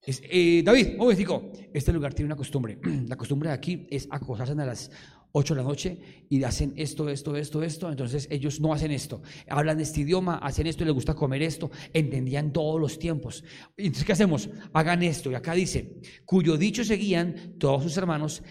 eh, 0.04 0.62
David, 0.64 0.96
un 0.98 1.14
digo, 1.14 1.52
este 1.72 1.92
lugar 1.92 2.12
tiene 2.12 2.26
una 2.26 2.36
costumbre. 2.36 2.78
La 3.06 3.16
costumbre 3.16 3.50
de 3.50 3.54
aquí 3.54 3.86
es 3.88 4.08
acosarse 4.10 4.52
a 4.52 4.66
las 4.66 4.90
8 5.32 5.54
de 5.54 5.60
la 5.60 5.66
noche 5.66 5.98
y 6.28 6.42
hacen 6.44 6.74
esto, 6.76 7.08
esto, 7.08 7.36
esto, 7.36 7.62
esto. 7.62 7.90
Entonces 7.90 8.28
ellos 8.30 8.60
no 8.60 8.72
hacen 8.72 8.90
esto. 8.90 9.22
Hablan 9.48 9.80
este 9.80 10.02
idioma, 10.02 10.36
hacen 10.38 10.66
esto 10.66 10.82
y 10.82 10.86
les 10.86 10.94
gusta 10.94 11.14
comer 11.14 11.42
esto. 11.42 11.70
Entendían 11.92 12.52
todos 12.52 12.80
los 12.80 12.98
tiempos. 12.98 13.42
Entonces, 13.76 14.04
¿qué 14.04 14.12
hacemos? 14.12 14.50
Hagan 14.72 15.02
esto. 15.02 15.30
Y 15.30 15.34
acá 15.34 15.54
dice, 15.54 16.00
cuyo 16.24 16.56
dicho 16.56 16.84
seguían 16.84 17.58
todos 17.58 17.82
sus 17.82 17.96
hermanos 17.96 18.42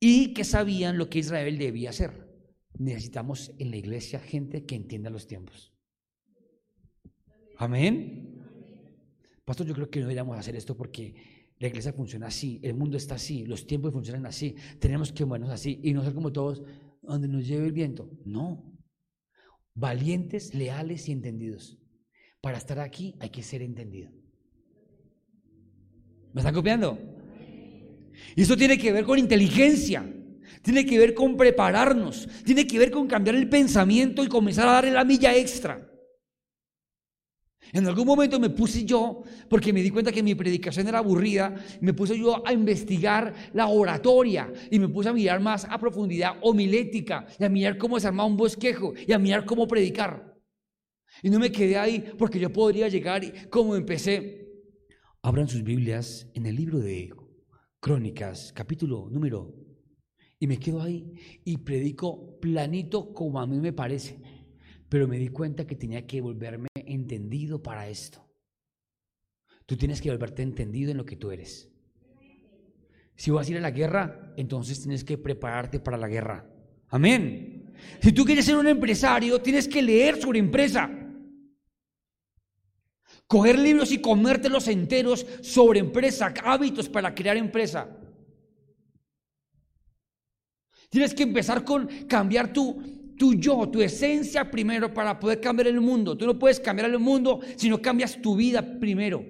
y 0.00 0.34
que 0.34 0.44
sabían 0.44 0.98
lo 0.98 1.08
que 1.08 1.20
Israel 1.20 1.58
debía 1.58 1.90
hacer. 1.90 2.28
Necesitamos 2.78 3.52
en 3.58 3.70
la 3.70 3.76
iglesia 3.76 4.18
gente 4.18 4.64
que 4.64 4.74
entienda 4.74 5.10
los 5.10 5.26
tiempos. 5.26 5.72
Amén. 7.58 8.40
Pastor, 9.44 9.66
yo 9.66 9.74
creo 9.74 9.90
que 9.90 10.00
no 10.00 10.06
deberíamos 10.06 10.38
hacer 10.38 10.56
esto 10.56 10.76
porque 10.76 11.14
la 11.62 11.68
iglesia 11.68 11.92
funciona 11.92 12.26
así, 12.26 12.58
el 12.60 12.74
mundo 12.74 12.96
está 12.96 13.14
así, 13.14 13.46
los 13.46 13.68
tiempos 13.68 13.92
funcionan 13.92 14.26
así, 14.26 14.56
tenemos 14.80 15.12
que 15.12 15.24
movernos 15.24 15.50
así 15.50 15.78
y 15.84 15.92
no 15.92 16.02
ser 16.02 16.12
como 16.12 16.32
todos, 16.32 16.60
donde 17.00 17.28
nos 17.28 17.46
lleve 17.46 17.66
el 17.66 17.72
viento. 17.72 18.10
No. 18.24 18.64
Valientes, 19.72 20.54
leales 20.54 21.08
y 21.08 21.12
entendidos. 21.12 21.78
Para 22.40 22.58
estar 22.58 22.80
aquí 22.80 23.14
hay 23.20 23.30
que 23.30 23.44
ser 23.44 23.62
entendido. 23.62 24.10
¿Me 26.32 26.40
están 26.40 26.52
copiando? 26.52 26.98
Y 28.34 28.42
eso 28.42 28.56
tiene 28.56 28.76
que 28.76 28.92
ver 28.92 29.04
con 29.04 29.20
inteligencia, 29.20 30.04
tiene 30.62 30.84
que 30.84 30.98
ver 30.98 31.14
con 31.14 31.36
prepararnos, 31.36 32.28
tiene 32.44 32.66
que 32.66 32.78
ver 32.80 32.90
con 32.90 33.06
cambiar 33.06 33.36
el 33.36 33.48
pensamiento 33.48 34.24
y 34.24 34.28
comenzar 34.28 34.66
a 34.66 34.72
darle 34.72 34.90
la 34.90 35.04
milla 35.04 35.36
extra. 35.36 35.91
En 37.72 37.86
algún 37.86 38.06
momento 38.06 38.38
me 38.38 38.50
puse 38.50 38.84
yo, 38.84 39.22
porque 39.48 39.72
me 39.72 39.82
di 39.82 39.88
cuenta 39.88 40.12
que 40.12 40.22
mi 40.22 40.34
predicación 40.34 40.88
era 40.88 40.98
aburrida, 40.98 41.54
me 41.80 41.94
puse 41.94 42.18
yo 42.18 42.46
a 42.46 42.52
investigar 42.52 43.32
la 43.54 43.68
oratoria 43.68 44.52
y 44.70 44.78
me 44.78 44.88
puse 44.88 45.08
a 45.08 45.14
mirar 45.14 45.40
más 45.40 45.64
a 45.64 45.78
profundidad 45.78 46.36
homilética 46.42 47.26
y 47.38 47.44
a 47.44 47.48
mirar 47.48 47.78
cómo 47.78 47.98
se 47.98 48.08
armaba 48.08 48.28
un 48.28 48.36
bosquejo 48.36 48.92
y 49.06 49.12
a 49.12 49.18
mirar 49.18 49.46
cómo 49.46 49.66
predicar. 49.66 50.38
Y 51.22 51.30
no 51.30 51.38
me 51.38 51.50
quedé 51.50 51.78
ahí 51.78 52.12
porque 52.18 52.38
yo 52.38 52.52
podría 52.52 52.88
llegar 52.88 53.24
y 53.24 53.32
como 53.48 53.74
empecé. 53.74 54.50
Abran 55.22 55.48
sus 55.48 55.62
Biblias 55.62 56.28
en 56.34 56.44
el 56.44 56.56
libro 56.56 56.78
de 56.78 57.10
Crónicas, 57.80 58.52
capítulo 58.52 59.08
número. 59.10 59.54
Y 60.38 60.46
me 60.46 60.58
quedo 60.58 60.82
ahí 60.82 61.12
y 61.44 61.56
predico 61.58 62.38
planito 62.38 63.14
como 63.14 63.40
a 63.40 63.46
mí 63.46 63.60
me 63.60 63.72
parece. 63.72 64.20
Pero 64.92 65.08
me 65.08 65.16
di 65.16 65.28
cuenta 65.28 65.66
que 65.66 65.74
tenía 65.74 66.06
que 66.06 66.20
volverme 66.20 66.68
entendido 66.74 67.62
para 67.62 67.88
esto. 67.88 68.28
Tú 69.64 69.74
tienes 69.74 70.02
que 70.02 70.10
volverte 70.10 70.42
entendido 70.42 70.90
en 70.90 70.98
lo 70.98 71.06
que 71.06 71.16
tú 71.16 71.30
eres. 71.30 71.72
Si 73.16 73.30
vas 73.30 73.48
a 73.48 73.50
ir 73.52 73.56
a 73.56 73.62
la 73.62 73.70
guerra, 73.70 74.34
entonces 74.36 74.82
tienes 74.82 75.02
que 75.02 75.16
prepararte 75.16 75.80
para 75.80 75.96
la 75.96 76.08
guerra. 76.08 76.46
Amén. 76.88 77.72
Si 78.02 78.12
tú 78.12 78.26
quieres 78.26 78.44
ser 78.44 78.56
un 78.56 78.68
empresario, 78.68 79.40
tienes 79.40 79.66
que 79.66 79.80
leer 79.80 80.20
sobre 80.20 80.40
empresa. 80.40 80.90
Coger 83.26 83.58
libros 83.58 83.92
y 83.92 84.02
comértelos 84.02 84.68
enteros 84.68 85.26
sobre 85.40 85.80
empresa, 85.80 86.34
hábitos 86.44 86.90
para 86.90 87.14
crear 87.14 87.38
empresa. 87.38 87.88
Tienes 90.90 91.14
que 91.14 91.22
empezar 91.22 91.64
con 91.64 91.86
cambiar 92.06 92.52
tu, 92.52 92.91
tu 93.16 93.34
yo, 93.34 93.68
tu 93.68 93.80
esencia 93.80 94.50
primero 94.50 94.92
para 94.92 95.18
poder 95.18 95.40
cambiar 95.40 95.68
el 95.68 95.80
mundo. 95.80 96.16
Tú 96.16 96.26
no 96.26 96.38
puedes 96.38 96.60
cambiar 96.60 96.90
el 96.90 96.98
mundo 96.98 97.40
si 97.56 97.68
no 97.68 97.80
cambias 97.80 98.20
tu 98.20 98.36
vida 98.36 98.78
primero. 98.78 99.24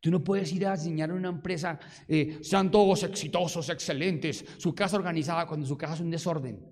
Tú 0.00 0.10
no 0.10 0.22
puedes 0.22 0.52
ir 0.52 0.66
a 0.66 0.72
enseñar 0.72 1.10
a 1.10 1.14
una 1.14 1.30
empresa, 1.30 1.78
eh, 2.06 2.38
sean 2.42 2.70
todos 2.70 3.02
exitosos, 3.04 3.70
excelentes, 3.70 4.44
su 4.58 4.74
casa 4.74 4.96
organizada 4.96 5.46
cuando 5.46 5.66
su 5.66 5.78
casa 5.78 5.94
es 5.94 6.00
un 6.00 6.10
desorden. 6.10 6.62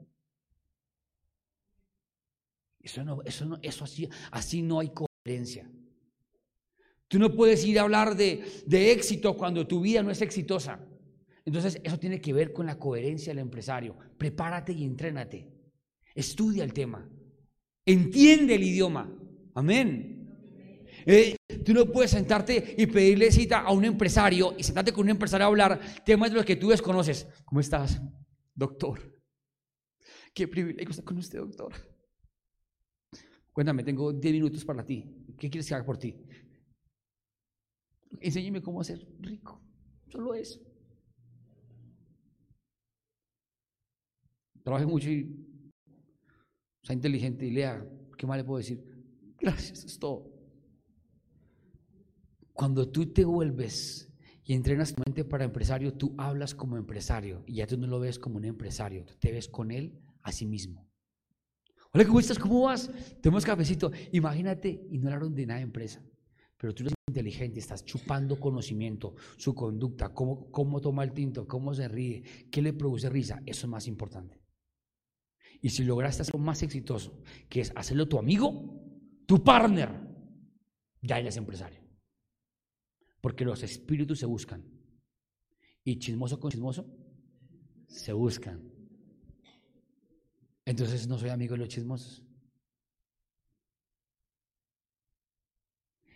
Eso 2.79 3.05
no, 3.05 3.23
eso 3.25 3.47
no, 3.47 3.59
eso 3.63 3.85
así, 3.85 4.09
así 4.31 4.61
no 4.61 4.81
hay 4.81 4.91
coherencia. 4.91 5.71
Tú 7.09 7.19
no 7.19 7.35
puedes 7.35 7.65
ir 7.65 7.79
a 7.79 7.83
hablar 7.83 8.17
de, 8.17 8.45
de 8.67 8.93
éxito 8.93 9.37
cuando 9.37 9.67
tu 9.67 9.81
vida 9.81 10.03
no 10.03 10.11
es 10.11 10.21
exitosa. 10.21 10.81
Entonces, 11.45 11.81
eso 11.83 11.99
tiene 11.99 12.21
que 12.21 12.33
ver 12.33 12.53
con 12.53 12.67
la 12.67 12.79
coherencia 12.79 13.33
del 13.33 13.41
empresario. 13.41 13.97
Prepárate 14.17 14.73
y 14.73 14.85
entrénate. 14.85 15.52
Estudia 16.15 16.65
el 16.65 16.73
tema. 16.73 17.09
Entiende 17.85 18.55
el 18.55 18.63
idioma. 18.63 19.13
Amén. 19.55 20.13
Eh, 21.05 21.37
tú 21.65 21.75
no 21.75 21.87
puedes 21.87 22.13
sentarte 22.13 22.75
y 22.79 22.87
pedirle 22.87 23.33
cita 23.33 23.61
a 23.61 23.73
un 23.73 23.85
empresario 23.85 24.55
y 24.57 24.63
sentarte 24.63 24.93
con 24.93 25.05
un 25.05 25.11
empresario 25.11 25.47
a 25.47 25.49
hablar 25.49 25.81
temas 26.05 26.31
de 26.31 26.37
los 26.37 26.45
que 26.45 26.57
tú 26.57 26.69
desconoces. 26.69 27.27
¿Cómo 27.45 27.61
estás, 27.61 28.01
doctor? 28.55 29.01
Qué 30.33 30.49
privilegio 30.49 30.91
estar 30.91 31.05
con 31.05 31.19
usted, 31.19 31.39
doctor. 31.39 31.73
Cuéntame, 33.53 33.85
tengo 33.85 34.13
10 34.13 34.33
minutos 34.33 34.65
para 34.65 34.85
ti. 34.85 35.05
¿Qué 35.39 35.51
quieres 35.51 35.69
que 35.69 35.75
haga 35.75 35.85
por 35.85 35.99
ti? 35.99 36.17
Enséñeme 38.21 38.63
cómo 38.63 38.81
hacer 38.81 39.07
rico. 39.21 39.61
Solo 40.09 40.35
eso. 40.35 40.61
Trabaje 44.63 44.87
mucho 44.87 45.11
y 45.11 45.52
sea 46.83 46.95
inteligente 46.95 47.47
y 47.47 47.51
lea. 47.51 47.87
¿Qué 48.17 48.27
más 48.27 48.37
le 48.37 48.45
puedo 48.45 48.59
decir? 48.59 48.85
Gracias, 49.39 49.85
es 49.85 49.99
todo. 49.99 50.31
Cuando 52.53 52.89
tú 52.89 53.13
te 53.13 53.25
vuelves 53.25 54.13
y 54.45 54.55
entrenas 54.55 54.95
tu 54.95 55.03
mente 55.07 55.25
para 55.25 55.45
empresario, 55.45 55.95
tú 55.95 56.15
hablas 56.19 56.55
como 56.55 56.77
empresario 56.77 57.45
y 57.47 57.55
ya 57.55 57.67
tú 57.67 57.77
no 57.79 57.87
lo 57.87 58.01
ves 58.01 58.19
como 58.19 58.37
un 58.37 58.45
empresario, 58.45 59.05
tú 59.05 59.15
te 59.19 59.33
ves 59.33 59.49
con 59.49 59.71
él 59.71 59.99
a 60.23 60.33
sí 60.33 60.47
mismo. 60.47 60.89
Hola, 61.93 62.05
¿cómo 62.07 62.21
estás? 62.21 62.39
¿Cómo 62.39 62.63
vas? 62.63 62.91
Tenemos 63.21 63.45
cafecito. 63.45 63.91
Imagínate, 64.13 64.87
y 64.91 64.99
no 64.99 65.09
hablaron 65.09 65.35
de 65.35 65.47
nada 65.47 65.59
de 65.59 65.65
empresa, 65.65 66.03
pero 66.57 66.75
tú 66.75 66.85
eres 66.85 66.95
inteligente, 67.09 67.61
estás 67.61 67.85
chupando 67.85 68.41
conocimiento, 68.41 69.15
su 69.37 69.55
conducta, 69.55 70.15
cómo, 70.15 70.51
cómo 70.51 70.81
toma 70.81 71.05
el 71.05 71.13
tinto, 71.13 71.47
cómo 71.47 71.75
se 71.75 71.89
ríe, 71.89 72.23
qué 72.51 72.63
le 72.63 72.73
produce 72.73 73.11
risa, 73.11 73.43
eso 73.45 73.67
es 73.67 73.71
más 73.71 73.87
importante. 73.87 74.42
Y 75.63 75.71
si 75.71 75.85
lograste 75.85 76.23
hacerlo 76.23 76.41
más 76.41 76.63
exitoso, 76.63 77.23
que 77.49 77.61
es 77.61 77.73
hacerlo 77.77 78.09
tu 78.09 78.19
amigo, 78.19 78.83
tu 79.27 79.43
partner, 79.43 79.89
ya 81.01 81.21
eres 81.21 81.37
empresario. 81.37 81.81
Porque 83.21 83.45
los 83.45 83.63
espíritus 83.63 84.19
se 84.19 84.27
buscan. 84.27 84.65
Y 85.85 86.01
chismoso 86.01 86.41
con 86.41 86.51
chismoso 86.51 86.85
se 87.87 88.13
buscan. 88.13 88.61
Entonces 90.65 91.07
no 91.07 91.17
soy 91.17 91.31
amigo 91.31 91.55
de 91.55 91.59
los 91.59 91.69
chismosos. 91.69 92.25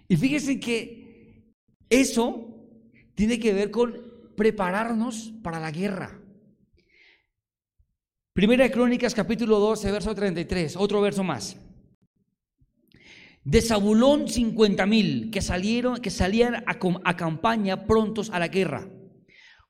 Y 0.08 0.16
fíjense 0.16 0.58
que 0.58 1.54
eso 1.88 2.68
tiene 3.14 3.38
que 3.38 3.52
ver 3.52 3.70
con 3.70 4.32
prepararnos 4.36 5.32
para 5.42 5.60
la 5.60 5.70
guerra. 5.70 6.20
Primera 8.36 8.70
Crónicas 8.70 9.14
capítulo 9.14 9.58
12, 9.58 9.90
verso 9.90 10.14
33, 10.14 10.76
otro 10.76 11.00
verso 11.00 11.24
más. 11.24 11.56
De 13.42 13.62
Zabulón 13.62 14.28
50 14.28 14.84
mil 14.84 15.30
que 15.30 15.40
salieron, 15.40 15.96
que 16.02 16.10
salían 16.10 16.62
a, 16.66 17.16
campaña 17.16 17.86
prontos 17.86 18.28
a 18.28 18.38
la 18.38 18.48
guerra, 18.48 18.90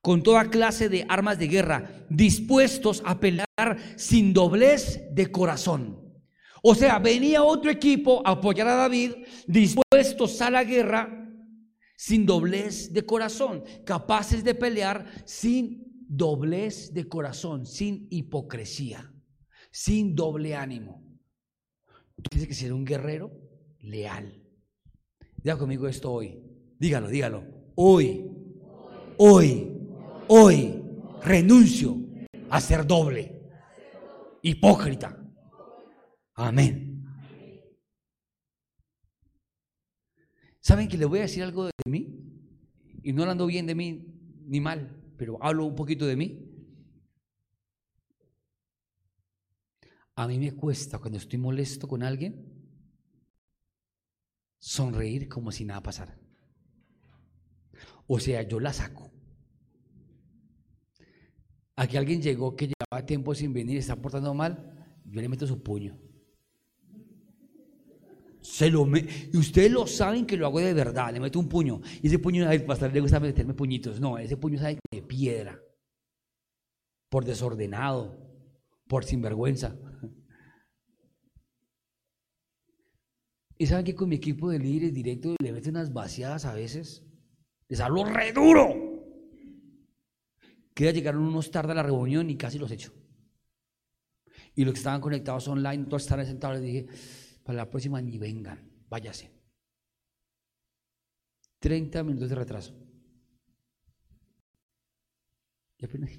con 0.00 0.24
toda 0.24 0.50
clase 0.50 0.88
de 0.88 1.06
armas 1.08 1.38
de 1.38 1.46
guerra, 1.46 2.06
dispuestos 2.10 3.04
a 3.06 3.20
pelear 3.20 3.46
sin 3.94 4.32
doblez 4.32 5.00
de 5.12 5.30
corazón. 5.30 6.02
O 6.60 6.74
sea, 6.74 6.98
venía 6.98 7.44
otro 7.44 7.70
equipo 7.70 8.20
a 8.24 8.32
apoyar 8.32 8.66
a 8.66 8.74
David, 8.74 9.12
dispuestos 9.46 10.42
a 10.42 10.50
la 10.50 10.64
guerra 10.64 11.30
sin 11.96 12.26
doblez 12.26 12.92
de 12.92 13.06
corazón, 13.06 13.62
capaces 13.84 14.42
de 14.42 14.56
pelear 14.56 15.06
sin 15.24 15.85
doblez 16.08 16.92
de 16.92 17.08
corazón, 17.08 17.66
sin 17.66 18.06
hipocresía, 18.10 19.12
sin 19.70 20.14
doble 20.14 20.54
ánimo. 20.54 21.04
Tienes 22.30 22.48
que 22.48 22.54
ser 22.54 22.72
un 22.72 22.84
guerrero 22.84 23.30
leal. 23.80 24.42
Diga 25.36 25.58
conmigo 25.58 25.86
esto 25.86 26.12
hoy. 26.12 26.42
Dígalo, 26.78 27.08
dígalo. 27.08 27.44
Hoy, 27.74 28.30
hoy, 29.18 29.78
hoy 30.28 30.82
renuncio 31.22 31.96
a 32.50 32.60
ser 32.60 32.86
doble, 32.86 33.48
hipócrita. 34.42 35.22
Amén. 36.34 37.04
¿Saben 40.60 40.88
que 40.88 40.98
le 40.98 41.04
voy 41.04 41.20
a 41.20 41.22
decir 41.22 41.42
algo 41.42 41.66
de 41.66 41.72
mí? 41.88 42.08
Y 43.02 43.12
no 43.12 43.22
hablando 43.22 43.46
bien 43.46 43.66
de 43.66 43.74
mí 43.74 44.04
ni 44.46 44.60
mal, 44.60 45.00
pero 45.16 45.42
hablo 45.42 45.64
un 45.64 45.74
poquito 45.74 46.06
de 46.06 46.16
mí. 46.16 46.52
A 50.14 50.26
mí 50.26 50.38
me 50.38 50.52
cuesta 50.52 50.98
cuando 50.98 51.18
estoy 51.18 51.38
molesto 51.38 51.86
con 51.86 52.02
alguien 52.02 52.56
sonreír 54.58 55.28
como 55.28 55.52
si 55.52 55.64
nada 55.64 55.82
pasara. 55.82 56.18
O 58.06 58.18
sea, 58.18 58.42
yo 58.42 58.60
la 58.60 58.72
saco. 58.72 59.12
Aquí 61.76 61.96
alguien 61.96 62.22
llegó 62.22 62.56
que 62.56 62.68
llevaba 62.68 63.06
tiempo 63.06 63.34
sin 63.34 63.52
venir 63.52 63.76
está 63.76 63.96
portando 63.96 64.32
mal, 64.32 64.98
yo 65.04 65.20
le 65.20 65.28
meto 65.28 65.46
su 65.46 65.62
puño. 65.62 66.05
Se 68.46 68.70
lo 68.70 68.86
me... 68.86 69.04
Y 69.32 69.36
ustedes 69.36 69.72
lo 69.72 69.88
saben 69.88 70.24
que 70.24 70.36
lo 70.36 70.46
hago 70.46 70.60
de 70.60 70.72
verdad, 70.72 71.12
le 71.12 71.18
meto 71.18 71.40
un 71.40 71.48
puño. 71.48 71.80
Y 72.00 72.06
ese 72.06 72.20
puño, 72.20 72.48
ay, 72.48 72.60
pastor, 72.60 72.92
le 72.92 73.00
gusta 73.00 73.18
meterme 73.18 73.54
puñitos. 73.54 74.00
No, 74.00 74.18
ese 74.18 74.36
puño 74.36 74.56
sabe 74.56 74.78
de 74.88 75.02
piedra. 75.02 75.60
Por 77.10 77.24
desordenado, 77.24 78.16
por 78.86 79.04
sinvergüenza. 79.04 79.76
Y 83.58 83.66
saben 83.66 83.86
que 83.86 83.94
con 83.94 84.10
mi 84.10 84.16
equipo 84.16 84.50
de 84.50 84.58
líderes 84.58 84.92
directos 84.92 85.34
le 85.42 85.50
meten 85.50 85.76
unas 85.76 85.90
vaciadas 85.90 86.44
a 86.44 86.52
veces. 86.52 87.06
Les 87.68 87.80
hablo 87.80 88.04
re 88.04 88.30
duro. 88.30 88.68
Que 90.74 90.84
ya 90.84 90.90
llegaron 90.90 91.22
unos 91.22 91.50
tarde 91.50 91.72
a 91.72 91.76
la 91.76 91.82
reunión 91.82 92.28
y 92.28 92.36
casi 92.36 92.58
los 92.58 92.70
echo. 92.70 92.92
Y 94.54 94.66
los 94.66 94.74
que 94.74 94.78
estaban 94.80 95.00
conectados 95.00 95.48
online, 95.48 95.86
todos 95.86 96.02
estaban 96.02 96.26
sentados, 96.26 96.60
les 96.60 96.66
dije, 96.66 96.86
para 97.46 97.58
la 97.58 97.70
próxima 97.70 98.02
ni 98.02 98.18
vengan, 98.18 98.58
váyase. 98.88 99.30
30 101.60 102.02
minutos 102.02 102.28
de 102.28 102.34
retraso. 102.34 102.74
Y 105.78 105.84
apenas, 105.84 106.10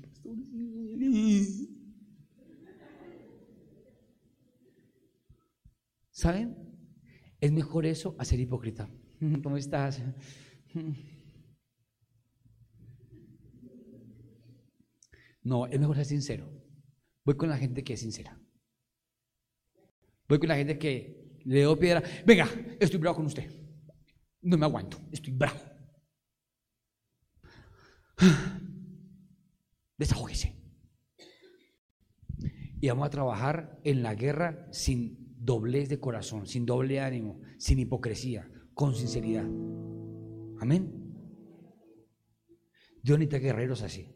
¿Saben? 6.12 6.56
Es 7.42 7.52
mejor 7.52 7.86
eso 7.86 8.16
a 8.18 8.24
ser 8.24 8.40
hipócrita. 8.40 8.90
¿Cómo 9.44 9.58
estás? 9.58 10.02
No, 15.44 15.66
es 15.66 15.80
mejor 15.80 15.96
ser 15.96 16.06
sincero. 16.06 16.52
Voy 17.24 17.38
con 17.38 17.48
la 17.48 17.58
gente 17.58 17.82
que 17.82 17.94
es 17.94 18.02
sincera. 18.02 18.38
Voy 20.28 20.40
con 20.40 20.50
la 20.50 20.58
gente 20.58 20.78
que 20.78 21.40
le 21.46 21.62
doy 21.62 21.78
piedra. 21.78 22.04
Venga, 22.26 22.50
estoy 22.80 23.00
bravo 23.00 23.18
con 23.18 23.26
usted. 23.28 23.50
No 24.42 24.58
me 24.58 24.66
aguanto, 24.66 25.00
estoy 25.12 25.34
bravo. 25.34 25.60
Desahógese. 29.98 30.56
Y 32.80 32.88
vamos 32.90 33.08
a 33.08 33.10
trabajar 33.10 33.80
en 33.84 34.04
la 34.04 34.14
guerra 34.14 34.68
sin 34.72 35.36
doblez 35.40 35.90
de 35.90 36.00
corazón, 36.00 36.46
sin 36.46 36.66
doble 36.66 37.00
ánimo, 37.00 37.42
sin 37.58 37.80
hipocresía, 37.80 38.50
con 38.74 38.94
sinceridad. 38.94 39.46
Amén. 40.60 40.98
Dios 43.02 43.18
necesita 43.18 43.40
guerreros 43.40 43.82
así. 43.82 44.14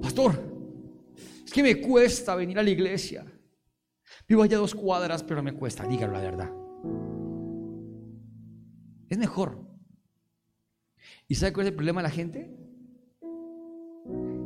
Pastor, 0.00 0.42
es 1.44 1.52
que 1.52 1.62
me 1.62 1.80
cuesta 1.80 2.34
venir 2.34 2.58
a 2.58 2.62
la 2.62 2.70
iglesia. 2.70 3.24
Vivo 4.28 4.42
allá 4.42 4.58
dos 4.58 4.74
cuadras, 4.74 5.22
pero 5.22 5.42
me 5.42 5.54
cuesta. 5.54 5.86
Dígalo 5.86 6.12
la 6.12 6.20
verdad. 6.20 6.52
Es 9.08 9.16
mejor. 9.16 9.66
¿Y 11.26 11.34
sabe 11.34 11.52
cuál 11.52 11.66
es 11.66 11.70
el 11.70 11.76
problema 11.76 12.02
de 12.02 12.08
la 12.08 12.14
gente? 12.14 12.54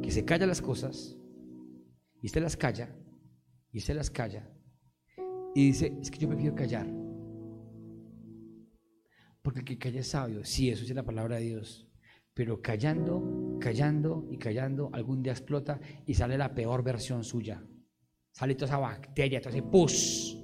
Que 0.02 0.10
se 0.10 0.24
calla 0.24 0.46
las 0.46 0.62
cosas 0.62 1.16
y 2.20 2.26
usted 2.26 2.42
las 2.42 2.56
calla 2.56 2.94
y 3.72 3.80
se 3.80 3.94
las 3.94 4.10
calla 4.10 4.48
y 5.54 5.66
dice, 5.66 5.96
es 6.00 6.10
que 6.10 6.18
yo 6.18 6.28
prefiero 6.28 6.54
callar. 6.54 6.86
Porque 9.42 9.60
el 9.60 9.64
que 9.64 9.78
calla 9.78 10.00
es 10.00 10.08
sabio. 10.08 10.44
Sí, 10.44 10.70
eso 10.70 10.84
es 10.84 10.94
la 10.94 11.04
palabra 11.04 11.36
de 11.36 11.42
Dios. 11.42 11.88
Pero 12.34 12.62
callando, 12.62 13.58
callando 13.60 14.26
y 14.30 14.38
callando, 14.38 14.90
algún 14.92 15.22
día 15.22 15.32
explota 15.32 15.80
y 16.06 16.14
sale 16.14 16.38
la 16.38 16.54
peor 16.54 16.82
versión 16.82 17.24
suya. 17.24 17.62
Sale 18.32 18.54
toda 18.54 18.66
esa 18.66 18.78
bacteria, 18.78 19.40
todo 19.40 19.50
ese 19.50 19.62
pus. 19.62 20.38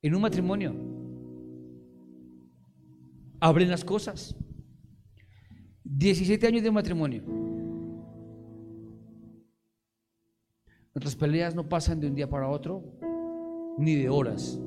En 0.00 0.14
un 0.14 0.22
matrimonio, 0.22 0.74
abren 3.40 3.70
las 3.70 3.84
cosas. 3.84 4.34
17 5.84 6.46
años 6.46 6.62
de 6.62 6.70
matrimonio. 6.70 7.22
Nuestras 10.94 11.16
peleas 11.16 11.54
no 11.54 11.68
pasan 11.68 12.00
de 12.00 12.06
un 12.08 12.14
día 12.14 12.28
para 12.28 12.48
otro, 12.48 12.82
ni 13.78 13.94
de 13.94 14.08
horas. 14.08 14.58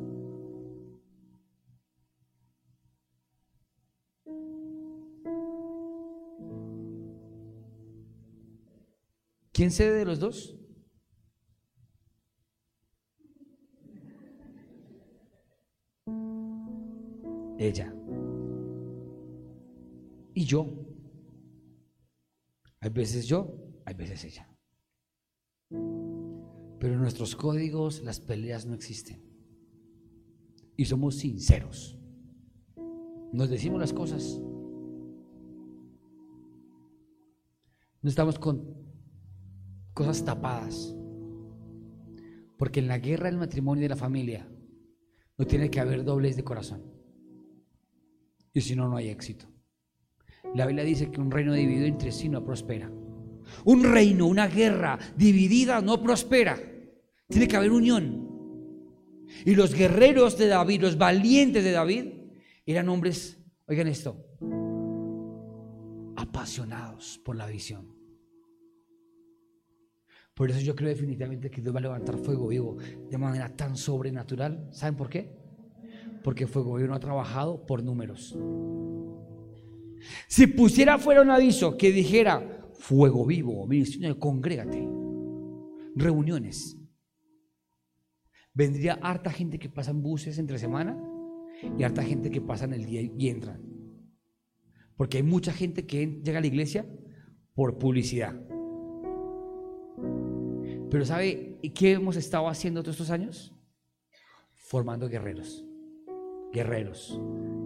¿Quién 9.56 9.72
cede 9.72 10.00
de 10.00 10.04
los 10.04 10.20
dos? 10.20 10.54
Ella. 17.58 17.96
Y 20.34 20.44
yo. 20.44 20.68
Hay 22.82 22.90
veces 22.90 23.28
yo, 23.28 23.56
hay 23.86 23.94
veces 23.94 24.26
ella. 24.26 24.54
Pero 25.70 26.96
en 26.96 27.00
nuestros 27.00 27.38
códigos 27.38 28.04
las 28.04 28.20
peleas 28.20 28.66
no 28.66 28.74
existen. 28.74 29.24
Y 30.76 30.84
somos 30.84 31.16
sinceros. 31.16 31.98
Nos 33.32 33.50
decimos 33.50 33.80
las 33.80 33.94
cosas. 33.94 34.38
No 38.02 38.10
estamos 38.10 38.38
con 38.38 38.86
cosas 39.96 40.24
tapadas. 40.24 40.96
Porque 42.58 42.82
en 42.82 42.88
la 42.88 43.00
guerra 43.00 43.26
del 43.26 43.40
matrimonio 43.40 43.82
y 43.82 43.86
de 43.86 43.90
la 43.90 43.96
familia 43.96 44.48
no 45.38 45.48
tiene 45.48 45.72
que 45.72 45.80
haber 45.80 46.04
dobles 46.04 46.36
de 46.36 46.44
corazón. 46.44 46.84
Y 48.54 48.62
si 48.62 48.76
no, 48.76 48.88
no 48.88 48.98
hay 48.98 49.10
éxito. 49.10 49.48
La 50.54 50.68
Biblia 50.68 50.86
dice 50.86 51.10
que 51.10 51.20
un 51.20 51.32
reino 51.32 51.54
dividido 51.54 51.88
entre 51.88 52.12
sí 52.12 52.30
no 52.30 52.46
prospera. 52.46 52.92
Un 53.66 53.84
reino, 53.84 54.28
una 54.28 54.48
guerra 54.48 55.00
dividida 55.18 55.82
no 55.82 56.02
prospera. 56.02 56.58
Tiene 57.28 57.48
que 57.48 57.58
haber 57.58 57.72
unión. 57.72 58.30
Y 59.46 59.56
los 59.56 59.74
guerreros 59.74 60.38
de 60.38 60.48
David, 60.48 60.82
los 60.82 60.98
valientes 60.98 61.64
de 61.64 61.72
David, 61.72 62.06
eran 62.66 62.90
hombres, 62.90 63.40
oigan 63.68 63.88
esto, 63.88 64.26
apasionados 66.16 67.20
por 67.24 67.36
la 67.36 67.48
visión. 67.48 68.05
Por 70.36 70.52
eso 70.52 70.60
yo 70.60 70.76
creo 70.76 70.90
definitivamente 70.90 71.50
que 71.50 71.62
Dios 71.62 71.74
va 71.74 71.80
a 71.80 71.84
levantar 71.84 72.18
fuego 72.18 72.50
vivo 72.50 72.78
de 73.10 73.18
manera 73.18 73.56
tan 73.56 73.78
sobrenatural. 73.78 74.68
¿Saben 74.72 74.96
por 74.96 75.10
qué? 75.10 75.32
Porque 76.24 76.46
fuego 76.46 76.76
vivo 76.76 76.90
no 76.90 76.96
ha 76.96 77.00
trabajado 77.00 77.66
por 77.66 77.82
números. 77.82 78.38
Si 80.28 80.48
pusiera 80.48 80.98
fuera 80.98 81.22
un 81.22 81.32
aviso 81.32 81.78
que 81.78 81.92
dijera 81.92 82.70
fuego 82.74 83.26
vivo, 83.26 83.66
ministerio, 83.66 84.20
congrégate, 84.20 84.86
reuniones, 85.96 86.78
vendría 88.54 88.96
harta 89.02 89.32
gente 89.32 89.58
que 89.58 89.70
pasa 89.70 89.92
en 89.92 90.02
buses 90.02 90.38
entre 90.38 90.60
semana 90.60 91.02
y 91.78 91.84
harta 91.84 92.04
gente 92.04 92.30
que 92.30 92.42
pasa 92.42 92.66
en 92.66 92.74
el 92.74 92.86
día 92.86 93.02
y 93.02 93.30
entran. 93.30 93.64
Porque 94.98 95.18
hay 95.18 95.24
mucha 95.24 95.54
gente 95.54 95.86
que 95.86 96.22
llega 96.24 96.40
a 96.40 96.42
la 96.42 96.48
iglesia 96.48 96.86
por 97.54 97.78
publicidad. 97.78 98.36
Pero 100.90 101.06
¿sabe 101.06 101.60
qué 101.74 101.94
hemos 101.94 102.16
estado 102.16 102.48
haciendo 102.48 102.82
todos 102.82 102.96
estos 102.96 103.10
años? 103.10 103.54
Formando 104.54 105.08
guerreros. 105.08 105.66
Guerreros. 106.54 107.20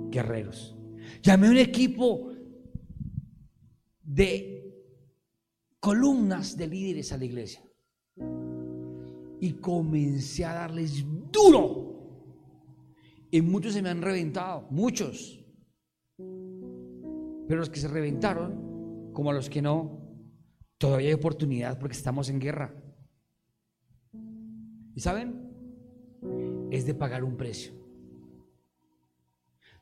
Guerreros. 0.09 0.75
Llamé 1.21 1.47
a 1.47 1.51
un 1.51 1.57
equipo 1.57 2.33
de 4.03 4.59
columnas 5.79 6.57
de 6.57 6.67
líderes 6.67 7.11
a 7.11 7.17
la 7.17 7.25
iglesia. 7.25 7.63
Y 9.39 9.53
comencé 9.53 10.45
a 10.45 10.53
darles 10.53 11.05
duro. 11.31 11.89
Y 13.31 13.41
muchos 13.41 13.73
se 13.73 13.81
me 13.81 13.89
han 13.89 14.01
reventado, 14.01 14.67
muchos. 14.71 15.39
Pero 16.17 17.59
los 17.59 17.69
que 17.69 17.79
se 17.79 17.87
reventaron, 17.87 19.11
como 19.13 19.31
los 19.31 19.49
que 19.49 19.61
no, 19.61 19.99
todavía 20.77 21.09
hay 21.09 21.13
oportunidad 21.13 21.79
porque 21.79 21.95
estamos 21.95 22.29
en 22.29 22.39
guerra. 22.39 22.73
¿Y 24.99 25.01
saben? 25.01 26.67
Es 26.71 26.85
de 26.85 26.93
pagar 26.93 27.23
un 27.23 27.37
precio. 27.37 27.71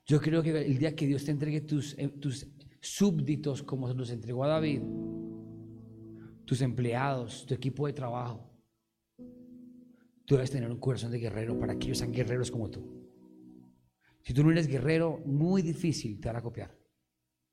Yo 0.05 0.22
creo 0.22 0.43
que 0.43 0.51
el 0.51 0.78
día 0.78 0.95
que 0.95 1.07
Dios 1.07 1.26
te 1.26 1.32
entregue 1.32 1.61
tus, 1.61 1.97
eh, 1.97 2.09
tus 2.09 2.45
súbditos 2.80 3.63
como 3.63 3.88
se 3.88 3.95
los 3.95 4.11
entregó 4.11 4.43
a 4.43 4.49
David, 4.49 4.84
tus 6.45 6.61
empleados, 6.61 7.47
tu 7.47 7.55
equipo 7.55 7.88
de 7.88 7.93
trabajo, 7.93 8.47
tú 10.26 10.36
debes 10.36 10.51
tener 10.51 10.70
un 10.70 10.80
corazón 10.80 11.09
de 11.09 11.18
guerrero 11.18 11.57
para 11.57 11.80
que 11.80 11.88
ellos 11.88 11.97
sean 11.97 12.11
guerreros 12.11 12.51
como 12.51 12.70
tú. 12.70 12.88
Si 14.22 14.36
tú 14.36 14.43
no 14.43 14.51
eres 14.51 14.68
guerrero, 14.68 15.24
muy 15.26 15.63
difícil 15.63 16.20
te 16.20 16.28
van 16.28 16.36
a 16.36 16.43
copiar. 16.43 16.78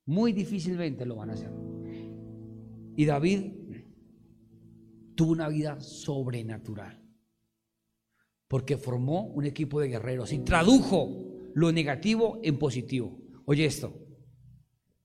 Muy 0.04 0.34
difícilmente 0.34 1.06
lo 1.06 1.16
van 1.16 1.30
a 1.30 1.32
hacer. 1.32 1.50
Y 2.94 3.06
David 3.06 3.52
tuvo 5.14 5.32
una 5.32 5.48
vida 5.48 5.80
sobrenatural 5.80 7.03
porque 8.49 8.76
formó 8.76 9.26
un 9.26 9.47
equipo 9.47 9.80
de 9.80 9.88
guerreros 9.88 10.32
y 10.32 10.38
tradujo 10.40 11.51
lo 11.55 11.72
negativo 11.72 12.40
en 12.42 12.59
positivo. 12.59 13.18
Oye 13.47 13.64
esto, 13.64 13.92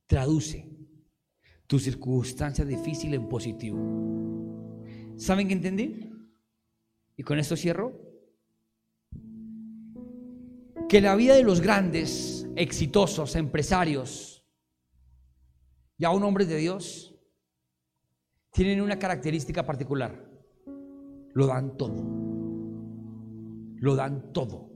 traduce 0.08 0.70
tu 1.68 1.80
circunstancia 1.80 2.66
difícil 2.66 3.14
en 3.14 3.30
positivo. 3.30 3.80
¿Saben 5.18 5.48
qué 5.48 5.54
entendí? 5.54 6.10
Y 7.16 7.24
con 7.24 7.38
esto 7.38 7.56
cierro. 7.56 8.08
Que 10.88 11.02
la 11.02 11.16
vida 11.16 11.36
de 11.36 11.44
los 11.44 11.62
grandes, 11.62 12.48
exitosos, 12.56 13.36
empresarios 13.36 14.44
y 15.98 16.06
aún 16.06 16.24
hombres 16.24 16.48
de 16.48 16.58
Dios 16.58 17.16
tienen 18.52 18.82
una 18.82 18.98
característica 18.98 19.66
particular. 19.66 20.28
Lo 21.34 21.46
dan 21.46 21.78
todo 21.78 22.29
lo 23.80 23.96
dan 23.96 24.34
todo. 24.34 24.70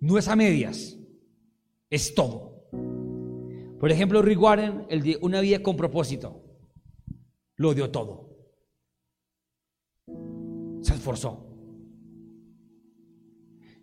No 0.00 0.18
es 0.18 0.28
a 0.28 0.36
medias, 0.36 0.98
es 1.90 2.14
todo. 2.14 2.68
Por 3.80 3.90
ejemplo, 3.90 4.22
Rick 4.22 4.40
Warren, 4.40 4.86
el 4.88 5.18
una 5.20 5.40
vida 5.40 5.62
con 5.62 5.76
propósito, 5.76 6.42
lo 7.56 7.74
dio 7.74 7.90
todo. 7.90 8.36
Se 10.80 10.94
esforzó. 10.94 11.46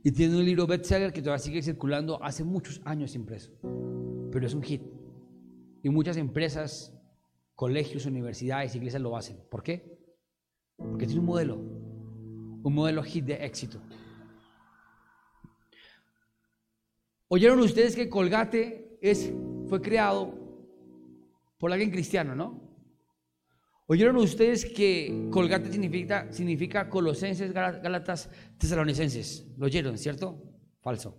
Y 0.03 0.11
tiene 0.11 0.37
un 0.37 0.45
libro 0.45 0.67
bestseller 0.67 1.13
que 1.13 1.21
todavía 1.21 1.43
sigue 1.43 1.61
circulando 1.61 2.21
hace 2.21 2.43
muchos 2.43 2.81
años 2.83 3.15
impreso. 3.15 3.51
Pero 4.31 4.45
es 4.45 4.53
un 4.53 4.61
hit. 4.61 4.81
Y 5.81 5.89
muchas 5.89 6.17
empresas, 6.17 6.93
colegios, 7.55 8.05
universidades, 8.05 8.75
iglesias 8.75 9.01
lo 9.01 9.15
hacen. 9.15 9.37
¿Por 9.49 9.63
qué? 9.63 9.97
Porque 10.75 11.05
tiene 11.05 11.21
un 11.21 11.27
modelo. 11.27 11.55
Un 11.55 12.73
modelo 12.73 13.03
hit 13.03 13.25
de 13.25 13.45
éxito. 13.45 13.79
¿Oyeron 17.35 17.61
ustedes 17.61 17.95
que 17.95 18.09
Colgate 18.09 18.99
es, 19.01 19.33
fue 19.67 19.81
creado 19.81 20.35
por 21.57 21.71
alguien 21.71 21.89
cristiano, 21.89 22.35
no? 22.35 22.61
¿Oyeron 23.87 24.17
ustedes 24.17 24.63
que 24.65 25.29
Colgate 25.31 25.71
significa, 25.71 26.31
significa 26.31 26.87
Colosenses, 26.87 27.51
Gálatas, 27.51 28.29
Tesalonicenses? 28.59 29.47
¿Lo 29.57 29.65
oyeron, 29.65 29.97
cierto? 29.97 30.43
Falso. 30.79 31.17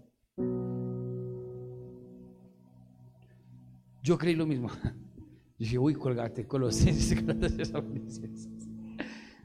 Yo 4.00 4.16
creí 4.16 4.36
lo 4.36 4.46
mismo. 4.46 4.70
dije, 5.58 5.80
uy, 5.80 5.94
Colgate, 5.94 6.46
Colosenses, 6.46 7.12
Gálatas, 7.26 7.56
Tesalonicenses. 7.56 8.48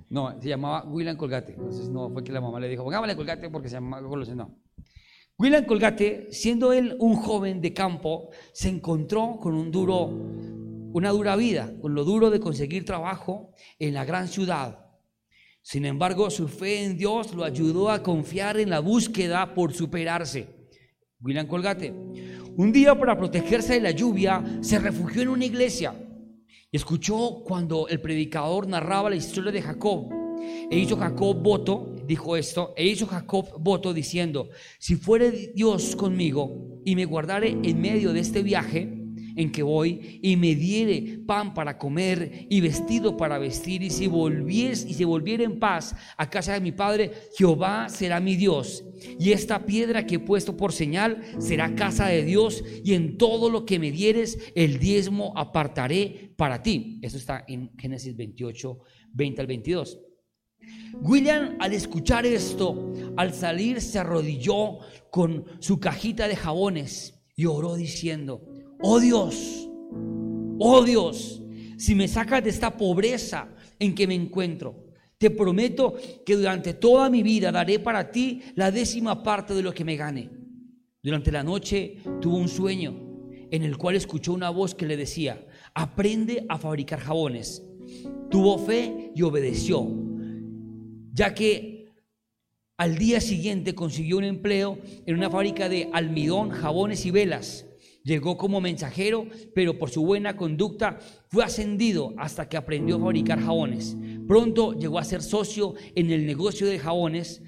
No, 0.08 0.40
se 0.40 0.50
llamaba 0.50 0.84
William 0.84 1.18
Colgate. 1.18 1.54
Entonces 1.54 1.90
no 1.90 2.12
fue 2.12 2.24
que 2.24 2.32
la 2.32 2.42
mamá 2.42 2.60
le 2.60 2.70
dijo, 2.70 2.84
pongámosle 2.84 3.16
Colgate 3.16 3.50
porque 3.50 3.70
se 3.70 3.78
llamaba 3.78 4.08
Colosenses. 4.08 4.38
No. 4.38 4.69
William 5.40 5.64
Colgate, 5.64 6.28
siendo 6.32 6.74
él 6.74 6.98
un 7.00 7.16
joven 7.16 7.62
de 7.62 7.74
campo, 7.74 8.30
se 8.52 8.68
encontró 8.68 9.38
con 9.40 9.54
un 9.54 9.72
duro 9.72 10.08
una 10.92 11.12
dura 11.12 11.38
vida, 11.38 11.72
con 11.82 11.96
lo 11.96 12.04
duro 12.04 12.30
de 12.30 12.42
conseguir 12.42 12.84
trabajo 12.84 13.54
en 13.78 13.94
la 13.94 14.04
gran 14.04 14.28
ciudad. 14.28 14.86
Sin 15.62 15.86
embargo, 15.86 16.30
su 16.30 16.50
fe 16.50 16.84
en 16.84 16.98
Dios 16.98 17.34
lo 17.34 17.46
ayudó 17.46 17.90
a 17.90 18.04
confiar 18.04 18.60
en 18.60 18.70
la 18.70 18.80
búsqueda 18.80 19.54
por 19.54 19.72
superarse. 19.72 20.48
William 21.22 21.48
Colgate. 21.48 21.94
Un 22.58 22.74
día 22.74 23.00
para 23.00 23.18
protegerse 23.18 23.76
de 23.76 23.82
la 23.82 23.92
lluvia, 23.92 24.44
se 24.60 24.78
refugió 24.78 25.22
en 25.22 25.30
una 25.30 25.46
iglesia 25.46 25.94
y 26.70 26.76
escuchó 26.76 27.44
cuando 27.46 27.88
el 27.88 28.02
predicador 28.02 28.68
narraba 28.68 29.10
la 29.10 29.16
historia 29.16 29.54
de 29.54 29.62
Jacob. 29.62 30.10
E 30.70 30.78
hizo 30.78 30.98
Jacob 30.98 31.42
voto, 31.42 31.96
dijo 32.10 32.36
esto, 32.36 32.74
e 32.76 32.88
hizo 32.88 33.06
Jacob 33.06 33.46
voto 33.60 33.94
diciendo, 33.94 34.50
si 34.80 34.96
fuere 34.96 35.54
Dios 35.54 35.96
conmigo 35.96 36.82
y 36.84 36.96
me 36.96 37.06
guardare 37.06 37.56
en 37.62 37.80
medio 37.80 38.14
de 38.14 38.20
este 38.20 38.42
viaje, 38.42 38.96
en 39.36 39.52
que 39.52 39.62
voy 39.62 40.20
y 40.24 40.36
me 40.36 40.56
diere 40.56 41.20
pan 41.26 41.54
para 41.54 41.78
comer 41.78 42.48
y 42.50 42.62
vestido 42.62 43.16
para 43.16 43.38
vestir 43.38 43.84
y 43.84 43.92
si 43.92 44.08
volvies 44.08 44.86
y 44.86 44.96
se 44.96 45.06
volviera 45.06 45.44
en 45.44 45.60
paz 45.60 45.96
a 46.18 46.30
casa 46.30 46.54
de 46.54 46.62
mi 46.62 46.72
padre 46.72 47.12
Jehová 47.38 47.88
será 47.90 48.20
mi 48.20 48.36
Dios. 48.36 48.84
Y 49.18 49.32
esta 49.32 49.66
piedra 49.66 50.06
que 50.06 50.16
he 50.16 50.20
puesto 50.20 50.58
por 50.58 50.74
señal 50.74 51.22
será 51.38 51.76
casa 51.76 52.08
de 52.08 52.26
Dios 52.26 52.64
y 52.84 52.96
en 52.96 53.18
todo 53.18 53.50
lo 53.50 53.66
que 53.66 53.80
me 53.80 53.92
dieres 53.92 54.52
el 54.56 54.80
diezmo 54.80 55.32
apartaré 55.38 56.34
para 56.36 56.62
ti 56.62 57.00
eso 57.02 57.18
está 57.18 57.46
en 57.48 57.72
Génesis 57.78 58.18
28 58.18 58.80
20 59.14 59.42
al 59.42 59.48
22 59.48 60.09
William 61.02 61.56
al 61.60 61.74
escuchar 61.74 62.26
esto 62.26 62.94
al 63.18 63.34
salir 63.34 63.82
se 63.82 64.00
arrodilló 64.00 64.80
con 65.12 65.46
su 65.60 65.80
cajita 65.80 66.28
de 66.28 66.36
jabones 66.36 67.14
y 67.36 67.46
oró 67.46 67.76
diciendo 67.76 68.42
oh 68.82 69.00
Dios, 69.00 69.70
oh 70.60 70.84
Dios, 70.84 71.42
si 71.78 71.96
me 71.96 72.08
sacas 72.08 72.44
de 72.44 72.50
esta 72.50 72.76
pobreza 72.76 73.50
en 73.78 73.96
que 73.96 74.08
me 74.08 74.16
encuentro, 74.16 74.88
te 75.18 75.30
prometo 75.30 75.96
que 76.26 76.36
durante 76.36 76.74
toda 76.74 77.10
mi 77.10 77.24
vida 77.24 77.52
daré 77.52 77.80
para 77.80 78.12
ti 78.12 78.42
la 78.56 78.72
décima 78.72 79.22
parte 79.22 79.54
de 79.54 79.62
lo 79.62 79.74
que 79.74 79.84
me 79.84 79.98
gane. 79.98 80.30
Durante 81.02 81.32
la 81.32 81.44
noche 81.44 81.98
tuvo 82.22 82.38
un 82.38 82.48
sueño 82.48 83.10
en 83.52 83.64
el 83.64 83.78
cual 83.78 83.96
escuchó 83.96 84.34
una 84.34 84.50
voz 84.50 84.76
que 84.76 84.86
le 84.86 84.96
decía, 84.96 85.46
aprende 85.74 86.46
a 86.50 86.58
fabricar 86.58 87.00
jabones. 87.00 87.64
Tuvo 88.30 88.60
fe 88.60 89.12
y 89.16 89.22
obedeció, 89.24 89.88
ya 91.14 91.34
que 91.34 91.90
al 92.78 92.98
día 92.98 93.20
siguiente 93.20 93.76
consiguió 93.76 94.18
un 94.18 94.24
empleo 94.24 94.78
en 95.06 95.16
una 95.16 95.30
fábrica 95.30 95.68
de 95.68 95.90
almidón, 95.92 96.50
jabones 96.50 97.06
y 97.06 97.12
velas. 97.12 97.66
Llegó 98.04 98.38
como 98.38 98.62
mensajero, 98.62 99.28
pero 99.54 99.78
por 99.78 99.90
su 99.90 100.06
buena 100.06 100.38
conducta 100.38 100.98
fue 101.28 101.44
ascendido 101.44 102.14
hasta 102.18 102.48
que 102.48 102.56
aprendió 102.56 102.96
a 102.96 103.00
fabricar 103.00 103.42
jabones. 103.42 103.98
Pronto 104.28 104.74
llegó 104.80 104.98
a 104.98 105.04
ser 105.04 105.22
socio 105.22 105.76
en 105.94 106.10
el 106.10 106.26
negocio 106.26 106.68
de 106.68 106.80
jabones, 106.80 107.42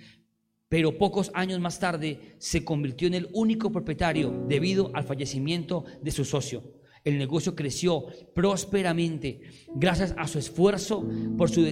pero 0.68 0.98
pocos 0.98 1.32
años 1.34 1.62
más 1.62 1.80
tarde 1.80 2.36
se 2.38 2.66
convirtió 2.66 3.08
en 3.08 3.14
el 3.14 3.30
único 3.32 3.72
propietario 3.72 4.46
debido 4.50 4.92
al 4.94 5.06
fallecimiento 5.06 5.86
de 6.02 6.12
su 6.12 6.26
socio. 6.26 6.82
El 7.04 7.18
negocio 7.18 7.56
creció 7.56 8.06
prósperamente 8.36 9.42
gracias 9.76 10.14
a 10.18 10.28
su 10.28 10.38
esfuerzo, 10.38 11.08
por 11.38 11.50
su, 11.50 11.66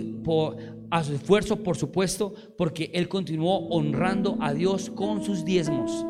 a 0.91 1.03
su 1.03 1.13
esfuerzo, 1.13 1.63
por 1.63 1.77
supuesto, 1.77 2.33
porque 2.57 2.91
él 2.93 3.07
continuó 3.07 3.67
honrando 3.69 4.37
a 4.41 4.53
Dios 4.53 4.89
con 4.89 5.23
sus 5.23 5.45
diezmos. 5.45 6.05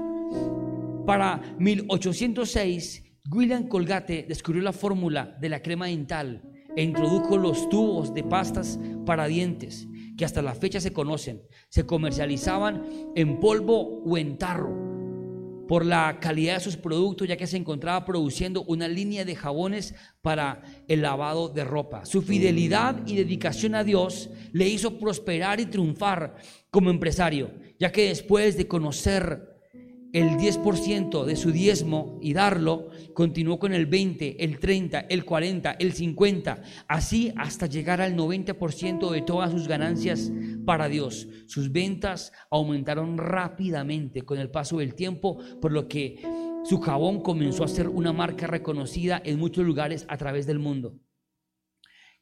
Para 1.06 1.42
1806, 1.60 3.04
William 3.32 3.68
Colgate 3.68 4.26
descubrió 4.28 4.64
la 4.64 4.74
fórmula 4.74 5.38
de 5.40 5.50
la 5.50 5.62
crema 5.62 5.88
dental 5.88 6.44
e 6.76 6.84
introdujo 6.84 7.38
los 7.38 7.68
tubos 7.70 8.14
de 8.14 8.24
pastas 8.24 8.80
para 9.06 9.28
dientes 9.28 9.88
que 10.18 10.26
hasta 10.26 10.42
la 10.42 10.54
fecha 10.54 10.80
se 10.80 10.94
conocen. 10.94 11.42
Se 11.70 11.86
comercializaban 11.86 12.84
en 13.16 13.40
polvo 13.40 14.04
o 14.04 14.18
en 14.18 14.38
tarro 14.38 14.89
por 15.70 15.86
la 15.86 16.20
calidad 16.20 16.56
de 16.56 16.62
sus 16.62 16.78
productos, 16.78 17.28
ya 17.28 17.38
que 17.38 17.46
se 17.46 17.56
encontraba 17.56 18.04
produciendo 18.04 18.64
una 18.64 18.88
línea 18.88 19.24
de 19.24 19.36
jabones 19.36 19.94
para 20.24 20.64
el 20.88 21.04
lavado 21.04 21.48
de 21.48 21.64
ropa. 21.64 22.08
Su 22.08 22.24
fidelidad 22.24 23.06
y 23.06 23.16
dedicación 23.16 23.76
a 23.76 23.84
Dios 23.84 24.32
le 24.52 24.68
hizo 24.68 24.98
prosperar 24.98 25.60
y 25.60 25.68
triunfar 25.68 26.38
como 26.72 26.90
empresario, 26.90 27.52
ya 27.78 27.92
que 27.92 28.08
después 28.08 28.58
de 28.58 28.68
conocer 28.68 29.59
el 30.12 30.38
10% 30.38 31.24
de 31.24 31.36
su 31.36 31.52
diezmo 31.52 32.18
y 32.22 32.34
darlo, 32.34 32.90
continuó 33.14 33.60
con 33.60 33.74
el 33.74 33.86
20, 33.86 34.44
el 34.44 34.60
30, 34.60 35.02
el 35.02 35.24
40, 35.24 35.72
el 35.74 35.94
50, 35.94 36.62
así 36.88 37.32
hasta 37.36 37.68
llegar 37.68 38.02
al 38.02 38.16
90% 38.16 39.12
de 39.12 39.22
todas 39.22 39.52
sus 39.52 39.68
ganancias 39.68 40.32
para 40.66 40.88
Dios. 40.88 41.28
Sus 41.48 41.72
ventas 41.72 42.32
aumentaron 42.50 43.18
rápidamente 43.18 44.24
con 44.24 44.40
el 44.40 44.50
paso 44.50 44.78
del 44.78 44.96
tiempo, 44.96 45.38
por 45.62 45.72
lo 45.72 45.88
que 45.88 46.22
su 46.64 46.80
jabón 46.80 47.22
comenzó 47.22 47.64
a 47.64 47.68
ser 47.68 47.88
una 47.88 48.12
marca 48.12 48.48
reconocida 48.48 49.22
en 49.24 49.40
muchos 49.40 49.66
lugares 49.66 50.06
a 50.10 50.18
través 50.18 50.46
del 50.46 50.60
mundo. 50.60 50.96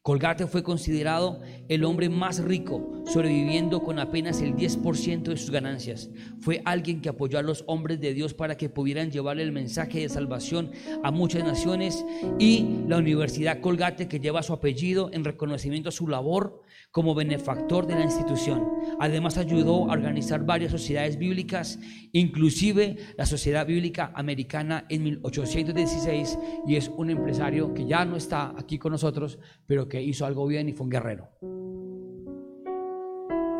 Colgate 0.02 0.46
fue 0.46 0.62
considerado 0.62 1.40
el 1.68 1.84
hombre 1.84 2.08
más 2.08 2.42
rico, 2.42 3.02
sobreviviendo 3.06 3.82
con 3.82 3.98
apenas 3.98 4.40
el 4.40 4.54
10% 4.54 5.22
de 5.22 5.36
sus 5.36 5.50
ganancias. 5.50 6.08
Fue 6.40 6.62
alguien 6.64 7.02
que 7.02 7.10
apoyó 7.10 7.38
a 7.38 7.42
los 7.42 7.64
hombres 7.66 8.00
de 8.00 8.14
Dios 8.14 8.32
para 8.32 8.56
que 8.56 8.70
pudieran 8.70 9.10
llevar 9.10 9.38
el 9.38 9.52
mensaje 9.52 10.00
de 10.00 10.08
salvación 10.08 10.70
a 11.02 11.10
muchas 11.10 11.44
naciones 11.44 12.06
y 12.38 12.84
la 12.86 12.96
Universidad 12.96 13.60
Colgate 13.60 14.08
que 14.08 14.20
lleva 14.20 14.42
su 14.42 14.54
apellido 14.54 15.10
en 15.12 15.24
reconocimiento 15.24 15.90
a 15.90 15.92
su 15.92 16.08
labor 16.08 16.62
como 16.90 17.14
benefactor 17.14 17.86
de 17.86 17.94
la 17.94 18.04
institución. 18.04 18.66
Además 18.98 19.36
ayudó 19.36 19.90
a 19.90 19.92
organizar 19.92 20.44
varias 20.44 20.72
sociedades 20.72 21.18
bíblicas, 21.18 21.78
inclusive 22.12 22.96
la 23.16 23.26
Sociedad 23.26 23.66
Bíblica 23.66 24.12
Americana 24.14 24.86
en 24.88 25.02
1816 25.04 26.38
y 26.66 26.76
es 26.76 26.88
un 26.96 27.10
empresario 27.10 27.74
que 27.74 27.86
ya 27.86 28.04
no 28.04 28.16
está 28.16 28.54
aquí 28.56 28.78
con 28.78 28.92
nosotros, 28.92 29.38
pero 29.66 29.88
que 29.88 30.02
hizo 30.02 30.24
algo 30.24 30.46
bien 30.46 30.68
y 30.68 30.72
fue 30.72 30.84
un 30.84 30.90
guerrero. 30.90 31.28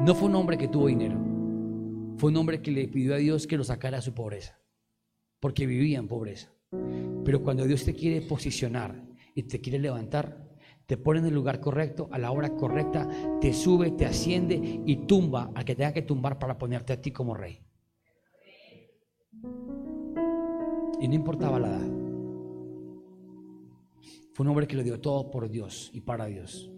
No 0.01 0.15
fue 0.15 0.29
un 0.29 0.37
hombre 0.37 0.57
que 0.57 0.69
tuvo 0.69 0.87
dinero, 0.87 1.19
fue 2.17 2.31
un 2.31 2.37
hombre 2.37 2.63
que 2.63 2.71
le 2.71 2.89
pidió 2.89 3.15
a 3.15 3.19
Dios 3.19 3.47
que 3.47 3.57
lo 3.57 3.65
sacara 3.65 3.99
de 3.99 4.03
su 4.03 4.15
pobreza, 4.15 4.59
porque 5.41 5.67
vivía 5.67 5.99
en 5.99 6.09
pobreza. 6.09 6.53
Pero 7.25 7.43
cuando 7.43 7.65
Dios 7.67 7.85
te 7.85 7.95
quiere 7.95 8.23
posicionar 8.23 9.05
y 9.35 9.43
te 9.43 9.61
quiere 9.61 9.79
levantar, 9.79 10.48
te 10.89 10.97
pone 10.97 11.21
en 11.21 11.27
el 11.27 11.35
lugar 11.35 11.61
correcto, 11.61 12.09
a 12.11 12.19
la 12.19 12.31
hora 12.31 12.57
correcta, 12.57 13.07
te 13.43 13.53
sube, 13.53 13.91
te 13.91 14.07
asciende 14.07 14.81
y 14.87 14.97
tumba 15.07 15.51
al 15.55 15.63
que 15.63 15.75
tenga 15.75 15.93
que 15.93 16.01
tumbar 16.01 16.39
para 16.39 16.57
ponerte 16.57 16.95
a 16.95 17.03
ti 17.03 17.11
como 17.11 17.35
rey. 17.35 17.61
Y 20.99 21.07
no 21.07 21.15
importaba 21.15 21.61
la 21.61 21.69
edad. 21.69 21.87
Fue 24.33 24.45
un 24.45 24.49
hombre 24.49 24.67
que 24.67 24.77
lo 24.77 24.83
dio 24.83 24.99
todo 24.99 25.31
por 25.31 25.51
Dios 25.51 25.91
y 25.93 26.01
para 26.01 26.25
Dios. 26.25 26.73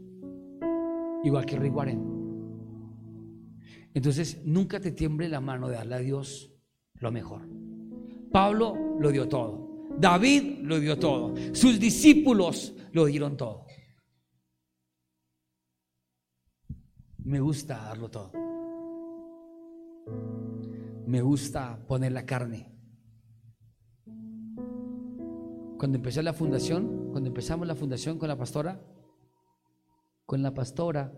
Igual 1.23 1.47
que 1.47 1.57
Rick 1.57 1.77
Warren. 1.77 2.03
Entonces, 3.95 4.43
nunca 4.45 4.81
te 4.81 4.91
tiemble 4.91 5.29
la 5.29 5.41
mano 5.41 5.69
de 5.69 5.77
darle 5.77 5.95
a 5.95 5.99
Dios 5.99 6.53
lo 6.95 7.13
mejor. 7.13 7.43
Pablo 8.33 8.75
lo 8.99 9.13
dio 9.13 9.29
todo. 9.29 9.87
David 9.97 10.63
lo 10.63 10.81
dio 10.81 10.99
todo. 10.99 11.33
Sus 11.53 11.79
discípulos 11.79 12.75
lo 12.91 13.05
dieron 13.05 13.37
todo. 13.37 13.67
Me 17.25 17.41
gusta 17.41 17.77
darlo 17.77 18.11
todo. 18.11 18.33
Me 21.07 21.21
gusta 21.23 21.85
poner 21.87 22.13
la 22.13 22.25
carne. 22.25 22.71
Cuando 25.79 25.97
empecé 25.97 26.23
la 26.23 26.33
fundación, 26.33 27.11
cuando 27.11 27.29
empezamos 27.29 27.67
la 27.67 27.75
fundación 27.75 28.19
con 28.19 28.29
la 28.29 28.37
pastora, 28.37 28.81
con 30.27 30.43
la 30.43 30.53
pastora, 30.53 31.13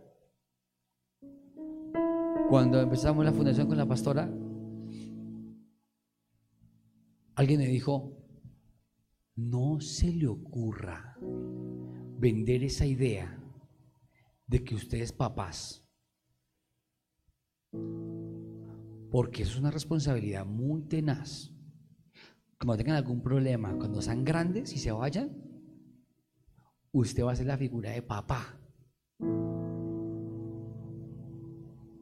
cuando 2.49 2.81
empezamos 2.81 3.25
la 3.25 3.33
fundación 3.33 3.67
con 3.67 3.77
la 3.77 3.87
pastora, 3.87 4.31
alguien 7.35 7.61
me 7.61 7.67
dijo, 7.67 8.17
no 9.37 9.81
se 9.81 10.13
le 10.13 10.27
ocurra 10.27 11.17
vender 12.19 12.63
esa 12.63 12.87
idea 12.87 13.39
de 14.47 14.63
que 14.63 14.75
ustedes 14.75 15.13
papás, 15.13 15.82
porque 19.11 19.43
eso 19.43 19.53
es 19.53 19.59
una 19.59 19.71
responsabilidad 19.71 20.47
muy 20.47 20.83
tenaz. 20.83 21.53
Cuando 22.59 22.79
tengan 22.79 22.97
algún 22.97 23.23
problema, 23.23 23.77
cuando 23.77 24.01
sean 24.01 24.25
grandes 24.25 24.73
y 24.73 24.79
se 24.79 24.91
vayan, 24.91 25.37
usted 26.93 27.23
va 27.23 27.33
a 27.33 27.37
ser 27.37 27.47
la 27.47 27.59
figura 27.59 27.91
de 27.91 28.03
papá. 28.03 28.59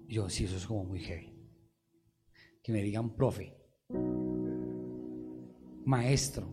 Yo, 0.07 0.29
sí, 0.29 0.45
eso 0.45 0.57
es 0.57 0.67
como 0.67 0.85
muy 0.85 1.01
heavy. 1.01 1.35
Que 2.63 2.73
me 2.73 2.83
digan 2.83 3.17
profe, 3.17 3.57
maestro. 5.85 6.47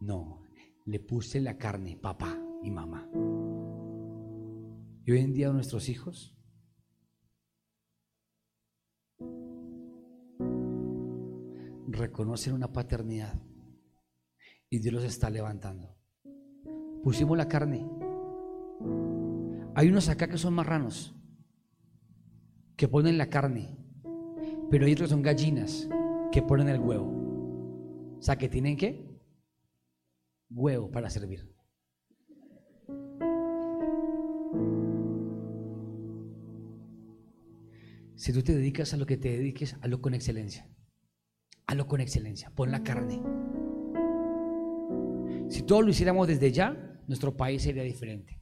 No, 0.00 0.42
le 0.84 1.00
puse 1.00 1.40
la 1.40 1.56
carne, 1.56 1.96
papá 1.96 2.38
y 2.62 2.70
mamá. 2.70 3.08
Y 5.04 5.10
hoy 5.10 5.18
en 5.18 5.32
día 5.32 5.50
nuestros 5.50 5.88
hijos 5.88 6.35
reconocen 11.88 12.54
una 12.54 12.72
paternidad 12.72 13.40
y 14.68 14.78
Dios 14.80 14.94
los 14.94 15.04
está 15.04 15.30
levantando. 15.30 15.96
Pusimos 17.02 17.36
la 17.36 17.48
carne. 17.48 17.88
Hay 19.74 19.88
unos 19.88 20.08
acá 20.08 20.28
que 20.28 20.38
son 20.38 20.54
marranos, 20.54 21.14
que 22.76 22.88
ponen 22.88 23.18
la 23.18 23.28
carne, 23.28 23.76
pero 24.70 24.86
hay 24.86 24.92
otros 24.92 25.08
que 25.08 25.14
son 25.14 25.22
gallinas 25.22 25.88
que 26.32 26.42
ponen 26.42 26.68
el 26.68 26.80
huevo. 26.80 28.16
O 28.18 28.22
sea, 28.22 28.36
que 28.36 28.48
tienen 28.48 28.76
que 28.76 29.20
huevo 30.50 30.90
para 30.90 31.10
servir. 31.10 31.54
Si 38.16 38.32
tú 38.32 38.42
te 38.42 38.56
dedicas 38.56 38.94
a 38.94 38.96
lo 38.96 39.06
que 39.06 39.18
te 39.18 39.28
dediques, 39.28 39.76
hazlo 39.82 40.00
con 40.00 40.14
excelencia. 40.14 40.68
Hazlo 41.66 41.86
con 41.86 42.00
excelencia. 42.00 42.50
Pon 42.54 42.70
la 42.70 42.82
carne. 42.82 43.20
Si 45.48 45.62
todos 45.62 45.84
lo 45.84 45.90
hiciéramos 45.90 46.28
desde 46.28 46.52
ya, 46.52 47.00
nuestro 47.06 47.36
país 47.36 47.62
sería 47.62 47.82
diferente. 47.82 48.40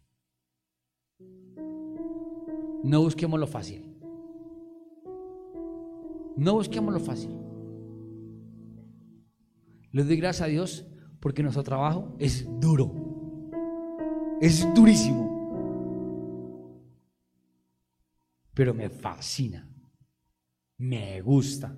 No 2.82 3.00
busquemos 3.00 3.40
lo 3.40 3.46
fácil. 3.46 3.96
No 6.36 6.54
busquemos 6.54 6.92
lo 6.92 7.00
fácil. 7.00 7.30
Le 9.92 10.04
doy 10.04 10.16
gracias 10.16 10.46
a 10.46 10.50
Dios 10.50 10.86
porque 11.20 11.42
nuestro 11.42 11.62
trabajo 11.62 12.14
es 12.18 12.46
duro. 12.60 12.92
Es 14.40 14.66
durísimo. 14.74 15.32
Pero 18.52 18.74
me 18.74 18.90
fascina. 18.90 19.70
Me 20.76 21.22
gusta. 21.22 21.74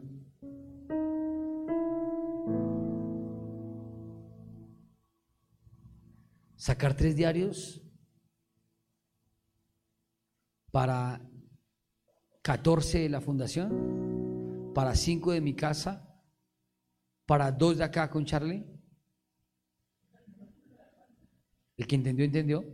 Sacar 6.57 6.97
tres 6.97 7.15
diarios 7.15 7.83
para 10.71 11.21
14 12.43 13.01
de 13.01 13.09
la 13.09 13.21
fundación, 13.21 14.73
para 14.75 14.95
5 14.95 15.33
de 15.33 15.41
mi 15.41 15.55
casa, 15.55 16.23
para 17.27 17.53
dos 17.53 17.79
de 17.79 17.85
acá 17.85 18.09
con 18.11 18.25
Charlie. 18.25 18.65
El 21.77 21.87
que 21.87 21.95
entendió, 21.95 22.25
entendió. 22.25 22.65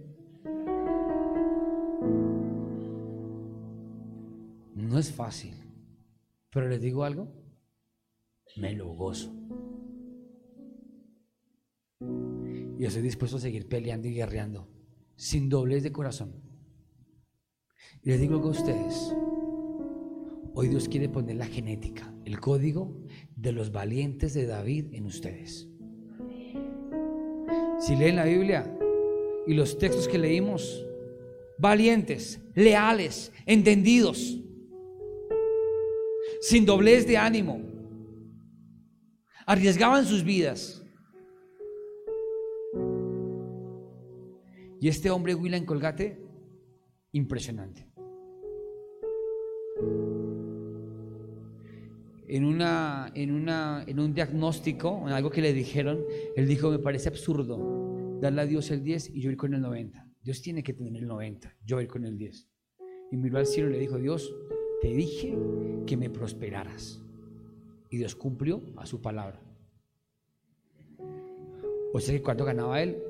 No 4.74 4.99
es 4.99 5.12
fácil, 5.12 5.55
pero 6.51 6.68
les 6.68 6.80
digo 6.80 7.03
algo, 7.03 7.33
me 8.57 8.74
lo 8.74 8.89
gozo. 8.95 9.41
Y 12.83 12.87
estoy 12.87 13.03
dispuesto 13.03 13.37
a 13.37 13.41
seguir 13.41 13.68
peleando 13.68 14.09
y 14.09 14.14
guerreando, 14.14 14.68
sin 15.14 15.49
doblez 15.49 15.85
de 15.85 15.93
corazón. 15.93 16.43
Y 18.03 18.09
les 18.11 18.18
digo 18.20 18.35
a 18.35 18.47
ustedes, 18.49 19.14
hoy 20.53 20.66
Dios 20.66 20.89
quiere 20.89 21.09
poner 21.09 21.37
la 21.37 21.47
genética, 21.47 22.12
el 22.24 22.41
código 22.41 23.01
de 23.37 23.53
los 23.53 23.70
valientes 23.70 24.35
de 24.35 24.47
David 24.47 24.95
en 24.95 25.07
ustedes. 25.07 25.68
Si 27.78 27.95
leen 27.95 28.16
la 28.16 28.24
Biblia 28.24 28.76
y 29.47 29.55
los 29.55 29.78
textos 29.78 30.09
que 30.09 30.18
leímos, 30.18 30.85
valientes, 31.59 32.41
leales, 32.57 33.30
entendidos, 33.47 34.41
sin 36.41 36.66
doblez 36.66 37.07
de 37.07 37.16
ánimo, 37.16 37.61
arriesgaban 39.47 40.05
sus 40.05 40.24
vidas. 40.24 40.82
Y 44.83 44.89
este 44.89 45.11
hombre, 45.11 45.37
William 45.37 45.64
Colgate, 45.64 46.18
impresionante. 47.12 47.87
en, 52.26 52.45
una, 52.45 53.12
en, 53.14 53.30
una, 53.30 53.85
en 53.87 54.01
un 54.01 54.12
diagnóstico, 54.12 55.05
en 55.07 55.12
algo 55.12 55.30
que 55.30 55.41
le 55.41 55.53
dijeron, 55.53 56.05
él 56.35 56.49
dijo, 56.49 56.68
me 56.68 56.80
parece 56.80 57.09
absurdo 57.09 58.18
darle 58.20 58.41
a 58.41 58.47
Dios 58.47 58.72
el 58.72 58.83
10 58.83 59.11
y 59.11 59.20
yo 59.20 59.30
ir 59.30 59.37
con 59.37 59.55
el 59.55 59.61
90. 59.61 60.05
Dios 60.20 60.43
tiene 60.43 60.64
que 60.64 60.72
tener 60.72 60.97
el 60.97 61.07
90, 61.07 61.57
yo 61.64 61.80
ir 61.80 61.87
con 61.87 62.05
el 62.05 62.18
10. 62.18 62.49
Y 63.12 63.16
miró 63.18 63.39
al 63.39 63.47
cielo 63.47 63.70
y 63.70 63.74
le 63.74 63.78
dijo, 63.78 63.99
Dios, 63.99 64.35
te 64.80 64.89
dije 64.89 65.39
que 65.87 65.97
me 65.97 66.11
prosperaras. 66.11 67.01
Y 67.89 67.99
Dios 67.99 68.16
cumplió 68.16 68.61
a 68.76 68.85
su 68.85 69.01
palabra. 69.01 69.41
O 71.93 72.01
sea 72.01 72.16
que 72.16 72.22
cuánto 72.22 72.45
ganaba 72.45 72.83
él, 72.83 73.01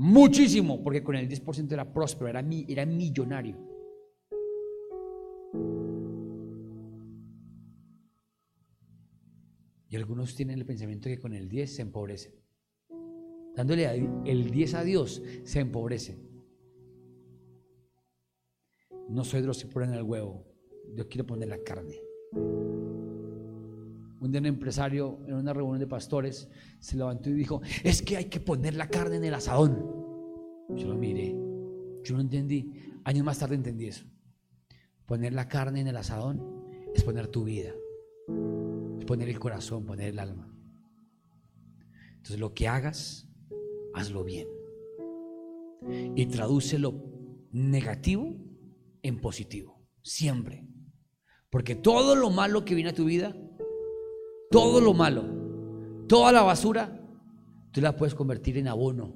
muchísimo, 0.00 0.82
porque 0.82 1.02
con 1.02 1.14
el 1.14 1.28
10% 1.28 1.70
era 1.72 1.92
próspero, 1.92 2.28
era, 2.28 2.42
era 2.68 2.86
millonario. 2.86 3.58
Y 9.90 9.96
algunos 9.96 10.34
tienen 10.34 10.58
el 10.58 10.64
pensamiento 10.64 11.10
que 11.10 11.18
con 11.18 11.34
el 11.34 11.48
10 11.48 11.76
se 11.76 11.82
empobrece. 11.82 12.34
Dándole 13.54 14.08
el 14.24 14.50
10 14.50 14.74
a 14.74 14.84
Dios 14.84 15.22
se 15.44 15.60
empobrece. 15.60 16.18
No 19.10 19.24
soy 19.24 19.42
de 19.42 19.48
los 19.48 19.62
que 19.62 19.68
ponen 19.68 19.92
el 19.92 20.02
huevo. 20.02 20.46
Yo 20.94 21.08
quiero 21.08 21.26
poner 21.26 21.48
la 21.48 21.58
carne. 21.58 21.96
Un 24.20 24.30
día 24.30 24.40
un 24.40 24.46
empresario 24.46 25.18
en 25.26 25.34
una 25.34 25.52
reunión 25.52 25.80
de 25.80 25.86
pastores 25.86 26.48
se 26.78 26.96
levantó 26.96 27.30
y 27.30 27.34
dijo, 27.34 27.62
es 27.84 28.02
que 28.02 28.16
hay 28.16 28.26
que 28.26 28.40
poner 28.40 28.74
la 28.74 28.88
carne 28.88 29.16
en 29.16 29.24
el 29.24 29.34
asadón. 29.34 29.84
Yo 30.76 30.88
lo 30.88 30.94
miré. 30.94 31.34
Yo 32.04 32.14
no 32.14 32.20
entendí. 32.20 32.72
Años 33.04 33.24
más 33.24 33.38
tarde 33.38 33.54
entendí 33.54 33.86
eso. 33.86 34.04
Poner 35.06 35.32
la 35.32 35.48
carne 35.48 35.80
en 35.80 35.88
el 35.88 35.96
asadón 35.96 36.64
es 36.94 37.02
poner 37.02 37.26
tu 37.26 37.44
vida 37.44 37.72
poner 39.10 39.28
el 39.28 39.40
corazón, 39.40 39.84
poner 39.84 40.10
el 40.10 40.20
alma. 40.20 40.48
Entonces 42.12 42.38
lo 42.38 42.54
que 42.54 42.68
hagas, 42.68 43.28
hazlo 43.92 44.22
bien. 44.22 44.46
Y 46.14 46.26
traduce 46.26 46.78
lo 46.78 46.94
negativo 47.50 48.36
en 49.02 49.20
positivo, 49.20 49.84
siempre. 50.02 50.64
Porque 51.50 51.74
todo 51.74 52.14
lo 52.14 52.30
malo 52.30 52.64
que 52.64 52.76
viene 52.76 52.90
a 52.90 52.94
tu 52.94 53.04
vida, 53.04 53.36
todo 54.50 54.80
lo 54.80 54.92
malo, 54.92 55.24
toda 56.08 56.32
la 56.32 56.42
basura, 56.42 57.00
tú 57.70 57.80
la 57.80 57.96
puedes 57.96 58.14
convertir 58.14 58.58
en 58.58 58.68
abono 58.68 59.14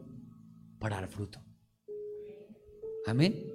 para 0.78 0.96
dar 0.96 1.08
fruto. 1.08 1.40
Amén. 3.06 3.52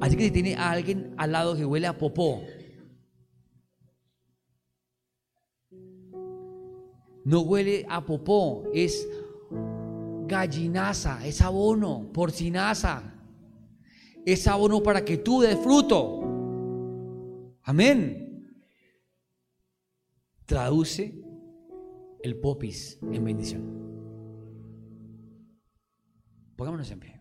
Así 0.00 0.16
que 0.16 0.24
si 0.24 0.30
tiene 0.30 0.54
a 0.54 0.70
alguien 0.70 1.14
al 1.16 1.32
lado 1.32 1.56
que 1.56 1.64
huele 1.64 1.86
a 1.86 1.98
popó, 1.98 2.42
No 7.24 7.40
huele 7.40 7.86
a 7.88 8.04
popó, 8.04 8.64
es 8.74 9.08
gallinaza, 10.26 11.26
es 11.26 11.40
abono, 11.40 12.10
porcinaza. 12.12 13.14
Es 14.26 14.46
abono 14.46 14.82
para 14.82 15.04
que 15.04 15.18
tú 15.18 15.40
des 15.40 15.58
fruto. 15.58 16.20
Amén. 17.62 18.23
Traduce 20.46 21.14
el 22.22 22.36
popis 22.40 22.98
en 23.02 23.24
bendición. 23.24 23.62
Pongámonos 26.56 26.90
en 26.90 27.00
pie. 27.00 27.13